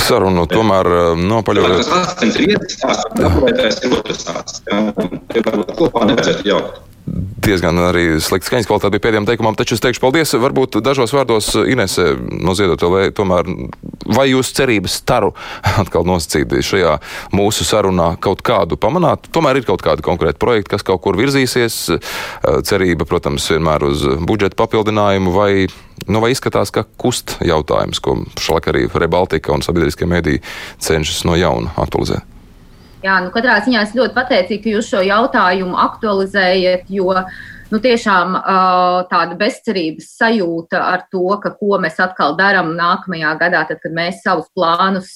Sarunu 0.04 0.46
tomēr 0.50 0.92
nopaļojas. 1.20 1.88
Tas 1.88 1.96
asistents 2.02 2.40
ir 2.40 2.54
viens 2.54 2.78
stāsts, 2.78 3.10
un 3.16 3.30
aprūpētājs 3.30 3.82
ir 3.86 3.98
otrs 4.02 4.22
stāsts. 4.26 4.62
Tie 4.68 5.44
varbūt 5.46 5.74
kopā 5.80 6.06
nevajadzētu 6.10 6.48
jaukt 6.52 6.86
diezgan 7.44 7.80
arī 7.82 8.04
slikta 8.22 8.50
skaņas 8.50 8.68
kvalitāte 8.70 8.94
bija 8.96 9.06
pēdējiem 9.06 9.28
teikumam, 9.30 9.56
taču 9.58 9.76
es 9.78 9.84
teikšu 9.84 10.04
paldies. 10.04 10.34
Varbūt 10.44 10.80
dažos 10.86 11.14
vārdos 11.16 11.52
Inese 11.70 12.12
no 12.20 12.54
Ziedotēlē 12.58 13.10
tomēr, 13.16 13.50
vai 14.10 14.30
jūs 14.32 14.52
cerības 14.58 15.00
staru 15.02 15.32
atkal 15.82 16.08
nosacīt 16.08 16.54
šajā 16.66 16.98
mūsu 17.36 17.68
sarunā 17.68 18.12
kaut 18.22 18.44
kādu 18.46 18.78
pamanāt? 18.82 19.30
Tomēr 19.36 19.62
ir 19.62 19.70
kaut 19.70 19.84
kādi 19.86 20.06
konkrēti 20.06 20.42
projekti, 20.42 20.74
kas 20.76 20.86
kaut 20.86 21.04
kur 21.06 21.18
virzīsies. 21.20 21.82
Cerība, 22.68 23.08
protams, 23.10 23.48
vienmēr 23.54 23.86
uz 23.88 24.04
budžeta 24.28 24.58
papildinājumu 24.60 25.34
vai, 25.34 25.52
nu, 26.08 26.22
vai 26.24 26.34
izskatās, 26.34 26.74
ka 26.76 26.86
kust 27.00 27.38
jautājums, 27.46 28.02
ko 28.04 28.20
šlak 28.40 28.70
arī 28.72 28.86
Rebaltika 28.94 29.39
un 29.48 29.64
sabiedriskie 29.64 30.10
mediji 30.10 30.44
cenšas 30.84 31.24
no 31.30 31.38
jauna 31.40 31.72
aktualizēt. 31.80 32.36
Jā, 33.00 33.22
nu 33.24 33.32
katrā 33.32 33.62
ziņā 33.64 33.86
es 33.86 33.96
ļoti 33.96 34.12
pateicīgu, 34.12 34.64
ka 34.66 34.72
jūs 34.74 34.90
šo 34.92 35.00
jautājumu 35.08 35.78
aktualizējat, 35.80 36.90
jo 36.92 37.14
nu, 37.70 37.80
tiešām 37.80 38.34
tāda 39.08 39.38
bezcerības 39.40 40.10
sajūta 40.18 40.82
ar 40.84 41.06
to, 41.14 41.22
ka 41.40 41.54
ko 41.56 41.78
mēs 41.80 41.96
atkal 42.04 42.36
darām 42.36 42.74
nākamajā 42.76 43.32
gadā, 43.40 43.62
tad, 43.70 43.80
kad 43.84 43.96
mēs 43.96 44.20
savus 44.26 44.50
plānus, 44.58 45.14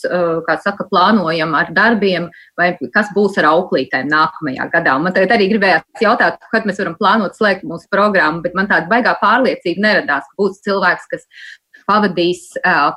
kā 0.47 0.55
saka, 0.63 0.85
plānojam 0.87 1.57
ar 1.59 1.73
darbiem, 1.75 2.29
vai 2.59 2.69
kas 2.93 3.11
būs 3.17 3.35
ar 3.41 3.49
auklītēm 3.51 4.07
nākamajā 4.13 4.69
gadā. 4.77 4.95
Un 4.95 5.09
man 5.09 5.17
tagad 5.17 5.35
arī 5.35 5.49
gribējās 5.51 6.05
jautāt, 6.05 6.39
kad 6.53 6.69
mēs 6.69 6.79
varam 6.79 6.95
plānot 6.99 7.35
slēgt 7.35 7.67
mūsu 7.67 7.91
programmu, 7.91 8.45
bet 8.45 8.55
man 8.55 8.71
tāda 8.71 8.87
baigā 8.87 9.17
pārliecība 9.19 9.89
neradās, 9.89 10.29
ka 10.29 10.39
būs 10.39 10.63
cilvēks, 10.63 11.11
kas 11.11 11.27
pavadīs 11.89 12.45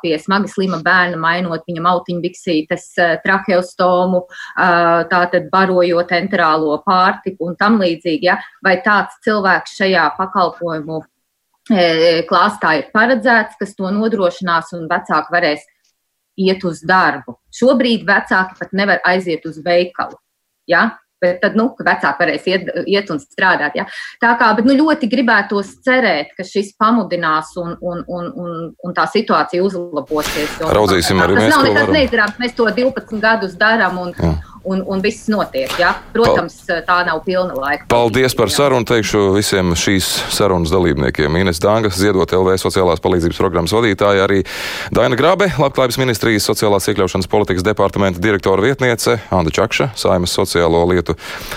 pie 0.03 0.15
smagi 0.23 0.51
slima 0.53 0.81
bērna, 0.85 1.19
mainot 1.21 1.67
viņam 1.69 1.89
autiņbiksītes, 1.93 2.87
tracheostomu, 3.25 4.23
uh, 4.27 5.03
tātad 5.11 5.51
barojot 5.53 6.13
enterālo 6.17 6.79
pārtiku 6.87 7.51
un 7.51 7.59
tam 7.61 7.81
līdzīgi. 7.83 8.31
Ja? 8.31 8.39
Vai 8.65 8.79
tāds 8.85 9.19
cilvēks 9.27 9.77
šajā 9.81 10.09
pakalpojumu 10.19 11.03
klāstā 12.31 12.77
ir 12.79 12.91
paredzēts, 12.95 13.57
kas 13.59 13.75
to 13.75 13.91
nodrošinās 13.91 14.71
un 14.77 14.87
vecāki 14.87 15.35
varēs 15.35 15.65
iet 16.37 16.63
uz 16.65 16.83
darbu. 16.87 17.39
Šobrīd 17.51 18.05
vecāki 18.07 18.59
pat 18.61 18.73
nevar 18.77 19.01
aiziet 19.05 19.47
uz 19.49 19.59
veikalu. 19.65 20.19
Ja? 20.71 20.99
Bet 21.23 21.39
tad, 21.41 21.55
nu, 21.57 21.71
vecāki 21.81 22.21
varēs 22.21 22.49
iet, 22.51 22.67
iet 22.93 23.11
un 23.13 23.21
strādāt. 23.23 23.79
Ja? 23.79 23.87
Tā 24.21 24.35
kā, 24.41 24.51
bet, 24.59 24.67
nu, 24.69 24.77
ļoti 24.77 25.09
gribētos 25.09 25.71
cerēt, 25.87 26.35
ka 26.37 26.45
šis 26.45 26.75
pamudinās 26.81 27.55
un, 27.63 27.73
un, 27.81 28.03
un, 28.05 28.29
un, 28.37 28.59
un 28.77 28.97
tā 28.97 29.07
situācija 29.13 29.65
uzlabosies. 29.65 30.59
Raudzīsim 30.61 31.23
arī 31.25 31.39
tas 31.39 31.47
mēs. 31.47 31.55
Tas 31.55 31.57
nav 31.57 31.71
nekas 31.71 31.95
neizdarāms. 31.97 32.37
Mēs 32.43 32.59
to 32.59 32.69
12 32.69 33.23
gadus 33.23 33.57
darām 33.61 34.03
un, 34.03 34.13
Jā. 34.17 34.35
Un, 34.67 34.83
un 34.87 35.03
viss 35.05 35.29
notiek. 35.33 35.71
Ja? 35.81 35.95
Protams, 36.15 36.59
tā 36.67 36.99
nav 37.07 37.23
pilna 37.27 37.55
laika. 37.57 37.87
Paldies 37.91 38.35
par 38.37 38.53
sarunu. 38.53 38.87
Teikšu 38.87 39.33
visiem 39.35 39.73
šīs 39.79 40.07
sarunas 40.35 40.71
dalībniekiem. 40.75 41.39
Ines 41.41 41.59
Dāngas, 41.63 41.99
Ziedot 41.99 42.31
LV 42.35 42.59
sociālās 42.63 43.03
palīdzības 43.03 43.41
programmas 43.41 43.75
vadītāja, 43.75 44.27
arī 44.27 44.43
Daina 44.95 45.19
Grabe, 45.19 45.49
Labklājības 45.59 45.99
ministrijas 45.99 46.47
sociālās 46.47 46.87
iekļaušanas 46.91 47.31
politikas 47.31 47.67
departamenta 47.67 48.23
direktora 48.23 48.63
vietniece, 48.63 49.19
Anda 49.35 49.53
Čakša, 49.55 49.91
Saimas 49.99 50.35
sociālo 50.37 50.85
lietu 50.91 51.17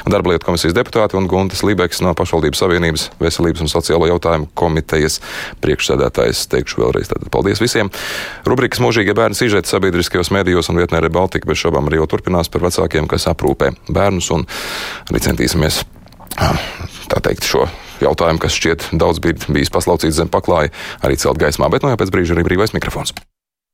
darba 0.10 0.34
lietu 0.34 0.50
komisijas 0.50 0.76
deputāte 0.78 1.18
un 1.20 1.30
Guntis 1.30 1.62
Libeks 1.66 2.02
no 2.06 2.16
pašvaldības 2.18 2.64
savienības 2.64 3.06
veselības 3.22 3.64
un 3.66 3.72
sociālo 3.72 4.10
jautājumu 4.10 4.50
komitejas 4.58 5.20
priekšsēdētājs. 5.64 6.46
Teikšu 6.52 6.82
vēlreiz 6.84 7.12
tātad 7.12 7.30
paldies 7.34 7.62
visiem. 7.62 7.92
Rubrikas 8.50 8.82
mūžīgie 8.84 9.16
bērni 9.18 9.38
sižeti 9.38 9.72
sabiedriskajos 9.72 10.34
medijos 10.36 10.72
un 10.72 10.82
vietnē 10.82 11.04
Rebaltika 11.06 11.48
bez 11.50 11.62
šaubām 11.62 11.88
arī 11.88 12.02
jau 12.02 12.10
turpinās 12.12 12.52
par 12.52 12.66
vecākiem, 12.66 12.99
kas 13.08 13.30
aprūpē 13.32 13.72
bērnus 13.88 14.32
un 14.36 14.44
arī 15.10 15.24
centīsimies 15.24 15.84
tā 17.10 17.24
teikt, 17.24 17.48
šo 17.48 17.68
jautājumu, 18.04 18.42
kas 18.42 18.56
šķiet 18.56 18.90
daudz 19.00 19.22
bijis 19.24 19.74
paslaucīts 19.74 20.20
zem 20.20 20.32
paklāja, 20.32 20.74
arī 21.04 21.20
celt 21.20 21.42
gaismā, 21.42 21.72
bet 21.72 21.84
no 21.84 21.92
jau 21.92 22.00
pēc 22.00 22.14
brīža 22.16 22.38
arī 22.38 22.48
brīvais 22.48 22.76
mikrofons. 22.76 23.16